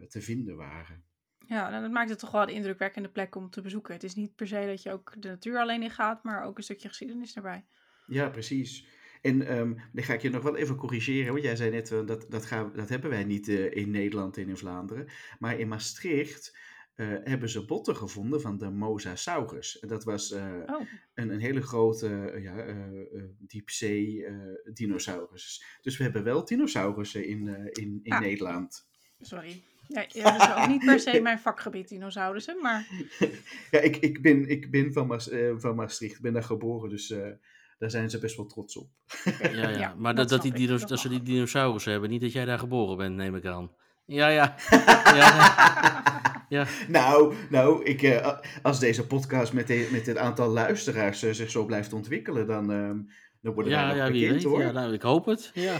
te 0.07 0.21
vinden 0.21 0.55
waren. 0.55 1.03
Ja, 1.47 1.69
nou, 1.69 1.81
dat 1.81 1.91
maakt 1.91 2.09
het 2.09 2.19
toch 2.19 2.31
wel 2.31 2.41
een 2.41 2.53
indrukwekkende 2.53 3.09
plek 3.09 3.35
om 3.35 3.49
te 3.49 3.61
bezoeken. 3.61 3.93
Het 3.93 4.03
is 4.03 4.15
niet 4.15 4.35
per 4.35 4.47
se 4.47 4.65
dat 4.67 4.83
je 4.83 4.91
ook 4.91 5.13
de 5.21 5.27
natuur 5.27 5.59
alleen 5.59 5.83
in 5.83 5.91
gaat, 5.91 6.23
maar 6.23 6.43
ook 6.43 6.57
een 6.57 6.63
stukje 6.63 6.87
geschiedenis 6.87 7.35
erbij. 7.35 7.65
Ja, 8.07 8.29
precies. 8.29 8.87
En 9.21 9.57
um, 9.57 9.81
dan 9.93 10.03
ga 10.03 10.13
ik 10.13 10.21
je 10.21 10.29
nog 10.29 10.43
wel 10.43 10.55
even 10.55 10.75
corrigeren, 10.75 11.31
want 11.31 11.43
jij 11.43 11.55
zei 11.55 11.71
net, 11.71 11.91
uh, 11.91 12.05
dat, 12.05 12.25
dat, 12.29 12.45
gaan, 12.45 12.71
dat 12.75 12.89
hebben 12.89 13.09
wij 13.09 13.23
niet 13.23 13.47
uh, 13.47 13.75
in 13.75 13.91
Nederland 13.91 14.37
en 14.37 14.49
in 14.49 14.57
Vlaanderen. 14.57 15.07
Maar 15.39 15.59
in 15.59 15.67
Maastricht 15.67 16.57
uh, 16.95 17.07
hebben 17.23 17.49
ze 17.49 17.65
botten 17.65 17.95
gevonden 17.95 18.41
van 18.41 18.57
de 18.57 18.69
Mosasaurus. 18.69 19.77
Dat 19.87 20.03
was 20.03 20.31
oh. 20.31 20.81
een, 21.13 21.29
een 21.29 21.39
hele 21.39 21.61
grote 21.61 22.39
ja, 22.41 22.89
diepzee 23.37 24.25
dinosaurus. 24.73 25.65
Dus 25.81 25.97
we 25.97 26.03
hebben 26.03 26.23
wel 26.23 26.45
dinosaurussen 26.45 27.25
in, 27.27 27.47
in, 27.71 27.99
in 28.03 28.11
ah. 28.11 28.19
Nederland. 28.19 28.87
Sorry. 29.19 29.63
Ja, 29.87 30.05
ja, 30.07 30.37
dat 30.37 30.47
is 30.47 30.55
ook 30.55 30.67
niet 30.73 30.85
per 30.85 30.99
se 30.99 31.21
mijn 31.21 31.39
vakgebied, 31.39 31.89
dinosaurussen, 31.89 32.61
maar... 32.61 32.87
ja, 33.71 33.79
ik, 33.79 33.95
ik 33.95 34.21
ben, 34.21 34.49
ik 34.49 34.71
ben 34.71 34.93
van, 34.93 35.07
Maas, 35.07 35.29
van 35.57 35.75
Maastricht, 35.75 36.15
ik 36.15 36.21
ben 36.21 36.33
daar 36.33 36.43
geboren, 36.43 36.89
dus 36.89 37.13
daar 37.77 37.91
zijn 37.91 38.09
ze 38.09 38.19
best 38.19 38.37
wel 38.37 38.45
trots 38.45 38.77
op. 38.77 38.89
Ja, 39.51 39.69
ja. 39.69 39.95
maar 39.97 40.15
dat, 40.15 40.29
dat, 40.29 40.41
die 40.41 40.67
dat 40.67 40.99
ze 40.99 41.09
die 41.09 41.21
dinosaurussen 41.21 41.91
hebben, 41.91 42.09
niet 42.09 42.21
dat 42.21 42.31
jij 42.31 42.45
daar 42.45 42.59
geboren 42.59 42.97
bent, 42.97 43.15
neem 43.15 43.35
ik 43.35 43.45
aan. 43.45 43.71
Ja, 44.05 44.27
ja. 44.27 44.55
ja, 45.19 46.45
ja. 46.49 46.65
Nou, 46.87 47.33
nou 47.49 47.83
ik, 47.83 48.01
uh, 48.01 48.37
als 48.61 48.79
deze 48.79 49.07
podcast 49.07 49.53
met, 49.53 49.67
de, 49.67 49.89
met 49.91 50.05
het 50.05 50.17
aantal 50.17 50.49
luisteraars 50.49 51.23
uh, 51.23 51.31
zich 51.31 51.51
zo 51.51 51.65
blijft 51.65 51.93
ontwikkelen, 51.93 52.47
dan, 52.47 52.71
uh, 52.71 52.89
dan 53.41 53.53
worden 53.53 53.71
ja, 53.71 53.77
wij 53.77 53.87
nog 53.87 54.05
ja, 54.05 54.11
bekend, 54.11 54.33
weet. 54.33 54.43
hoor. 54.43 54.61
Ja, 54.61 54.71
nou, 54.71 54.93
ik 54.93 55.01
hoop 55.01 55.25
het. 55.25 55.51
Ja. 55.53 55.77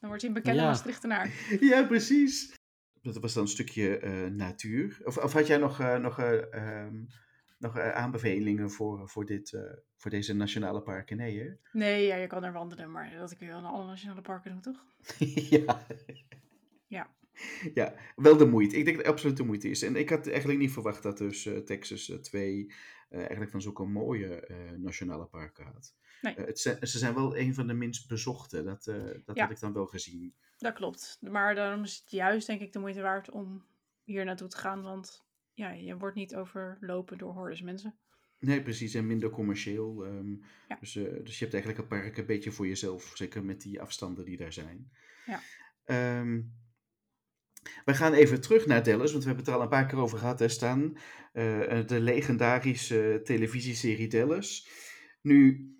Dan 0.00 0.08
wordt 0.08 0.22
hij 0.22 0.30
een 0.30 0.36
bekende 0.36 0.60
ja. 0.60 0.66
Maastrichtenaar. 0.66 1.30
Ja, 1.60 1.82
precies. 1.86 2.58
Dat 3.02 3.16
was 3.16 3.32
dan 3.32 3.42
een 3.42 3.48
stukje 3.48 4.00
uh, 4.02 4.26
natuur. 4.26 5.00
Of, 5.04 5.16
of 5.16 5.32
had 5.32 5.46
jij 5.46 5.56
nog, 5.56 5.78
nog 5.78 6.18
um, 6.18 7.06
nog 7.58 7.78
eh, 7.78 7.90
aanbevelingen 7.90 8.70
voor, 8.70 9.08
voor, 9.08 9.26
dit, 9.26 9.58
voor 9.96 10.10
deze 10.10 10.34
nationale 10.34 10.82
parken? 10.82 11.16
Nee, 11.16 11.38
hè? 11.38 11.50
Nee, 11.72 12.06
ja, 12.06 12.16
je 12.16 12.26
kan 12.26 12.44
er 12.44 12.52
wandelen, 12.52 12.90
maar 12.90 13.10
dat 13.18 13.30
ik 13.30 13.38
wel 13.38 13.60
naar 13.60 13.70
alle 13.70 13.86
nationale 13.86 14.20
parken 14.20 14.50
doen, 14.50 14.60
toch? 14.60 14.84
ja. 15.56 15.86
Ja. 16.86 17.10
Ja, 17.74 17.94
wel 18.16 18.36
de 18.36 18.46
moeite. 18.46 18.76
Ik 18.76 18.84
denk 18.84 18.96
dat 18.96 19.06
het 19.06 19.14
absoluut 19.14 19.36
de 19.36 19.44
moeite 19.44 19.68
is. 19.68 19.82
En 19.82 19.96
ik 19.96 20.10
had 20.10 20.26
eigenlijk 20.26 20.58
niet 20.58 20.72
verwacht 20.72 21.02
dat 21.02 21.18
dus 21.18 21.48
Texas 21.64 22.12
twee 22.20 22.72
eigenlijk 23.10 23.50
van 23.50 23.62
zulke 23.62 23.84
mooie 23.84 24.48
nationale 24.78 25.26
parken 25.26 25.64
had. 25.64 25.94
Nee. 26.20 26.34
het 26.34 26.58
ze 26.60 26.98
zijn 26.98 27.14
wel 27.14 27.36
een 27.36 27.54
van 27.54 27.66
de 27.66 27.74
minst 27.74 28.08
bezochte. 28.08 28.62
Dat, 28.62 28.84
dat 29.24 29.36
ja. 29.36 29.42
had 29.42 29.50
ik 29.50 29.60
dan 29.60 29.72
wel 29.72 29.86
gezien. 29.86 30.34
Dat 30.58 30.74
klopt. 30.74 31.18
Maar 31.20 31.54
daarom 31.54 31.82
is 31.82 31.96
het 31.96 32.10
juist 32.10 32.46
denk 32.46 32.60
ik 32.60 32.72
de 32.72 32.78
moeite 32.78 33.00
waard 33.02 33.30
om 33.30 33.64
hier 34.04 34.24
naartoe 34.24 34.48
te 34.48 34.56
gaan. 34.56 34.82
Want 34.82 35.24
ja, 35.54 35.70
je 35.70 35.96
wordt 35.96 36.16
niet 36.16 36.34
overlopen 36.36 37.18
door 37.18 37.32
hordes 37.32 37.62
mensen. 37.62 37.98
Nee, 38.38 38.62
precies. 38.62 38.94
En 38.94 39.06
minder 39.06 39.30
commercieel. 39.30 40.06
Um, 40.06 40.42
ja. 40.68 40.76
dus, 40.80 40.94
uh, 40.94 41.24
dus 41.24 41.38
je 41.38 41.44
hebt 41.44 41.54
eigenlijk 41.54 41.76
het 41.76 41.88
park 41.88 42.16
een 42.16 42.26
beetje 42.26 42.52
voor 42.52 42.66
jezelf. 42.66 43.12
Zeker 43.14 43.44
met 43.44 43.60
die 43.60 43.80
afstanden 43.80 44.24
die 44.24 44.36
daar 44.36 44.52
zijn. 44.52 44.92
Ja. 45.26 45.40
Um, 46.20 46.52
we 47.84 47.94
gaan 47.94 48.12
even 48.12 48.40
terug 48.40 48.66
naar 48.66 48.82
Dallas, 48.82 49.12
want 49.12 49.24
we 49.24 49.28
hebben 49.28 49.44
het 49.44 49.48
er 49.48 49.54
al 49.54 49.62
een 49.62 49.68
paar 49.68 49.86
keer 49.86 49.98
over 49.98 50.18
gehad, 50.18 50.38
hè, 50.38 50.48
staan. 50.48 50.96
Uh, 51.32 51.86
de 51.86 52.00
legendarische 52.00 53.20
televisieserie 53.24 54.08
Dallas. 54.08 54.68
Nu, 55.22 55.70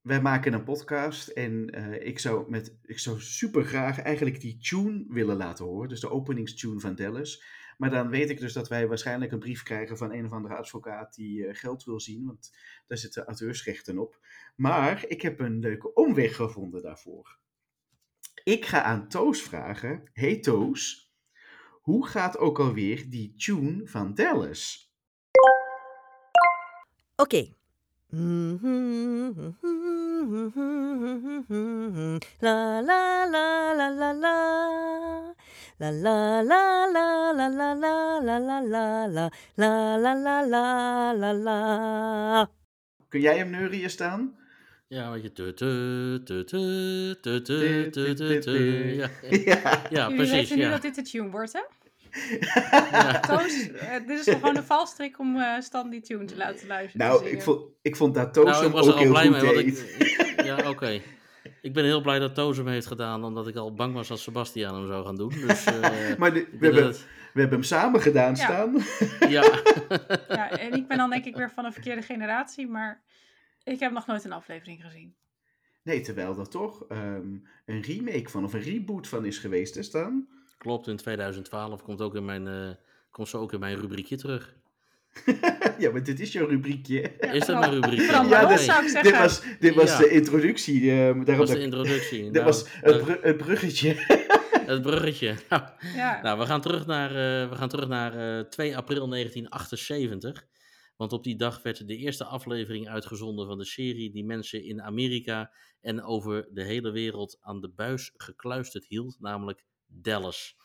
wij 0.00 0.22
maken 0.22 0.52
een 0.52 0.64
podcast 0.64 1.28
en 1.28 1.70
eh, 1.70 2.06
ik, 2.06 2.18
zou 2.18 2.50
met, 2.50 2.78
ik 2.82 2.98
zou 2.98 3.20
super 3.20 3.64
graag 3.64 3.98
eigenlijk 3.98 4.40
die 4.40 4.58
tune 4.58 5.04
willen 5.08 5.36
laten 5.36 5.64
horen. 5.64 5.88
Dus 5.88 6.00
de 6.00 6.10
openingstune 6.10 6.80
van 6.80 6.94
Dallas. 6.94 7.44
Maar 7.78 7.90
dan 7.90 8.08
weet 8.08 8.30
ik 8.30 8.40
dus 8.40 8.52
dat 8.52 8.68
wij 8.68 8.88
waarschijnlijk 8.88 9.32
een 9.32 9.38
brief 9.38 9.62
krijgen 9.62 9.96
van 9.96 10.12
een 10.12 10.24
of 10.24 10.32
andere 10.32 10.54
advocaat 10.54 11.14
die 11.14 11.54
geld 11.54 11.84
wil 11.84 12.00
zien. 12.00 12.26
Want 12.26 12.56
daar 12.86 12.98
zitten 12.98 13.24
auteursrechten 13.24 13.98
op. 13.98 14.26
Maar 14.56 15.04
ik 15.08 15.22
heb 15.22 15.40
een 15.40 15.58
leuke 15.58 15.92
omweg 15.94 16.36
gevonden 16.36 16.82
daarvoor. 16.82 17.38
Ik 18.44 18.66
ga 18.66 18.82
aan 18.82 19.08
Toos 19.08 19.42
vragen. 19.42 20.02
Hey 20.12 20.38
Toos, 20.38 21.12
hoe 21.82 22.06
gaat 22.06 22.38
ook 22.38 22.58
alweer 22.58 23.10
die 23.10 23.34
tune 23.36 23.80
van 23.84 24.14
Dallas? 24.14 24.92
Oké. 27.16 27.36
Okay. 27.36 27.54
La 32.38 32.80
la 32.80 33.26
la 33.30 33.74
la 33.74 33.90
la 33.90 34.12
la. 34.12 35.34
La 35.78 35.90
la 35.90 36.42
la 36.42 36.86
la 36.92 37.32
la 37.32 37.48
la 37.48 37.74
la 37.74 38.20
la 38.20 38.20
la 38.20 38.60
la 38.60 39.06
la 39.06 39.30
la 39.54 39.96
la 39.96 40.14
la 40.14 40.42
la 40.46 41.12
la 41.12 41.32
la. 41.32 42.50
Kun 43.08 43.20
jij 43.20 43.36
hem 43.36 43.50
neurien 43.50 43.90
staan? 43.90 44.41
Ja, 44.92 45.10
wat 45.10 45.22
je... 45.22 45.30
Ja, 48.96 49.08
ja. 49.30 49.82
ja 49.90 50.08
Jullie 50.08 50.30
weten 50.30 50.58
nu 50.58 50.68
dat 50.68 50.82
dit 50.82 50.94
de 50.94 51.02
tune 51.02 51.30
wordt, 51.30 51.52
hè? 51.52 51.60
Ja. 52.90 53.20
Toos, 53.28 53.70
eh, 53.70 54.06
dit 54.06 54.26
is 54.26 54.34
gewoon 54.34 54.56
een 54.56 54.64
valstrik 54.64 55.18
om 55.18 55.36
eh, 55.36 55.60
Stan 55.60 55.90
die 55.90 56.00
tune 56.00 56.24
te 56.24 56.36
laten 56.36 56.66
luisteren. 56.66 57.06
Nou, 57.06 57.22
dus, 57.22 57.32
ik 57.32 57.38
eh. 57.38 57.44
vond, 57.44 57.60
ik 57.82 57.96
vond 57.96 58.14
dat 58.14 58.34
Toos 58.34 58.44
nou, 58.44 58.64
hem 58.64 58.74
ook 58.74 58.98
heel 58.98 59.10
blij 59.10 59.30
mee, 59.30 59.40
deed. 59.40 59.96
Ik, 59.98 60.42
ja, 60.44 60.70
oké. 60.70 61.00
Ik 61.62 61.72
ben 61.72 61.84
heel 61.84 62.00
blij 62.00 62.18
dat 62.18 62.34
Toos 62.34 62.56
hem 62.56 62.68
heeft 62.68 62.86
gedaan, 62.86 63.24
omdat 63.24 63.48
ik 63.48 63.56
al 63.56 63.74
bang 63.74 63.94
was 63.94 64.08
dat 64.08 64.18
Sebastian 64.18 64.74
hem 64.74 64.86
zou 64.86 65.04
gaan 65.04 65.16
doen. 65.16 65.28
Dus, 65.28 65.64
maar 66.18 66.32
we, 66.32 66.46
hebben, 66.60 66.92
we 67.32 67.40
hebben 67.40 67.58
hem 67.58 67.62
samen 67.62 68.00
gedaan, 68.00 68.36
staan. 68.36 68.76
Ja. 69.28 69.44
ja. 70.28 70.50
En 70.50 70.72
ik 70.72 70.88
ben 70.88 70.96
dan 70.96 71.10
denk 71.10 71.24
ik 71.24 71.36
weer 71.36 71.50
van 71.50 71.64
een 71.64 71.72
verkeerde 71.72 72.02
generatie, 72.02 72.68
maar 72.68 73.02
ik 73.64 73.80
heb 73.80 73.92
nog 73.92 74.06
nooit 74.06 74.24
een 74.24 74.32
aflevering 74.32 74.82
gezien. 74.82 75.14
Nee, 75.82 76.00
terwijl 76.00 76.38
er 76.38 76.48
toch 76.48 76.84
ehm, 76.88 77.34
een 77.66 77.82
remake 77.82 78.28
van 78.28 78.44
of 78.44 78.52
een 78.52 78.60
reboot 78.62 79.08
van 79.08 79.24
is 79.24 79.38
geweest, 79.38 79.76
is 79.76 79.90
dan? 79.90 80.26
Klopt, 80.58 80.86
in 80.88 80.96
2012 80.96 81.82
komt, 81.82 82.00
ook 82.00 82.14
in 82.14 82.24
mijn, 82.24 82.46
eh, 82.46 82.70
komt 83.10 83.28
ze 83.28 83.36
ook 83.36 83.52
in 83.52 83.60
mijn 83.60 83.76
rubriekje 83.80 84.16
terug. 84.16 84.54
ja, 85.78 85.90
maar 85.90 86.02
dit 86.02 86.20
is 86.20 86.32
jouw 86.32 86.46
rubriekje. 86.46 87.00
Is 87.18 87.46
dat 87.46 87.58
mijn 87.58 87.72
rubriekje? 87.72 88.26
Ja, 88.28 88.46
dit- 88.46 88.60
zou 88.60 88.82
ik 88.84 88.88
zeggen. 88.88 89.12
Dit 89.12 89.20
was, 89.20 89.42
dit 89.60 89.74
was 89.74 89.90
Ja. 89.90 89.98
de 89.98 90.08
introductie. 90.10 90.90
ehm, 90.90 91.24
Dat 91.24 91.36
was 91.36 91.48
de 91.48 91.54
dat- 91.54 91.64
introductie. 91.64 92.22
dit 92.30 92.32
Nou, 92.32 92.44
was 92.44 92.64
het, 92.72 93.06
dat- 93.06 93.22
het 93.22 93.36
bruggetje. 93.36 93.94
het 94.72 94.82
bruggetje. 94.82 95.34
Nou, 95.48 95.62
Ja. 95.94 96.22
Nou, 96.22 96.38
we 96.38 96.46
gaan 96.46 96.60
terug 96.60 96.86
naar, 96.86 97.08
eh, 97.10 97.48
we 97.50 97.56
gaan 97.56 97.68
terug 97.68 97.88
naar 97.88 98.38
eh, 98.38 98.44
2 98.44 98.76
april 98.76 99.08
1978. 99.08 100.46
Want 101.02 101.14
op 101.14 101.24
die 101.24 101.36
dag 101.36 101.62
werd 101.62 101.88
de 101.88 101.96
eerste 101.96 102.24
aflevering 102.24 102.88
uitgezonden 102.88 103.46
van 103.46 103.58
de 103.58 103.64
serie 103.64 104.10
die 104.10 104.24
mensen 104.24 104.64
in 104.64 104.82
Amerika 104.82 105.52
en 105.80 106.02
over 106.02 106.48
de 106.52 106.62
hele 106.62 106.90
wereld 106.90 107.38
aan 107.40 107.60
de 107.60 107.68
buis 107.68 108.12
gekluisterd 108.16 108.86
hield, 108.86 109.16
namelijk 109.20 109.64
Dallas. 109.86 110.56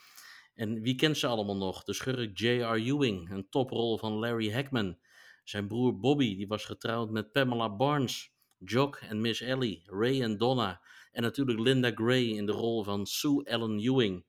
En 0.54 0.82
wie 0.82 0.96
kent 0.96 1.18
ze 1.18 1.28
allemaal 1.28 1.58
nog? 1.58 1.84
De 1.84 1.94
schurk 1.94 2.40
J.R. 2.40 2.74
Ewing, 2.74 3.32
een 3.32 3.50
toprol 3.50 3.98
van 3.98 4.14
Larry 4.14 4.52
Hackman. 4.52 4.98
Zijn 5.44 5.68
broer 5.68 6.00
Bobby, 6.00 6.36
die 6.36 6.48
was 6.48 6.66
getrouwd 6.66 7.10
met 7.10 7.32
Pamela 7.32 7.76
Barnes. 7.76 8.34
Jock 8.58 8.96
en 8.96 9.22
Miss 9.22 9.42
Ellie, 9.42 9.82
Ray 9.86 10.22
en 10.22 10.38
Donna. 10.38 10.82
En 11.12 11.22
natuurlijk 11.22 11.60
Linda 11.60 11.92
Gray 11.96 12.24
in 12.24 12.46
de 12.46 12.52
rol 12.52 12.84
van 12.84 13.06
Sue 13.06 13.44
Ellen 13.44 13.80
Ewing. 13.80 14.26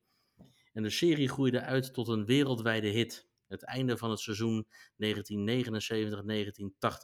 En 0.73 0.83
de 0.83 0.91
serie 0.91 1.29
groeide 1.29 1.61
uit 1.61 1.95
tot 1.95 2.09
een 2.09 2.25
wereldwijde 2.25 2.89
hit. 2.89 3.28
Het 3.49 3.65
einde 3.65 3.97
van 3.97 4.11
het 4.11 4.21
seizoen 4.21 4.67
1979-1980, 4.67 4.69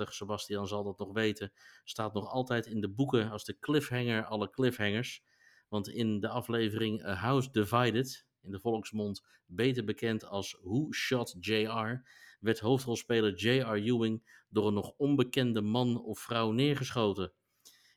Sebastian 0.09 0.67
zal 0.67 0.85
dat 0.85 0.99
nog 0.99 1.13
weten, 1.13 1.53
staat 1.85 2.15
nog 2.15 2.29
altijd 2.29 2.67
in 2.67 2.81
de 2.81 2.91
boeken 2.91 3.31
als 3.31 3.45
de 3.45 3.59
cliffhanger 3.59 4.25
alle 4.25 4.51
cliffhangers. 4.51 5.25
Want 5.69 5.89
in 5.89 6.21
de 6.21 6.29
aflevering 6.29 7.05
A 7.05 7.15
House 7.15 7.51
Divided, 7.51 8.27
in 8.41 8.51
de 8.51 8.61
volksmond 8.61 9.23
beter 9.47 9.85
bekend 9.85 10.25
als 10.25 10.59
Who 10.63 10.93
Shot 10.93 11.37
JR, 11.41 12.03
werd 12.41 12.59
hoofdrolspeler 12.59 13.35
J.R. 13.35 13.75
Ewing 13.75 14.45
door 14.49 14.67
een 14.67 14.75
nog 14.75 14.95
onbekende 14.97 15.61
man 15.61 16.03
of 16.03 16.19
vrouw 16.21 16.51
neergeschoten. 16.51 17.33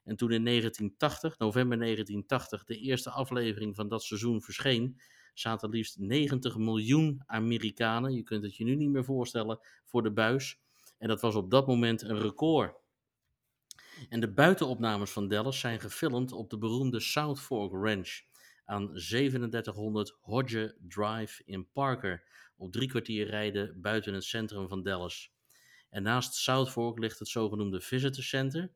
En 0.03 0.15
toen 0.15 0.31
in 0.31 0.45
1980, 0.45 1.37
november 1.37 1.77
1980, 1.77 2.63
de 2.63 2.77
eerste 2.77 3.09
aflevering 3.09 3.75
van 3.75 3.87
dat 3.87 4.03
seizoen 4.03 4.41
verscheen, 4.41 5.01
zaten 5.39 5.69
liefst 5.69 5.97
90 5.99 6.57
miljoen 6.57 7.23
Amerikanen, 7.25 8.13
je 8.13 8.23
kunt 8.23 8.43
het 8.43 8.55
je 8.55 8.63
nu 8.63 8.75
niet 8.75 8.89
meer 8.89 9.05
voorstellen, 9.05 9.59
voor 9.85 10.03
de 10.03 10.11
buis. 10.11 10.59
En 10.97 11.07
dat 11.07 11.21
was 11.21 11.35
op 11.35 11.51
dat 11.51 11.67
moment 11.67 12.01
een 12.01 12.19
record. 12.19 12.75
En 14.09 14.19
de 14.19 14.31
buitenopnames 14.33 15.11
van 15.11 15.27
Dallas 15.27 15.59
zijn 15.59 15.79
gefilmd 15.79 16.31
op 16.31 16.49
de 16.49 16.57
beroemde 16.57 16.99
South 16.99 17.39
Fork 17.39 17.71
Ranch 17.71 18.21
aan 18.65 18.93
3700 18.93 20.17
Hodge 20.21 20.75
Drive 20.87 21.41
in 21.45 21.71
Parker, 21.71 22.23
op 22.57 22.71
drie 22.71 22.87
kwartier 22.87 23.27
rijden 23.27 23.81
buiten 23.81 24.13
het 24.13 24.23
centrum 24.23 24.67
van 24.67 24.83
Dallas. 24.83 25.31
En 25.89 26.03
naast 26.03 26.33
South 26.33 26.69
Fork 26.69 26.99
ligt 26.99 27.19
het 27.19 27.27
zogenoemde 27.27 27.81
Visitor 27.81 28.23
Center. 28.23 28.71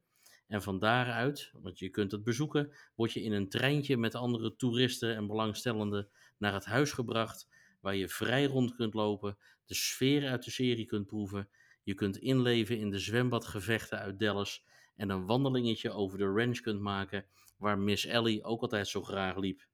En 0.47 0.61
van 0.61 0.79
daaruit, 0.79 1.51
want 1.53 1.79
je 1.79 1.89
kunt 1.89 2.11
het 2.11 2.23
bezoeken, 2.23 2.71
word 2.95 3.11
je 3.11 3.23
in 3.23 3.31
een 3.31 3.49
treintje 3.49 3.97
met 3.97 4.15
andere 4.15 4.55
toeristen 4.55 5.15
en 5.15 5.27
belangstellenden 5.27 6.09
naar 6.41 6.53
het 6.53 6.65
huis 6.65 6.91
gebracht, 6.91 7.47
waar 7.79 7.95
je 7.95 8.07
vrij 8.07 8.45
rond 8.45 8.75
kunt 8.75 8.93
lopen, 8.93 9.37
de 9.65 9.73
sfeer 9.73 10.27
uit 10.27 10.43
de 10.43 10.51
serie 10.51 10.85
kunt 10.85 11.05
proeven, 11.05 11.49
je 11.83 11.93
kunt 11.93 12.17
inleven 12.17 12.77
in 12.77 12.89
de 12.89 12.99
zwembadgevechten 12.99 13.99
uit 13.99 14.19
Dallas 14.19 14.65
en 14.95 15.09
een 15.09 15.25
wandelingetje 15.25 15.91
over 15.91 16.17
de 16.17 16.25
ranch 16.25 16.59
kunt 16.59 16.81
maken, 16.81 17.25
waar 17.57 17.79
Miss 17.79 18.05
Ellie 18.05 18.43
ook 18.43 18.61
altijd 18.61 18.87
zo 18.87 19.03
graag 19.03 19.37
liep. 19.37 19.67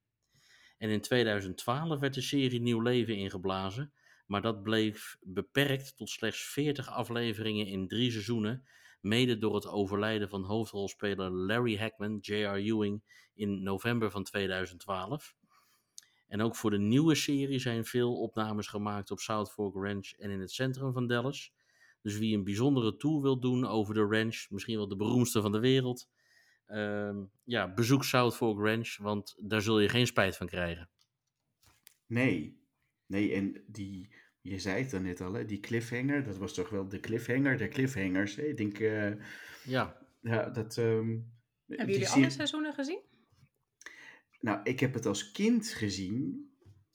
En 0.78 0.90
in 0.90 1.00
2012 1.00 2.00
werd 2.00 2.14
de 2.14 2.20
serie 2.20 2.60
nieuw 2.60 2.80
leven 2.80 3.16
ingeblazen, 3.16 3.92
maar 4.26 4.42
dat 4.42 4.62
bleef 4.62 5.16
beperkt 5.20 5.96
tot 5.96 6.10
slechts 6.10 6.42
40 6.42 6.88
afleveringen 6.88 7.66
in 7.66 7.88
drie 7.88 8.10
seizoenen, 8.10 8.68
mede 9.00 9.38
door 9.38 9.54
het 9.54 9.66
overlijden 9.66 10.28
van 10.28 10.44
hoofdrolspeler 10.44 11.30
Larry 11.30 11.76
Hackman, 11.76 12.18
J.R. 12.20 12.54
Ewing, 12.54 13.02
in 13.34 13.62
november 13.62 14.10
van 14.10 14.24
2012. 14.24 15.34
En 16.28 16.40
ook 16.40 16.56
voor 16.56 16.70
de 16.70 16.78
nieuwe 16.78 17.14
serie 17.14 17.58
zijn 17.58 17.84
veel 17.84 18.20
opnames 18.20 18.66
gemaakt 18.66 19.10
op 19.10 19.18
South 19.18 19.50
Fork 19.50 19.74
Ranch 19.74 20.10
en 20.10 20.30
in 20.30 20.40
het 20.40 20.50
centrum 20.50 20.92
van 20.92 21.06
Dallas. 21.06 21.52
Dus 22.02 22.18
wie 22.18 22.36
een 22.36 22.44
bijzondere 22.44 22.96
tour 22.96 23.22
wil 23.22 23.40
doen 23.40 23.66
over 23.66 23.94
de 23.94 24.00
ranch, 24.04 24.46
misschien 24.50 24.76
wel 24.76 24.88
de 24.88 24.96
beroemdste 24.96 25.40
van 25.40 25.52
de 25.52 25.58
wereld, 25.58 26.08
ehm, 26.66 27.16
ja, 27.44 27.72
bezoek 27.74 28.04
South 28.04 28.34
Fork 28.34 28.58
Ranch, 28.58 28.96
want 28.96 29.36
daar 29.40 29.62
zul 29.62 29.80
je 29.80 29.88
geen 29.88 30.06
spijt 30.06 30.36
van 30.36 30.46
krijgen. 30.46 30.88
Nee. 32.06 32.56
Nee, 33.06 33.32
en 33.32 33.64
die, 33.66 34.14
je 34.40 34.58
zei 34.58 34.82
het 34.82 34.90
dan 34.90 35.02
net 35.02 35.20
al, 35.20 35.32
hè, 35.32 35.44
die 35.44 35.60
cliffhanger, 35.60 36.24
dat 36.24 36.36
was 36.36 36.54
toch 36.54 36.68
wel 36.68 36.88
de 36.88 37.00
cliffhanger 37.00 37.58
der 37.58 37.68
cliffhangers. 37.68 38.36
Hè? 38.36 38.42
Ik 38.42 38.56
denk, 38.56 38.78
eh, 38.78 39.12
Ja, 39.64 39.98
ja, 40.20 40.50
dat... 40.50 40.78
ehm, 40.78 41.18
Hebben 41.66 41.94
jullie 41.94 42.08
alle 42.08 42.30
seizoenen 42.30 42.72
gezien? 42.74 43.00
Nou, 44.40 44.60
ik 44.62 44.80
heb 44.80 44.94
het 44.94 45.06
als 45.06 45.30
kind 45.30 45.68
gezien. 45.68 46.46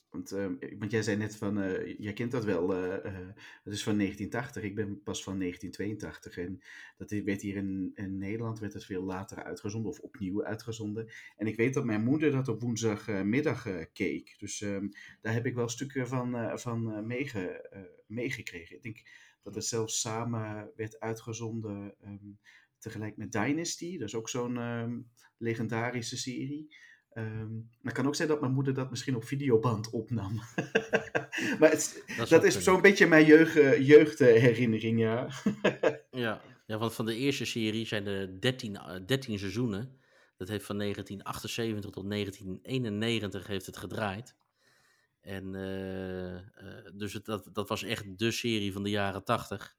Want, 0.09 0.31
ehm, 0.31 0.55
want 0.79 0.91
jij 0.91 1.01
zei 1.01 1.17
net 1.17 1.35
van, 1.35 1.61
eh, 1.61 1.99
jij 1.99 2.13
kent 2.13 2.31
dat 2.31 2.43
wel, 2.45 2.73
eh, 2.73 3.05
eh, 3.05 3.27
het 3.63 3.73
is 3.73 3.83
van 3.83 3.95
1980, 3.97 4.63
ik 4.63 4.75
ben 4.75 5.03
pas 5.03 5.23
van 5.23 5.37
1982. 5.37 6.37
En 6.37 6.61
dat 6.97 7.09
werd 7.09 7.41
hier 7.41 7.55
in, 7.55 7.93
Nederland 7.95 8.59
werd 8.59 8.73
het 8.73 8.85
veel 8.85 9.03
later 9.03 9.43
uitgezonden, 9.43 9.91
of 9.91 9.99
opnieuw 9.99 10.43
uitgezonden. 10.43 11.11
En 11.35 11.47
ik 11.47 11.55
weet 11.55 11.73
dat 11.73 11.85
mijn 11.85 12.03
moeder 12.03 12.31
dat 12.31 12.47
op 12.47 12.61
woensdagmiddag 12.61 13.65
eh, 13.65 13.85
keek. 13.93 14.35
Dus 14.39 14.61
ehm, 14.61 14.87
daar 15.21 15.33
heb 15.33 15.45
ik 15.45 15.55
wel 15.55 15.69
stukken 15.69 16.07
van, 16.07 16.35
eh, 16.35 16.57
van 16.57 16.93
eh, 16.93 17.03
meege, 17.03 17.61
eh, 17.69 17.81
meegekregen. 18.07 18.75
Ik 18.75 18.83
denk 18.83 19.01
dat 19.41 19.55
het 19.55 19.65
zelfs 19.65 19.99
samen 19.99 20.71
werd 20.75 20.99
uitgezonden 20.99 21.95
ehm, 22.01 22.31
tegelijk 22.79 23.17
met 23.17 23.31
Dynasty. 23.31 23.97
Dat 23.97 24.07
is 24.07 24.15
ook 24.15 24.29
zo'n 24.29 25.05
legendarische 25.37 26.17
serie. 26.17 26.75
Ehm, 27.13 27.53
maar 27.55 27.65
het 27.83 27.93
kan 27.93 28.07
ook 28.07 28.15
zijn 28.15 28.27
dat 28.27 28.39
mijn 28.39 28.53
moeder 28.53 28.73
dat 28.73 28.89
misschien 28.89 29.15
op 29.15 29.23
videoband 29.23 29.89
opnam. 29.89 30.33
maar 31.59 31.69
het, 31.69 32.03
dat, 32.29 32.43
is 32.43 32.59
zo'n 32.59 32.81
beetje 32.81 33.07
mijn 33.07 33.25
jeugd, 33.25 33.57
eh, 33.57 33.87
jeugdherinnering, 33.87 34.99
ja. 34.99 35.27
Ja. 36.11 36.41
ja, 36.65 36.77
want 36.77 36.93
van 36.93 37.05
de 37.05 37.15
eerste 37.15 37.45
serie 37.45 37.85
zijn 37.85 38.07
er 38.07 38.41
13, 38.41 38.75
eh, 38.75 38.95
13 39.05 39.39
seizoenen. 39.39 39.97
Dat 40.37 40.47
heeft 40.47 40.65
van 40.65 40.77
1978 40.77 41.91
tot 41.91 42.09
1991 42.09 43.47
heeft 43.47 43.65
het 43.65 43.77
gedraaid. 43.77 44.35
En 45.21 45.55
eh, 45.55 46.35
eh, 46.35 46.43
dus 46.93 47.13
het, 47.13 47.25
dat, 47.25 47.49
dat 47.53 47.69
was 47.69 47.83
echt 47.83 48.19
de 48.19 48.31
serie 48.31 48.73
van 48.73 48.83
de 48.83 48.89
jaren 48.89 49.23
80. 49.23 49.75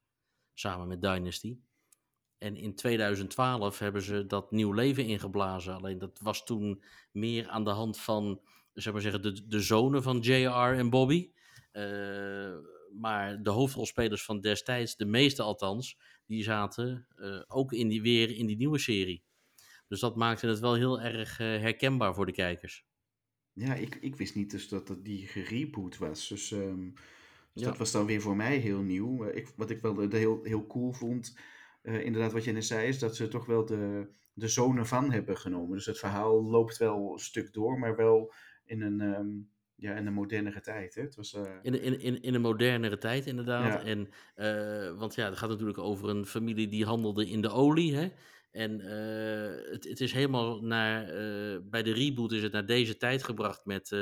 Samen 0.53 0.87
met 0.87 1.01
Dynasty. 1.01 1.57
En 2.37 2.55
in 2.55 2.75
2012 2.75 3.79
hebben 3.79 4.01
ze 4.01 4.25
dat 4.25 4.51
nieuw 4.51 4.71
leven 4.71 5.05
ingeblazen. 5.05 5.73
Alleen 5.73 5.97
dat 5.97 6.19
was 6.19 6.45
toen 6.45 6.83
meer 7.11 7.47
aan 7.47 7.63
de 7.63 7.69
hand 7.69 7.99
van, 7.99 8.41
zeg 8.73 8.93
maar 8.93 9.01
zeggen, 9.01 9.21
de, 9.21 9.47
de 9.47 9.59
zonen 9.59 10.03
van 10.03 10.19
JR 10.19 10.73
en 10.77 10.89
Bobby. 10.89 11.31
Uh, 11.73 12.55
maar 12.99 13.43
de 13.43 13.49
hoofdrolspelers 13.49 14.23
van 14.23 14.41
destijds, 14.41 14.95
de 14.95 15.05
meeste 15.05 15.41
althans, 15.41 15.97
die 16.25 16.43
zaten 16.43 17.07
uh, 17.15 17.41
ook 17.47 17.73
in 17.73 17.87
die, 17.87 18.01
weer 18.01 18.37
in 18.37 18.45
die 18.45 18.57
nieuwe 18.57 18.79
serie. 18.79 19.23
Dus 19.87 19.99
dat 19.99 20.15
maakte 20.15 20.47
het 20.47 20.59
wel 20.59 20.73
heel 20.73 21.01
erg 21.01 21.39
uh, 21.39 21.47
herkenbaar 21.47 22.13
voor 22.13 22.25
de 22.25 22.31
kijkers. 22.31 22.85
Ja, 23.53 23.73
ik, 23.73 23.95
ik 23.95 24.15
wist 24.15 24.35
niet 24.35 24.51
dus 24.51 24.67
dat 24.67 24.87
dat 24.87 25.05
die 25.05 25.27
gereboot 25.27 25.97
was. 25.97 26.27
Dus, 26.27 26.51
um, 26.51 26.93
dus 27.53 27.63
ja. 27.63 27.69
dat 27.69 27.77
was 27.77 27.91
dan 27.91 28.05
weer 28.05 28.21
voor 28.21 28.35
mij 28.35 28.57
heel 28.57 28.81
nieuw. 28.81 29.25
Ik, 29.25 29.51
wat 29.55 29.69
ik 29.69 29.81
wel 29.81 29.93
de, 29.93 30.17
heel, 30.17 30.43
heel 30.43 30.67
cool 30.67 30.91
vond, 30.91 31.37
uh, 31.85 32.05
inderdaad 32.05 32.31
wat 32.31 32.43
je 32.43 32.51
net 32.51 32.65
zei, 32.65 32.87
is 32.87 32.99
dat 32.99 33.15
ze 33.15 33.27
toch 33.27 33.45
wel 33.45 33.65
de, 33.65 34.07
de 34.33 34.47
zonen 34.47 34.85
van 34.85 35.11
hebben 35.11 35.37
genomen. 35.37 35.75
Dus 35.75 35.85
het 35.85 35.99
verhaal 35.99 36.43
loopt 36.43 36.77
wel 36.77 37.13
een 37.13 37.19
stuk 37.19 37.53
door, 37.53 37.79
maar 37.79 37.95
wel 37.95 38.33
in 38.65 38.81
een... 38.81 39.01
Um, 39.01 39.53
ja, 39.77 39.95
in 39.95 40.07
een 40.07 40.13
modernere 40.13 40.61
tijd. 40.61 40.95
Hè? 40.95 41.01
Het 41.01 41.15
was, 41.15 41.33
uh... 41.33 41.41
in, 41.61 41.81
in, 41.81 41.99
in, 41.99 42.21
in 42.21 42.33
een 42.33 42.41
modernere 42.41 42.97
tijd, 42.97 43.25
inderdaad. 43.25 43.83
Ja. 43.83 43.83
En, 43.83 44.09
uh, 44.35 44.99
want 44.99 45.15
ja, 45.15 45.25
het 45.25 45.37
gaat 45.37 45.49
natuurlijk 45.49 45.77
over 45.77 46.09
een 46.09 46.25
familie 46.25 46.67
die 46.67 46.85
handelde 46.85 47.29
in 47.29 47.41
de 47.41 47.49
olie. 47.49 47.95
Hè? 47.95 48.11
En 48.51 48.79
het, 49.71 49.83
het 49.83 50.01
is 50.01 50.11
helemaal 50.11 50.61
naar. 50.61 51.05
bij 51.63 51.83
de 51.83 51.93
reboot 51.93 52.31
is 52.31 52.43
het 52.43 52.51
naar 52.51 52.65
deze 52.65 52.97
tijd 52.97 53.23
gebracht 53.23 53.65
met. 53.65 53.95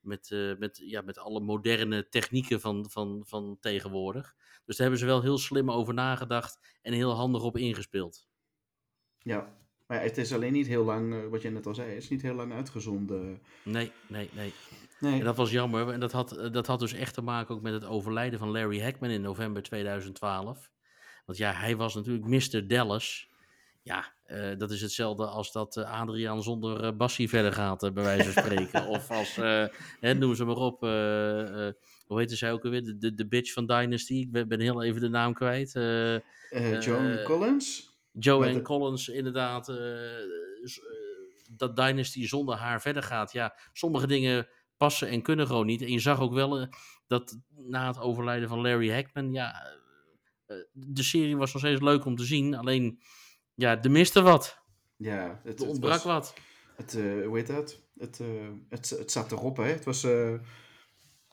met, 0.00 0.54
met, 0.58 0.82
ja, 0.84 1.00
met 1.00 1.18
alle 1.18 1.40
moderne 1.40 2.08
technieken 2.08 2.60
van, 2.60 2.90
van, 2.90 3.22
van 3.26 3.56
tegenwoordig. 3.60 4.34
Dus 4.66 4.76
daar 4.76 4.86
hebben 4.86 4.98
ze 4.98 5.06
wel 5.06 5.22
heel 5.22 5.38
slim 5.38 5.70
over 5.70 5.94
nagedacht 5.94 6.78
en 6.82 6.92
heel 6.92 7.12
handig 7.12 7.42
op 7.42 7.56
ingespeeld. 7.56 8.26
Ja, 9.18 9.56
maar 9.86 10.02
het 10.02 10.18
is 10.18 10.32
alleen 10.32 10.52
niet 10.52 10.66
heel 10.66 10.84
lang, 10.84 11.28
wat 11.28 11.42
je 11.42 11.50
net 11.50 11.66
al 11.66 11.74
zei, 11.74 11.88
het 11.88 12.02
is 12.02 12.08
niet 12.08 12.22
heel 12.22 12.34
lang 12.34 12.52
uitgezonden. 12.52 13.40
Nee, 13.62 13.92
nee, 14.06 14.30
nee. 14.32 14.52
Nee. 15.00 15.18
En 15.18 15.24
dat 15.24 15.36
was 15.36 15.50
jammer. 15.50 15.88
En 15.88 16.00
dat 16.00 16.12
had, 16.12 16.48
dat 16.52 16.66
had 16.66 16.78
dus 16.78 16.92
echt 16.92 17.14
te 17.14 17.22
maken 17.22 17.54
ook 17.54 17.62
met 17.62 17.72
het 17.72 17.84
overlijden 17.84 18.38
van 18.38 18.50
Larry 18.50 18.82
Hackman 18.82 19.10
in 19.10 19.20
november 19.20 19.62
2012. 19.62 20.70
Want 21.26 21.38
ja, 21.38 21.52
hij 21.52 21.76
was 21.76 21.94
natuurlijk 21.94 22.26
Mr. 22.26 22.66
Dallas. 22.66 23.28
Ja, 23.82 24.12
uh, 24.26 24.58
dat 24.58 24.70
is 24.70 24.80
hetzelfde 24.80 25.26
als 25.26 25.52
dat 25.52 25.76
uh, 25.76 26.00
Adriaan 26.00 26.42
zonder 26.42 26.84
uh, 26.84 26.96
Bassie 26.96 27.28
verder 27.28 27.52
gaat, 27.52 27.80
bij 27.94 28.02
wijze 28.02 28.32
van 28.32 28.42
spreken. 28.42 28.86
of 28.96 29.10
als, 29.10 29.36
hè, 30.00 30.14
noem 30.14 30.34
ze 30.34 30.44
maar 30.44 30.56
op, 30.56 30.80
hoe 32.06 32.18
heette 32.18 32.36
zij 32.36 32.52
ook 32.52 32.64
alweer? 32.64 32.84
De, 32.84 32.98
de, 32.98 33.14
de 33.14 33.26
bitch 33.26 33.52
van 33.52 33.66
Dynasty. 33.66 34.14
Ik 34.14 34.48
ben, 34.48 34.60
heel 34.60 34.82
even 34.82 35.00
de 35.00 35.08
naam 35.08 35.34
kwijt. 35.34 35.72
Joan 36.80 37.22
Collins? 37.24 37.94
Joanne 38.12 38.54
de... 38.54 38.62
Collins, 38.62 39.08
inderdaad. 39.08 39.66
dat 41.50 41.76
Dynasty 41.76 42.26
zonder 42.26 42.56
haar 42.56 42.80
verder 42.80 43.02
gaat. 43.02 43.32
Ja, 43.32 43.56
sommige 43.72 44.06
dingen 44.06 44.48
passen 44.76 45.08
en 45.08 45.22
kunnen 45.22 45.46
gewoon 45.46 45.66
niet. 45.66 45.82
En 45.82 45.92
je 45.92 45.98
zag 45.98 46.20
ook 46.20 46.32
wel 46.32 46.68
dat 47.06 47.38
na 47.56 47.86
het 47.86 47.98
overlijden 47.98 48.48
van 48.48 48.60
Larry 48.60 48.92
Hackman, 48.92 49.32
ja, 49.32 49.76
de 50.72 51.02
serie 51.02 51.36
was 51.36 51.52
nog 51.52 51.62
steeds 51.62 51.80
leuk 51.80 52.04
om 52.04 52.16
te 52.16 52.24
zien. 52.24 52.54
Alleen, 52.54 53.00
ja, 53.54 53.82
er 53.82 53.90
miste 53.90 54.22
wat. 54.22 54.58
Ja, 54.96 55.40
het, 55.44 55.60
er 55.60 55.68
ontbrak 55.68 55.92
het 55.92 56.02
was, 56.02 56.12
wat. 56.12 56.34
Het, 56.76 56.94
uh, 56.94 57.26
hoe 57.26 57.36
heet 57.36 57.46
dat? 57.46 57.80
Het, 57.98 58.20
het, 58.68 58.90
het 58.90 59.12
zat 59.12 59.32
erop, 59.32 59.56
hè? 59.56 59.64
Het 59.64 59.84
was 59.84 60.06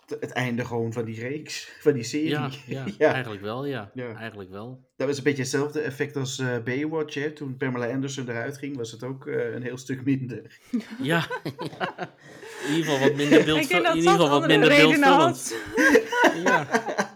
het, 0.08 0.32
einde 0.32 0.66
gewoon 0.66 0.94
van 0.94 1.06
die 1.06 1.20
reeks, 1.20 1.72
van 1.80 1.94
die 1.94 2.04
serie. 2.04 2.30
Ja, 2.30 2.50
ja, 2.66 2.86
ja. 2.98 3.14
eigenlijk 3.14 3.42
wel, 3.42 3.66
ja. 3.66 3.92
ja. 3.94 4.16
Eigenlijk 4.16 4.50
wel. 4.50 4.90
Dat 4.96 5.08
was 5.08 5.18
een 5.18 5.24
beetje 5.24 5.42
hetzelfde 5.42 5.80
effect 5.80 6.16
als 6.16 6.42
Baywatch, 6.64 7.14
hè? 7.14 7.32
Toen 7.32 7.58
Pamela 7.58 7.88
Anderson 7.88 8.30
eruit 8.30 8.58
ging, 8.58 8.78
was 8.78 8.92
het 8.92 9.04
ook 9.04 9.26
een 9.26 9.64
heel 9.64 9.78
stuk 9.78 10.06
minder. 10.06 10.60
ja. 11.02 11.28
in 11.44 12.76
ieder 12.76 12.92
geval 12.92 13.00
wat 13.00 13.16
minder, 13.16 13.44
beeld, 13.44 13.70
in 13.70 13.96
ieder 13.96 14.12
geval 14.12 14.30
wat 14.30 14.48
minder 14.48 14.70
beeldvullend. 14.70 15.56
ja, 16.46 16.68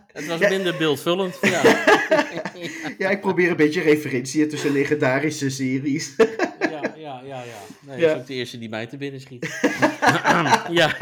het 0.08 0.28
was 0.28 0.40
ja. 0.40 0.50
minder 0.50 0.78
beeldvullend. 0.78 1.38
Ja. 1.42 1.62
ja, 2.98 3.10
ik 3.10 3.22
probeer 3.22 3.50
een 3.50 3.56
beetje 3.56 3.82
referentie 3.82 4.48
tussen 4.48 4.72
legendarische 4.72 5.50
series. 5.50 6.16
ja, 6.60 6.82
ja, 6.96 7.22
ja, 7.26 7.44
ja. 7.44 7.44
Nee, 7.88 8.00
ja. 8.00 8.08
Dat 8.08 8.16
is 8.16 8.22
ook 8.22 8.28
de 8.28 8.34
eerste 8.34 8.58
die 8.58 8.70
mij 8.70 8.88
te 8.88 8.98
binnen 8.98 9.22
schiet. 9.22 9.60
ja. 10.72 10.96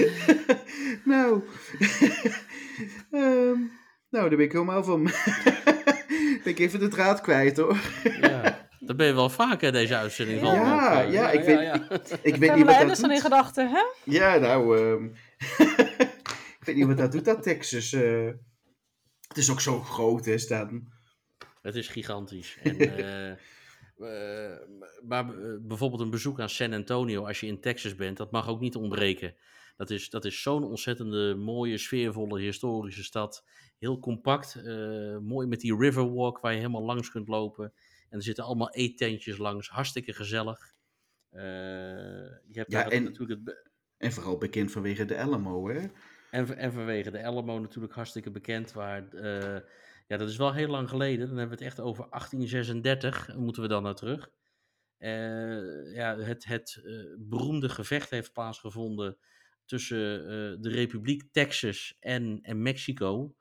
nou. 1.04 1.42
um, 3.10 3.72
nou, 4.12 4.28
daar 4.28 4.36
ben 4.36 4.40
ik 4.40 4.52
helemaal 4.52 4.84
van. 4.84 5.02
ben 6.44 6.52
ik 6.52 6.58
even 6.58 6.80
de 6.80 6.88
draad 6.88 7.20
kwijt 7.20 7.56
hoor. 7.56 7.78
ja. 8.20 8.70
Dat 8.80 8.96
ben 8.96 9.06
je 9.06 9.14
wel 9.14 9.30
vaker 9.30 9.72
deze 9.72 9.96
uitzending 9.96 10.40
van. 10.40 10.54
Ja, 10.54 11.00
ja, 11.00 11.10
ja, 11.10 11.30
ik 11.30 11.44
weet, 11.44 11.58
ja, 11.58 11.62
ja. 11.62 11.82
Ik, 12.22 12.36
weet 12.36 12.54
niet 12.54 12.64
wat 12.64 12.88
dat 12.88 12.96
doet. 12.96 13.10
in 13.10 13.20
gedachten, 13.20 13.70
hè? 13.70 13.82
Ja, 14.04 14.36
nou, 14.36 14.78
um, 14.78 15.14
ik 16.60 16.64
weet 16.64 16.76
niet 16.76 16.86
wat 16.86 16.96
dat 16.96 17.12
doet, 17.12 17.24
dat 17.24 17.42
Texas. 17.42 17.92
Uh, 17.92 18.30
het 19.28 19.36
is 19.36 19.50
ook 19.50 19.60
zo 19.60 19.80
groot, 19.80 20.24
hè, 20.24 20.38
Stan? 20.38 20.92
Het 21.62 21.74
is 21.74 21.88
gigantisch. 21.88 22.58
En, 22.62 22.82
uh, 22.82 23.28
uh, 23.98 24.56
maar 25.02 25.26
bijvoorbeeld 25.60 26.00
een 26.00 26.10
bezoek 26.10 26.40
aan 26.40 26.48
San 26.48 26.72
Antonio, 26.72 27.26
als 27.26 27.40
je 27.40 27.46
in 27.46 27.60
Texas 27.60 27.94
bent, 27.94 28.16
dat 28.16 28.30
mag 28.30 28.48
ook 28.48 28.60
niet 28.60 28.76
ontbreken. 28.76 29.34
Dat 29.82 29.90
is, 29.90 30.10
dat 30.10 30.24
is 30.24 30.42
zo'n 30.42 30.64
ontzettende 30.64 31.34
mooie, 31.34 31.78
sfeervolle, 31.78 32.40
historische 32.40 33.04
stad. 33.04 33.44
Heel 33.78 33.98
compact, 33.98 34.62
mooi 35.20 35.46
met 35.46 35.60
die 35.60 35.76
Riverwalk 35.76 36.40
waar 36.40 36.52
je 36.52 36.58
helemaal 36.58 36.84
langs 36.84 37.10
kunt 37.10 37.28
lopen. 37.28 37.72
En 38.08 38.18
er 38.18 38.22
zitten 38.22 38.44
allemaal 38.44 38.70
eettentjes 38.70 39.36
langs, 39.36 39.68
hartstikke 39.68 40.12
gezellig. 40.12 40.74
Uh, 41.32 41.40
je 42.48 42.58
hebt 42.58 42.72
ja, 42.72 42.90
en, 42.90 43.04
natuurlijk 43.04 43.40
het... 43.44 43.70
en 43.96 44.12
vooral 44.12 44.38
bekend 44.38 44.72
vanwege 44.72 45.04
de 45.04 45.16
Alamo, 45.16 45.68
hè? 45.68 45.86
En, 46.30 46.56
en 46.56 46.72
vanwege 46.72 47.10
de 47.10 47.24
Alamo 47.24 47.58
natuurlijk 47.58 47.94
hartstikke 47.94 48.30
bekend. 48.30 48.72
Waar, 48.72 49.14
uh, 49.14 49.58
ja, 50.06 50.16
dat 50.16 50.28
is 50.28 50.36
wel 50.36 50.52
heel 50.52 50.68
lang 50.68 50.88
geleden. 50.88 51.28
Dan 51.28 51.36
hebben 51.36 51.58
we 51.58 51.64
het 51.64 51.72
echt 51.72 51.80
over 51.80 52.06
1836, 52.10 53.36
moeten 53.36 53.62
we 53.62 53.68
dan 53.68 53.82
naar 53.82 53.94
terug. 53.94 54.30
Uh, 54.98 55.94
ja, 55.94 56.18
het 56.18 56.44
het 56.44 56.82
beroemde 57.18 57.68
gevecht 57.68 58.10
heeft 58.10 58.32
plaatsgevonden 58.32 59.18
tussen 59.72 59.98
de 60.62 60.68
Republiek 60.68 61.22
Texas 61.30 61.96
en, 62.00 62.38
en 62.42 62.62
Mexico. 62.62 63.36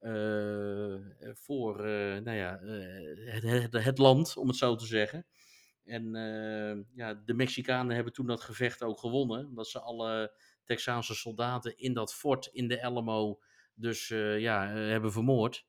Uh, 0.00 0.96
voor 1.32 1.86
uh, 1.86 2.18
nou 2.18 2.36
ja, 2.36 2.58
het, 3.24 3.42
het, 3.42 3.84
het, 3.84 3.98
land, 3.98 4.36
om 4.36 4.48
het 4.48 4.56
zo 4.56 4.74
te 4.74 4.86
zeggen. 4.86 5.26
En 5.84 6.12
ja, 6.94 7.14
de 7.24 7.34
Mexicanen 7.34 7.94
hebben 7.94 8.12
toen 8.12 8.26
dat 8.26 8.40
gevecht 8.40 8.82
ook 8.82 8.98
gewonnen, 8.98 9.46
omdat 9.46 9.68
ze 9.68 9.80
alle 9.80 10.40
Texaanse 10.64 11.14
soldaten 11.14 11.78
in 11.78 11.92
dat 11.92 12.14
fort 12.14 12.48
in 12.52 12.68
de 12.68 12.82
Alamo 12.82 13.40
dus 13.74 14.08
ja, 14.38 14.68
hebben 14.68 15.12
vermoord. 15.12 15.66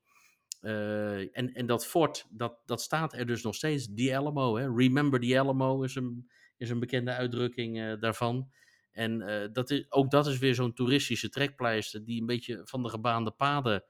en, 0.61 1.53
en 1.53 1.65
dat 1.65 1.87
fort, 1.87 2.27
dat, 2.29 2.61
dat 2.65 2.81
staat 2.81 3.13
er 3.13 3.25
dus 3.25 3.43
nog 3.43 3.55
steeds, 3.55 3.87
die 3.87 4.17
Alamo. 4.17 4.57
Hè? 4.57 4.73
Remember 4.75 5.19
the 5.19 5.39
Alamo 5.39 5.81
is 5.81 5.95
een, 5.95 6.31
is 6.57 6.69
een 6.69 6.79
bekende 6.79 7.11
uitdrukking 7.11 7.99
daarvan. 7.99 8.51
En 8.91 9.49
dat 9.53 9.69
is, 9.69 9.85
ook 9.89 10.11
dat 10.11 10.27
is 10.27 10.37
weer 10.37 10.55
zo'n 10.55 10.73
toeristische 10.73 11.29
trekpleister 11.29 12.03
die 12.03 12.19
een 12.19 12.25
beetje 12.25 12.61
van 12.63 12.83
de 12.83 12.89
gebaande 12.89 13.31
paden 13.31 13.83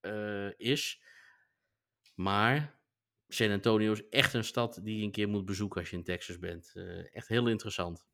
uh, 0.00 0.50
is. 0.56 1.02
Maar 2.14 2.78
San 3.28 3.50
Antonio 3.50 3.92
is 3.92 4.08
echt 4.08 4.34
een 4.34 4.44
stad 4.44 4.80
die 4.82 4.98
je 4.98 5.04
een 5.04 5.10
keer 5.10 5.28
moet 5.28 5.44
bezoeken 5.44 5.80
als 5.80 5.90
je 5.90 5.96
in 5.96 6.02
Texas 6.02 6.38
bent. 6.38 6.72
Uh, 6.74 7.14
echt 7.14 7.28
heel 7.28 7.48
interessant. 7.48 8.06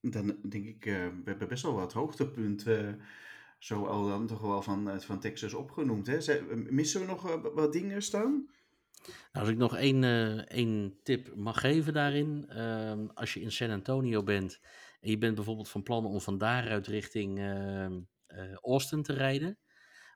Dan 0.00 0.38
denk 0.48 0.66
ik, 0.66 0.84
we 0.84 1.22
hebben 1.24 1.48
best 1.48 1.62
wel 1.62 1.74
wat 1.74 1.92
hoogtepunten 1.92 3.00
zo 3.58 3.84
al 3.86 4.08
dan 4.08 4.26
toch 4.26 4.40
wel 4.40 4.62
van, 4.62 5.00
van 5.00 5.20
Texas 5.20 5.54
opgenoemd. 5.54 6.06
Hè? 6.06 6.18
Missen 6.54 7.00
we 7.00 7.06
nog 7.06 7.22
wat 7.54 7.72
dingen 7.72 8.02
staan? 8.02 8.48
Nou, 9.04 9.46
als 9.46 9.48
ik 9.48 9.56
nog 9.56 9.76
één, 9.76 10.04
één 10.48 10.98
tip 11.02 11.34
mag 11.36 11.60
geven 11.60 11.92
daarin. 11.92 12.50
Als 13.14 13.34
je 13.34 13.40
in 13.40 13.52
San 13.52 13.70
Antonio 13.70 14.22
bent 14.22 14.60
en 15.04 15.10
je 15.10 15.18
bent 15.18 15.34
bijvoorbeeld 15.34 15.68
van 15.68 15.82
plan 15.82 16.06
om 16.06 16.20
van 16.20 16.38
daaruit 16.38 16.86
richting 16.86 17.38
ehm, 17.38 18.00
Austin 18.60 19.02
te 19.02 19.12
rijden 19.12 19.58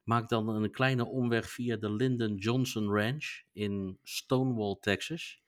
Maak 0.09 0.29
dan 0.29 0.49
een 0.49 0.71
kleine 0.71 1.07
omweg 1.07 1.51
via 1.51 1.77
de 1.77 1.93
Lyndon 1.93 2.35
Johnson 2.35 2.89
Ranch 2.91 3.43
in 3.53 3.99
Stonewall, 4.03 4.77
Texas. 4.81 5.43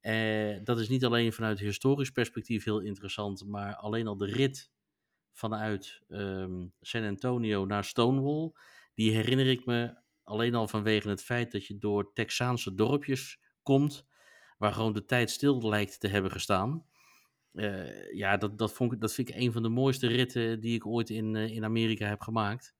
Eh, 0.00 0.56
dat 0.64 0.78
is 0.78 0.88
niet 0.88 1.04
alleen 1.04 1.32
vanuit 1.32 1.58
historisch 1.58 2.10
perspectief 2.10 2.64
heel 2.64 2.80
interessant, 2.80 3.46
maar 3.46 3.76
alleen 3.76 4.06
al 4.06 4.16
de 4.16 4.26
rit 4.26 4.70
vanuit 5.32 6.00
um, 6.08 6.72
San 6.80 7.04
Antonio 7.04 7.64
naar 7.64 7.84
Stonewall, 7.84 8.52
die 8.94 9.12
herinner 9.12 9.46
ik 9.46 9.66
me 9.66 9.94
alleen 10.22 10.54
al 10.54 10.68
vanwege 10.68 11.08
het 11.08 11.22
feit 11.22 11.52
dat 11.52 11.66
je 11.66 11.78
door 11.78 12.12
Texaanse 12.12 12.74
dorpjes 12.74 13.40
komt, 13.62 14.06
waar 14.58 14.72
gewoon 14.72 14.92
de 14.92 15.04
tijd 15.04 15.30
stil 15.30 15.68
lijkt 15.68 16.00
te 16.00 16.08
hebben 16.08 16.30
gestaan. 16.30 16.86
Uh, 17.52 18.12
ja, 18.12 18.36
dat, 18.36 18.58
dat, 18.58 18.72
vond 18.72 18.92
ik, 18.92 19.00
dat 19.00 19.12
vind 19.12 19.28
ik 19.28 19.34
een 19.34 19.52
van 19.52 19.62
de 19.62 19.68
mooiste 19.68 20.06
ritten 20.06 20.60
die 20.60 20.74
ik 20.74 20.86
ooit 20.86 21.10
in, 21.10 21.34
uh, 21.34 21.54
in 21.54 21.64
Amerika 21.64 22.06
heb 22.06 22.20
gemaakt. 22.20 22.74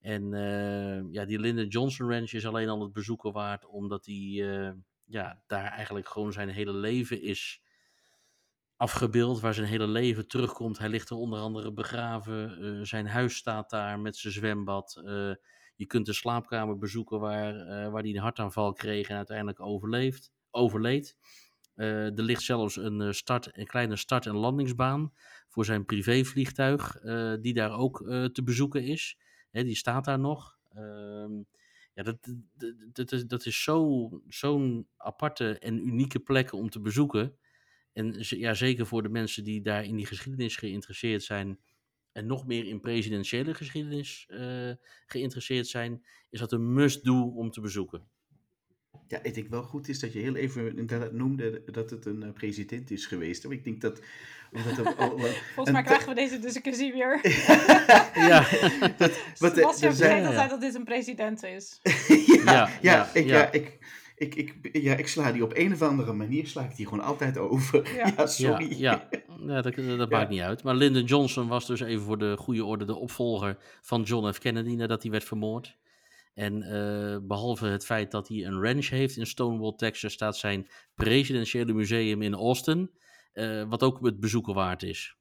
En 0.00 0.32
uh, 0.32 1.12
ja, 1.12 1.24
die 1.24 1.38
Lyndon 1.38 1.66
Johnson 1.66 2.10
Ranch 2.10 2.32
is 2.32 2.46
alleen 2.46 2.68
al 2.68 2.82
het 2.82 2.92
bezoeken 2.92 3.32
waard, 3.32 3.66
omdat 3.66 4.06
hij 4.06 4.14
ja, 5.04 5.42
daar 5.46 5.64
eigenlijk 5.64 6.08
gewoon 6.08 6.32
zijn 6.32 6.48
hele 6.48 6.72
leven 6.72 7.22
is 7.22 7.62
afgebeeld, 8.76 9.40
waar 9.40 9.54
zijn 9.54 9.66
hele 9.66 9.86
leven 9.86 10.28
terugkomt. 10.28 10.78
Hij 10.78 10.88
ligt 10.88 11.10
er 11.10 11.16
onder 11.16 11.38
andere 11.38 11.72
begraven, 11.72 12.86
zijn 12.86 13.06
huis 13.06 13.36
staat 13.36 13.70
daar 13.70 14.00
met 14.00 14.16
zijn 14.16 14.32
zwembad. 14.32 15.00
je 15.76 15.86
kunt 15.86 16.06
de 16.06 16.12
slaapkamer 16.12 16.78
bezoeken 16.78 17.20
waar, 17.20 17.54
waar 17.90 18.02
hij 18.02 18.10
een 18.10 18.18
hartaanval 18.18 18.72
kreeg 18.72 19.08
en 19.08 19.16
uiteindelijk 19.16 19.60
overleeft, 19.60 20.32
overleed. 20.50 21.16
Er 21.76 22.22
ligt 22.22 22.42
zelfs 22.42 22.76
een, 22.76 23.14
start, 23.14 23.58
een 23.58 23.66
kleine 23.66 23.96
start- 23.96 24.26
en 24.26 24.36
landingsbaan 24.36 25.12
voor 25.48 25.64
zijn 25.64 25.84
privévliegtuig, 25.84 27.00
die 27.40 27.54
daar 27.54 27.78
ook 27.78 27.98
te 28.32 28.42
bezoeken 28.44 28.84
is. 28.84 29.18
Hè, 29.50 29.64
die 29.64 29.76
staat 29.76 30.04
daar 30.04 30.18
nog. 30.18 30.58
Ehm, 30.74 31.32
ja, 31.94 32.02
dat, 32.02 32.16
dat, 32.54 32.74
dat, 32.92 33.12
is, 33.12 33.26
dat 33.26 33.46
is 33.46 33.62
zo'n 34.28 34.88
aparte 34.96 35.58
en 35.58 35.86
unieke 35.86 36.20
plek 36.20 36.52
om 36.52 36.70
te 36.70 36.80
bezoeken. 36.80 37.36
En 37.92 38.14
ja, 38.18 38.54
zeker 38.54 38.86
voor 38.86 39.02
de 39.02 39.08
mensen 39.08 39.44
die 39.44 39.62
daar 39.62 39.84
in 39.84 39.96
die 39.96 40.06
geschiedenis 40.06 40.56
geïnteresseerd 40.56 41.22
zijn. 41.22 41.60
En 42.12 42.26
nog 42.26 42.46
meer 42.46 42.66
in 42.66 42.80
presidentiële 42.80 43.54
geschiedenis 43.54 44.26
geïnteresseerd 45.06 45.66
zijn, 45.66 46.04
is 46.30 46.40
dat 46.40 46.52
een 46.52 46.72
must-do 46.72 47.22
om 47.22 47.50
te 47.50 47.60
bezoeken. 47.60 48.08
Ja, 49.08 49.18
ik 49.22 49.34
denk 49.34 49.48
wel 49.48 49.62
goed 49.62 49.88
is 49.88 50.00
dat 50.00 50.12
je 50.12 50.18
heel 50.18 50.34
even 50.34 50.78
inderdaad 50.78 51.12
noemde 51.12 51.62
dat 51.70 51.90
het 51.90 52.06
een 52.06 52.32
president 52.32 52.90
is 52.90 53.06
geweest. 53.06 53.44
Ik 53.44 53.64
denk 53.64 53.80
dat 53.80 54.00
al, 54.96 55.18
Volgens 55.54 55.70
mij 55.70 55.82
krijgen 55.82 56.08
we 56.08 56.14
deze 56.14 56.38
discussie 56.38 56.92
weer. 56.92 57.20
ja. 58.30 58.46
Dat, 58.98 59.18
wat, 59.38 59.54
Sebastian 59.54 59.92
zei 59.92 60.26
altijd 60.26 60.50
dat 60.50 60.60
dit 60.60 60.74
een 60.74 60.84
president 60.84 61.42
is. 61.42 61.80
ja, 62.44 62.44
ja, 62.44 62.70
ja, 62.80 63.10
ik, 63.12 63.26
ja. 63.26 63.52
ik, 63.52 63.78
ik, 64.16 64.34
ik, 64.34 64.68
ja, 64.72 64.94
ik 64.94 65.08
sla 65.08 65.32
die 65.32 65.44
op 65.44 65.52
een 65.56 65.72
of 65.72 65.82
andere 65.82 66.12
manier 66.12 66.46
sla 66.46 66.62
ik 66.62 66.76
die 66.76 66.86
gewoon 66.88 67.04
altijd 67.04 67.38
over. 67.38 67.94
Ja, 67.96 68.26
sorry. 68.26 68.78
Ja, 68.78 69.08
ja. 69.46 69.62
dat, 69.62 69.74
dat 69.74 70.10
maakt 70.10 70.30
niet 70.30 70.40
uit. 70.40 70.62
Maar 70.62 70.74
Lyndon 70.74 71.04
Johnson 71.04 71.48
was 71.48 71.66
dus 71.66 71.80
even 71.80 72.04
voor 72.04 72.18
de 72.18 72.36
goede 72.36 72.64
orde 72.64 72.84
de 72.84 72.96
opvolger 72.96 73.56
van 73.82 74.02
John 74.02 74.32
F. 74.32 74.38
Kennedy 74.38 74.74
nadat 74.74 75.02
hij 75.02 75.10
werd 75.10 75.24
vermoord. 75.24 75.76
En 76.36 76.62
uh, 76.62 77.16
behalve 77.22 77.66
het 77.66 77.84
feit 77.84 78.10
dat 78.10 78.28
hij 78.28 78.44
een 78.44 78.62
ranch 78.62 78.88
heeft 78.88 79.16
in 79.16 79.26
Stonewall, 79.26 79.74
Texas, 79.76 80.12
staat 80.12 80.36
zijn 80.36 80.68
presidentiële 80.94 81.72
museum 81.72 82.22
in 82.22 82.34
Austin. 82.34 82.90
Uh, 83.34 83.68
wat 83.68 83.82
ook 83.82 84.04
het 84.04 84.20
bezoeken 84.20 84.54
waard 84.54 84.82
is. 84.82 85.16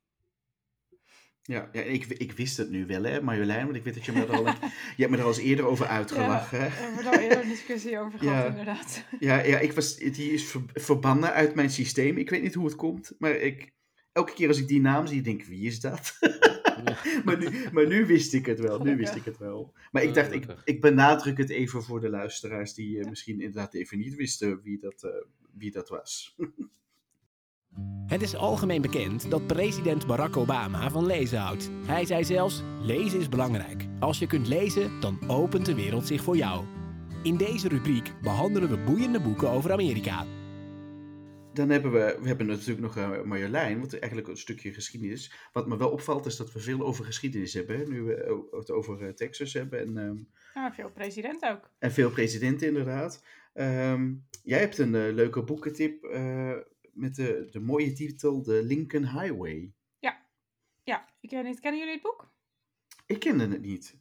Ja, 1.42 1.70
ja 1.72 1.82
ik, 1.82 2.06
ik 2.06 2.32
wist 2.32 2.58
het 2.58 2.70
nu 2.70 2.86
wel, 2.86 3.04
hè, 3.04 3.22
Marjolein, 3.22 3.66
want 3.66 3.76
ik 3.76 3.84
weet 3.84 3.94
dat 3.94 4.06
je 4.06 4.12
me 4.12 4.26
er 4.26 4.32
al, 4.32 4.46
je 4.98 5.04
hebt 5.04 5.10
me 5.10 5.18
er 5.18 5.24
al 5.24 5.30
eens 5.30 5.38
eerder 5.38 5.66
over 5.66 5.86
uitgelachen. 5.86 6.60
Ja, 6.60 6.66
we 6.66 6.72
hebben 6.72 7.06
er 7.06 7.12
al 7.12 7.20
eerder 7.20 7.42
een 7.42 7.50
discussie 7.50 8.00
over 8.00 8.20
gehad, 8.20 8.44
ja, 8.44 8.50
inderdaad. 8.50 9.04
Ja, 9.20 9.44
ja 9.44 9.60
ik 9.60 9.74
was, 9.74 9.96
die 9.96 10.32
is 10.32 10.44
ver, 10.44 10.62
verbannen 10.74 11.34
uit 11.34 11.56
mijn 11.56 11.70
systeem. 11.70 12.18
Ik 12.18 12.30
weet 12.30 12.42
niet 12.42 12.54
hoe 12.54 12.66
het 12.66 12.76
komt, 12.76 13.16
maar 13.18 13.36
ik, 13.36 13.74
elke 14.12 14.34
keer 14.34 14.48
als 14.48 14.60
ik 14.60 14.68
die 14.68 14.82
naam 14.82 15.08
zie, 15.08 15.22
denk 15.22 15.42
ik, 15.42 15.48
wie 15.48 15.66
is 15.66 15.80
dat? 15.80 16.14
Maar, 17.26 17.38
nu, 17.38 17.50
maar 17.72 17.88
nu 17.88 18.06
wist 18.06 18.34
ik 18.34 18.46
het 18.46 18.60
wel, 18.60 18.80
nu 18.80 18.96
wist 18.98 19.16
ik 19.16 19.26
het 19.26 19.38
wel. 19.38 19.74
Maar 19.92 20.04
ik 20.04 20.14
dacht, 20.14 20.32
ik, 20.32 20.46
ik 20.64 20.82
benadruk 20.82 21.38
het 21.38 21.50
even 21.50 21.84
voor 21.84 22.00
de 22.00 22.10
luisteraars 22.10 22.74
die 22.74 22.98
uh, 22.98 23.10
misschien 23.10 23.42
inderdaad 23.42 23.74
even 23.74 23.98
niet 23.98 24.16
wisten 24.16 24.62
wie 24.62 24.80
dat, 24.80 25.04
uh, 25.04 25.12
wie 25.54 25.72
dat 25.72 25.90
was. 25.90 26.36
Het 28.08 28.22
is 28.22 28.36
algemeen 28.36 28.82
bekend 28.82 29.32
dat 29.32 29.48
president 29.48 30.08
Barack 30.08 30.38
Obama 30.38 30.90
van 30.90 31.06
lezen 31.06 31.40
houdt. 31.40 31.70
Hij 31.86 32.06
zei 32.06 32.24
zelfs: 32.24 32.64
lezen 32.82 33.20
is 33.20 33.30
belangrijk. 33.30 33.86
Als 34.00 34.20
je 34.20 34.28
kunt 34.28 34.48
lezen, 34.48 35.00
dan 35.00 35.20
opent 35.28 35.66
de 35.66 35.76
wereld 35.76 36.08
zich 36.08 36.22
voor 36.22 36.38
jou. 36.38 36.66
In 37.24 37.38
deze 37.38 37.68
rubriek 37.68 38.14
behandelen 38.22 38.70
we 38.70 38.78
boeiende 38.78 39.20
boeken 39.20 39.50
over 39.50 39.72
Amerika. 39.72 40.26
Dan 41.56 41.70
hebben 41.70 41.92
we, 41.92 42.18
we 42.22 42.28
hebben 42.28 42.48
natuurlijk 42.48 42.80
nog 42.80 42.98
uh, 42.98 43.22
Marjolein, 43.22 43.80
wat 43.80 43.94
eigenlijk 43.94 44.28
een 44.28 44.38
stukje 44.38 44.74
geschiedenis. 44.74 45.34
Wat 45.54 45.68
me 45.68 45.78
wel 45.78 45.90
opvalt 45.90 46.26
is 46.26 46.36
dat 46.36 46.52
we 46.54 46.60
veel 46.60 46.82
over 46.82 47.06
geschiedenis 47.06 47.54
hebben. 47.54 47.90
Nu 47.90 48.04
we 48.04 48.48
het 48.52 48.72
over 48.72 49.02
uh, 49.02 49.10
Texas 49.10 49.54
hebben. 49.54 49.80
En, 49.80 49.98
um, 49.98 50.30
ja, 50.54 50.74
veel 50.74 50.92
president 50.92 51.44
ook. 51.44 51.70
En 51.80 51.92
veel 51.92 52.12
presidenten 52.12 52.68
inderdaad. 52.68 53.24
Um, 53.54 54.28
jij 54.44 54.60
hebt 54.60 54.78
een 54.78 54.94
uh, 54.94 55.14
leuke 55.14 55.44
boekentip 55.44 56.04
met 56.94 57.16
de, 57.16 57.48
de 57.52 57.60
mooie 57.60 57.94
titel 57.94 58.42
The 58.42 58.64
Lincoln 58.64 59.04
Highway. 59.04 59.74
Ja, 60.00 60.26
ja. 60.84 61.06
Ik 61.20 61.44
niet. 61.44 61.60
Kennen 61.60 61.80
jullie 61.80 61.94
het 61.94 62.04
boek? 62.04 62.32
Ik 63.06 63.20
kende 63.20 63.48
het 63.48 63.62
niet. 63.62 63.98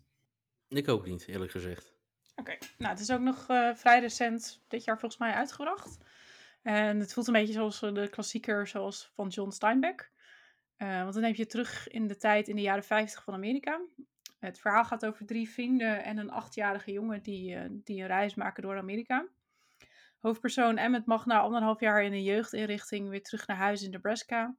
Ik 0.69 0.89
ook 0.89 1.07
niet, 1.07 1.27
eerlijk 1.27 1.51
gezegd. 1.51 1.95
Oké, 2.37 2.59
nou 2.79 2.91
het 2.91 3.01
is 3.01 3.11
ook 3.11 3.21
nog 3.21 3.51
uh, 3.51 3.75
vrij 3.75 4.01
recent 4.01 4.65
dit 4.69 4.85
jaar 4.85 4.99
volgens 4.99 5.21
mij 5.21 5.33
uitgebracht. 5.33 5.99
En 6.65 7.01
het 7.01 7.13
voelt 7.13 7.27
een 7.27 7.33
beetje 7.33 7.53
zoals 7.53 7.83
eh, 7.83 7.95
de 7.95 8.09
klassieker 8.09 8.67
zoals 8.67 9.11
van 9.15 9.29
John 9.29 9.51
Steinbeck. 9.51 10.13
Uh, 10.79 11.03
want 11.03 11.13
dan 11.13 11.23
neem 11.23 11.35
je 11.37 11.47
terug 11.47 11.89
in 11.89 12.07
de 12.07 12.17
tijd 12.17 12.49
in 12.49 12.57
de 12.57 12.63
jaren 12.63 12.85
50 12.85 13.25
van 13.25 13.35
Amerika. 13.35 13.81
Het 14.39 14.61
verhaal 14.61 14.85
gaat 14.85 15.07
over 15.07 15.27
drie 15.27 15.51
vrienden 15.51 16.05
en 16.05 16.19
een 16.19 16.31
achtjarige 16.31 16.93
jongen 16.93 17.23
die, 17.23 17.55
uh, 17.55 17.65
die 17.71 18.01
een 18.01 18.07
reis 18.07 18.35
maken 18.35 18.63
door 18.63 18.77
Amerika. 18.77 19.29
Hoofdpersoon 20.19 20.77
Emmet 20.77 21.07
mag 21.07 21.27
na 21.27 21.41
anderhalf 21.41 21.81
jaar 21.81 22.03
in 22.03 22.13
een 22.13 22.23
jeugdinrichting 22.23 23.09
weer 23.09 23.23
terug 23.23 23.47
naar 23.47 23.57
huis 23.57 23.83
in 23.83 23.91
Nebraska. 23.91 24.57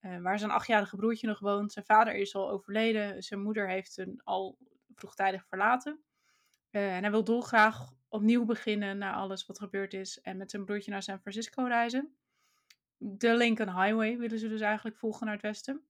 Waar 0.00 0.38
zijn 0.38 0.50
achtjarige 0.50 0.96
broertje 0.96 1.26
nog 1.26 1.38
woont. 1.38 1.72
Zijn 1.72 1.84
vader 1.84 2.14
is 2.14 2.34
al 2.34 2.50
overleden. 2.50 3.22
Zijn 3.22 3.42
moeder 3.42 3.68
heeft 3.68 3.96
hem 3.96 4.20
al 4.24 4.58
vroegtijdig 4.94 5.46
verlaten. 5.46 6.00
En 6.70 7.02
hij 7.02 7.10
wil 7.10 7.24
dolgraag 7.24 7.90
opnieuw 8.10 8.44
beginnen 8.44 8.98
na 8.98 9.12
alles 9.12 9.46
wat 9.46 9.58
gebeurd 9.58 9.94
is. 9.94 10.20
En 10.20 10.36
met 10.36 10.50
zijn 10.50 10.64
broertje 10.64 10.90
naar 10.90 11.02
San 11.02 11.20
Francisco 11.20 11.64
reizen. 11.64 12.14
De 12.96 13.36
Lincoln 13.36 13.82
Highway 13.82 14.18
willen 14.18 14.38
ze 14.38 14.48
dus 14.48 14.60
eigenlijk 14.60 14.96
volgen 14.96 15.26
naar 15.26 15.34
het 15.34 15.44
westen. 15.44 15.84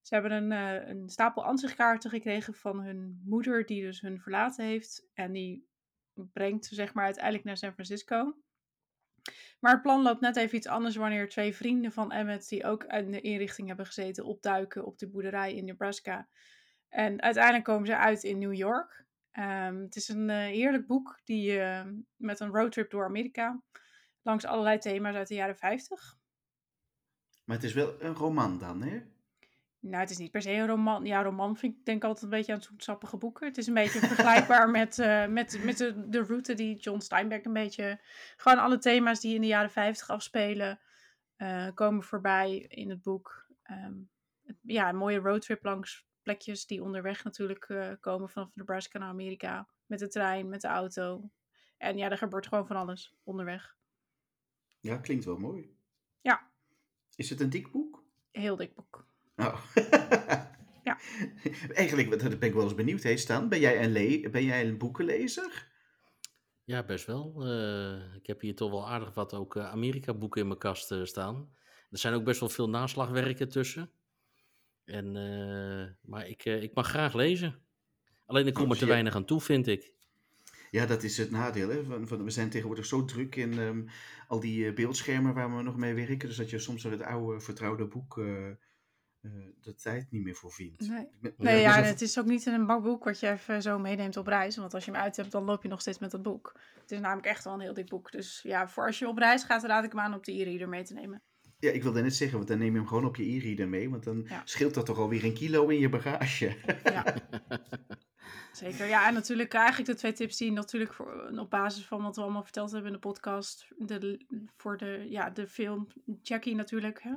Ze 0.00 0.14
hebben 0.14 0.32
een, 0.32 0.50
uh, 0.50 0.88
een 0.88 1.08
stapel 1.08 1.44
ansichtkaarten 1.44 2.10
gekregen 2.10 2.54
van 2.54 2.80
hun 2.80 3.22
moeder, 3.24 3.66
die 3.66 3.82
dus 3.82 4.00
hun 4.00 4.20
verlaten 4.20 4.64
heeft. 4.64 5.08
En 5.14 5.32
die 5.32 5.68
brengt 6.14 6.64
ze 6.64 6.74
zeg 6.74 6.94
maar 6.94 7.04
uiteindelijk 7.04 7.44
naar 7.44 7.56
San 7.56 7.72
Francisco. 7.72 8.36
Maar 9.60 9.72
het 9.72 9.82
plan 9.82 10.02
loopt 10.02 10.20
net 10.20 10.36
even 10.36 10.56
iets 10.56 10.66
anders 10.66 10.96
wanneer 10.96 11.28
twee 11.28 11.56
vrienden 11.56 11.92
van 11.92 12.12
Emmet, 12.12 12.48
die 12.48 12.64
ook 12.64 12.84
in 12.84 13.10
de 13.10 13.20
inrichting 13.20 13.68
hebben 13.68 13.86
gezeten, 13.86 14.24
opduiken 14.24 14.84
op 14.84 14.98
de 14.98 15.08
boerderij 15.08 15.54
in 15.54 15.64
Nebraska. 15.64 16.28
En 16.88 17.22
uiteindelijk 17.22 17.64
komen 17.64 17.86
ze 17.86 17.96
uit 17.96 18.24
in 18.24 18.38
New 18.38 18.54
York. 18.54 19.04
Um, 19.38 19.82
het 19.82 19.96
is 19.96 20.08
een 20.08 20.28
uh, 20.28 20.36
heerlijk 20.36 20.86
boek 20.86 21.20
die, 21.24 21.52
uh, 21.52 21.82
met 22.16 22.40
een 22.40 22.50
roadtrip 22.50 22.90
door 22.90 23.04
Amerika. 23.04 23.62
Langs 24.22 24.44
allerlei 24.44 24.78
thema's 24.78 25.14
uit 25.14 25.28
de 25.28 25.34
jaren 25.34 25.56
50. 25.56 26.18
Maar 27.44 27.56
het 27.56 27.64
is 27.64 27.72
wel 27.72 28.02
een 28.02 28.14
roman 28.14 28.58
dan, 28.58 28.82
hè? 28.82 29.02
Nou, 29.80 30.00
het 30.00 30.10
is 30.10 30.18
niet 30.18 30.30
per 30.30 30.42
se 30.42 30.52
een 30.52 30.66
roman. 30.66 31.04
Ja, 31.04 31.22
roman 31.22 31.56
vind 31.56 31.76
ik 31.76 31.84
denk 31.84 32.04
altijd 32.04 32.24
een 32.24 32.30
beetje 32.30 32.52
aan 32.52 32.62
zoetsappige 32.62 33.16
boeken. 33.16 33.46
Het 33.46 33.58
is 33.58 33.66
een 33.66 33.74
beetje 33.74 33.98
vergelijkbaar 33.98 34.70
met, 34.80 34.98
uh, 34.98 35.26
met, 35.26 35.64
met 35.64 35.78
de, 35.78 36.08
de 36.08 36.22
route 36.22 36.54
die 36.54 36.76
John 36.76 37.00
Steinbeck 37.00 37.44
een 37.44 37.52
beetje... 37.52 38.00
Gewoon 38.36 38.58
alle 38.58 38.78
thema's 38.78 39.20
die 39.20 39.34
in 39.34 39.40
de 39.40 39.46
jaren 39.46 39.70
50 39.70 40.10
afspelen, 40.10 40.80
uh, 41.36 41.68
komen 41.74 42.02
voorbij 42.02 42.56
in 42.56 42.90
het 42.90 43.02
boek. 43.02 43.46
Um, 43.70 44.10
ja, 44.62 44.88
een 44.88 44.96
mooie 44.96 45.18
roadtrip 45.18 45.64
langs 45.64 46.06
plekjes 46.22 46.66
die 46.66 46.82
onderweg 46.82 47.24
natuurlijk 47.24 47.68
uh, 47.68 47.92
komen 48.00 48.28
vanaf 48.28 48.54
Nebraska 48.54 48.98
naar 48.98 49.08
Amerika. 49.08 49.68
Met 49.86 49.98
de 49.98 50.08
trein, 50.08 50.48
met 50.48 50.60
de 50.60 50.68
auto. 50.68 51.30
En 51.76 51.96
ja, 51.96 52.10
er 52.10 52.18
gebeurt 52.18 52.46
gewoon 52.46 52.66
van 52.66 52.76
alles 52.76 53.14
onderweg. 53.22 53.76
Ja, 54.80 54.96
klinkt 54.96 55.24
wel 55.24 55.36
mooi. 55.36 55.76
Ja. 56.20 56.50
Is 57.16 57.30
het 57.30 57.40
een 57.40 57.50
dik 57.50 57.70
boek? 57.70 58.04
Heel 58.30 58.56
dik 58.56 58.74
boek. 58.74 59.06
Oh. 59.36 59.64
ja. 60.88 60.98
Eigenlijk 61.74 62.10
ben 62.38 62.48
ik 62.48 62.54
wel 62.54 62.62
eens 62.62 62.74
benieuwd. 62.74 63.02
Hey 63.02 63.16
Stan, 63.16 63.48
ben 63.48 63.60
jij 63.60 63.84
een, 63.84 63.92
le 63.92 64.30
ben 64.30 64.44
jij 64.44 64.66
een 64.66 64.78
boekenlezer? 64.78 65.68
Ja, 66.64 66.82
best 66.82 67.06
wel. 67.06 67.46
Uh, 67.46 68.14
ik 68.14 68.26
heb 68.26 68.40
hier 68.40 68.54
toch 68.54 68.70
wel 68.70 68.88
aardig 68.88 69.14
wat 69.14 69.34
ook 69.34 69.54
uh, 69.56 69.70
Amerika-boeken 69.70 70.40
in 70.40 70.46
mijn 70.46 70.58
kast 70.58 70.92
uh, 70.92 71.04
staan. 71.04 71.54
Er 71.90 71.98
zijn 71.98 72.14
ook 72.14 72.24
best 72.24 72.40
wel 72.40 72.48
veel 72.48 72.68
naslagwerken 72.68 73.48
tussen. 73.48 73.90
En, 74.84 75.12
maar 76.02 76.28
ik, 76.28 76.44
ik 76.44 76.74
mag 76.74 76.88
graag 76.88 77.14
lezen. 77.14 77.62
Alleen 78.26 78.46
ik 78.46 78.54
kom 78.54 78.70
er 78.70 78.76
te 78.76 78.86
weinig 78.86 79.14
aan 79.14 79.24
toe, 79.24 79.40
vind 79.40 79.66
ik. 79.66 79.92
Ja, 80.70 80.86
dat 80.86 81.02
is 81.02 81.16
het 81.16 81.30
nadeel. 81.30 81.68
Hè? 81.68 81.84
Van, 81.84 82.08
van, 82.08 82.24
we 82.24 82.30
zijn 82.30 82.50
tegenwoordig 82.50 82.86
zo 82.86 83.04
druk 83.04 83.36
in 83.36 83.58
um, 83.58 83.88
al 84.28 84.40
die 84.40 84.72
beeldschermen 84.72 85.34
waar 85.34 85.56
we 85.56 85.62
nog 85.62 85.76
mee 85.76 85.94
werken. 85.94 86.28
Dus 86.28 86.36
dat 86.36 86.50
je 86.50 86.58
soms 86.58 86.82
wel 86.82 86.92
het 86.92 87.02
oude 87.02 87.40
vertrouwde 87.40 87.86
boek 87.86 88.16
uh, 88.16 88.50
de 89.60 89.74
tijd 89.74 90.10
niet 90.10 90.22
meer 90.22 90.34
voor 90.34 90.52
vindt. 90.52 90.88
Nee, 90.88 91.08
nee 91.36 91.60
ja, 91.60 91.82
het 91.82 92.00
is 92.00 92.18
ook 92.18 92.26
niet 92.26 92.46
een 92.46 92.66
boek 92.66 93.04
wat 93.04 93.20
je 93.20 93.30
even 93.30 93.62
zo 93.62 93.78
meeneemt 93.78 94.16
op 94.16 94.26
reis. 94.26 94.56
Want 94.56 94.74
als 94.74 94.84
je 94.84 94.90
hem 94.90 95.00
uit 95.00 95.16
hebt, 95.16 95.30
dan 95.30 95.44
loop 95.44 95.62
je 95.62 95.68
nog 95.68 95.80
steeds 95.80 95.98
met 95.98 96.10
dat 96.10 96.22
boek. 96.22 96.60
Het 96.80 96.90
is 96.90 97.00
namelijk 97.00 97.26
echt 97.26 97.44
wel 97.44 97.54
een 97.54 97.60
heel 97.60 97.74
dik 97.74 97.88
boek. 97.88 98.12
Dus 98.12 98.40
ja, 98.42 98.68
voor 98.68 98.86
als 98.86 98.98
je 98.98 99.08
op 99.08 99.18
reis 99.18 99.44
gaat, 99.44 99.64
raad 99.64 99.84
ik 99.84 99.92
hem 99.92 100.00
aan 100.00 100.14
om 100.14 100.18
de 100.22 100.32
e-reader 100.32 100.68
mee 100.68 100.84
te 100.84 100.94
nemen. 100.94 101.22
Ja, 101.60 101.70
ik 101.70 101.82
wilde 101.82 102.02
net 102.02 102.14
zeggen, 102.14 102.36
want 102.36 102.48
dan 102.48 102.58
neem 102.58 102.72
je 102.72 102.78
hem 102.78 102.86
gewoon 102.88 103.04
op 103.04 103.16
je 103.16 103.24
e-reader 103.36 103.68
mee. 103.68 103.90
Want 103.90 104.04
dan 104.04 104.28
scheelt 104.44 104.74
dat 104.74 104.86
toch 104.86 104.98
alweer 104.98 105.24
een 105.24 105.34
kilo 105.34 105.68
in 105.68 105.78
je 105.78 105.88
bagage. 105.88 106.56
Ja. 106.84 107.14
zeker. 108.52 108.86
Ja, 108.86 109.06
en 109.08 109.14
natuurlijk 109.14 109.54
eigenlijk 109.54 109.90
de 109.90 109.96
twee 109.96 110.12
tips 110.12 110.36
die 110.36 110.52
natuurlijk 110.52 110.92
voor, 110.92 111.30
op 111.38 111.50
basis 111.50 111.84
van 111.84 112.02
wat 112.02 112.16
we 112.16 112.22
allemaal 112.22 112.42
verteld 112.42 112.70
hebben 112.70 112.88
in 112.88 112.94
de 113.00 113.06
podcast. 113.08 113.66
De, 113.76 114.26
voor 114.56 114.76
de, 114.76 115.06
ja, 115.08 115.30
de 115.30 115.46
film 115.46 115.86
Jackie 116.22 116.54
natuurlijk. 116.54 117.02
Hè? 117.02 117.12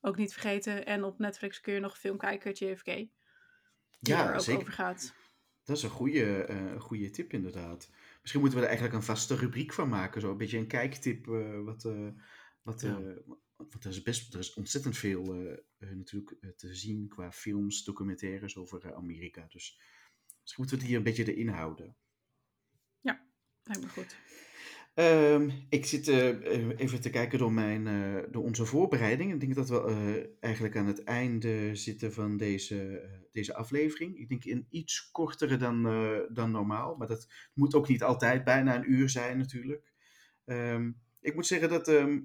Ook 0.00 0.16
niet 0.16 0.32
vergeten. 0.32 0.86
En 0.86 1.04
op 1.04 1.18
Netflix 1.18 1.60
kun 1.60 1.74
je 1.74 1.80
nog 1.80 1.92
een 1.92 1.98
film 1.98 2.18
kijken, 2.18 2.52
JFK. 2.52 2.84
Die 2.84 3.08
Ja, 4.00 4.28
er 4.28 4.34
ook 4.34 4.40
zeker. 4.40 4.60
over 4.60 4.72
gaat. 4.72 5.14
Dat 5.64 5.76
is 5.76 5.82
een 5.82 5.90
goede, 5.90 6.44
eh, 6.44 6.80
goede 6.80 7.10
tip 7.10 7.32
inderdaad. 7.32 7.90
Misschien 8.20 8.40
moeten 8.40 8.58
we 8.58 8.64
er 8.64 8.70
eigenlijk 8.70 8.94
een 9.00 9.06
vaste 9.06 9.36
rubriek 9.36 9.72
van 9.72 9.88
maken. 9.88 10.20
Zo 10.20 10.30
een 10.30 10.36
beetje 10.36 10.58
een 10.58 10.66
kijktip. 10.66 11.28
eh, 11.28 11.60
wat, 11.64 11.84
eh, 11.84 12.08
wat, 12.62 12.80
Ja. 12.80 12.98
Want 13.70 13.84
er 13.84 13.90
is, 13.90 14.02
best, 14.02 14.34
er 14.34 14.40
is 14.40 14.54
ontzettend 14.54 14.96
veel 14.96 15.34
eh, 15.34 15.52
eh, 15.52 15.96
natuurlijk 15.96 16.36
eh, 16.40 16.50
te 16.50 16.74
zien 16.74 17.08
qua 17.08 17.32
films, 17.32 17.84
documentaires 17.84 18.56
over 18.56 18.94
Amerika. 18.94 19.46
Dus 19.48 19.80
misschien 20.40 20.64
moeten 20.64 20.76
we 20.76 20.82
het 20.82 20.86
hier 20.86 20.96
een 20.96 21.02
beetje 21.02 21.34
erin 21.34 21.48
houden. 21.48 21.96
Lijkt 23.66 23.82
me 23.82 23.88
goed. 23.88 24.16
Ehm, 24.94 25.50
ik 25.68 25.86
zit 25.86 26.08
even 26.08 27.00
te 27.00 27.10
kijken 27.10 27.38
door, 27.38 27.52
mijn, 27.52 27.84
door 28.30 28.42
onze 28.42 28.64
voorbereiding. 28.64 29.32
Ik 29.32 29.40
denk 29.40 29.54
dat 29.54 29.68
we 29.68 30.36
eigenlijk 30.40 30.76
aan 30.76 30.86
het 30.86 31.04
einde 31.04 31.74
zitten 31.74 32.12
van 32.12 32.36
deze, 32.36 33.08
deze 33.32 33.54
aflevering. 33.54 34.18
Ik 34.18 34.28
denk 34.28 34.44
een 34.44 34.66
iets 34.70 35.10
kortere 35.10 35.56
dan, 35.56 35.82
dan 36.32 36.50
normaal. 36.50 36.96
Maar 36.96 37.08
dat 37.08 37.28
moet 37.54 37.74
ook 37.74 37.88
niet 37.88 38.02
altijd 38.02 38.44
bijna 38.44 38.76
een 38.76 38.92
uur 38.92 39.08
zijn 39.08 39.38
natuurlijk. 39.38 39.92
Ehm, 40.44 40.92
ik 41.20 41.34
moet 41.34 41.46
zeggen 41.46 41.68
dat, 41.68 41.88
ehm, 41.88 42.20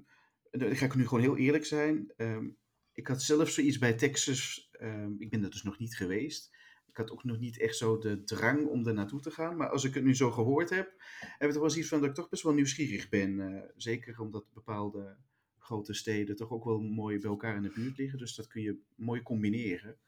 dan 0.50 0.76
ga 0.76 0.84
ik 0.84 0.94
nu 0.94 1.06
gewoon 1.06 1.22
heel 1.22 1.36
eerlijk 1.36 1.64
zijn. 1.64 2.12
Ehm, 2.16 2.48
ik 2.92 3.06
had 3.06 3.22
zelf 3.22 3.48
zoiets 3.50 3.78
bij 3.78 3.94
Texas. 3.94 4.68
ehm, 4.72 5.12
ik 5.18 5.30
ben 5.30 5.44
er 5.44 5.50
dus 5.50 5.62
nog 5.62 5.78
niet 5.78 5.96
geweest. 5.96 6.56
Ik 6.86 6.96
had 6.96 7.10
ook 7.10 7.24
nog 7.24 7.38
niet 7.38 7.58
echt 7.58 7.76
zo 7.76 7.98
de 7.98 8.24
drang 8.24 8.66
om 8.66 8.86
er 8.86 8.94
naartoe 8.94 9.20
te 9.20 9.30
gaan. 9.30 9.56
Maar 9.56 9.68
als 9.68 9.84
ik 9.84 9.94
het 9.94 10.04
nu 10.04 10.14
zo 10.14 10.30
gehoord 10.30 10.70
heb, 10.70 10.94
heb 11.20 11.48
ik 11.48 11.50
toch 11.50 11.60
wel 11.60 11.70
zoiets 11.70 11.88
van 11.88 12.00
dat 12.00 12.08
ik 12.08 12.14
toch 12.14 12.28
best 12.28 12.42
wel 12.42 12.52
nieuwsgierig 12.52 13.08
ben. 13.08 13.40
eh, 13.40 13.62
zeker 13.76 14.20
omdat 14.20 14.52
bepaalde 14.52 15.16
grote 15.58 15.94
steden 15.94 16.36
toch 16.36 16.50
ook 16.50 16.64
wel 16.64 16.80
mooi 16.80 17.18
bij 17.18 17.30
elkaar 17.30 17.56
in 17.56 17.62
de 17.62 17.72
buurt 17.74 17.98
liggen. 17.98 18.18
Dus 18.18 18.34
dat 18.34 18.46
kun 18.46 18.62
je 18.62 18.78
mooi 18.94 19.22
combineren. 19.22 19.98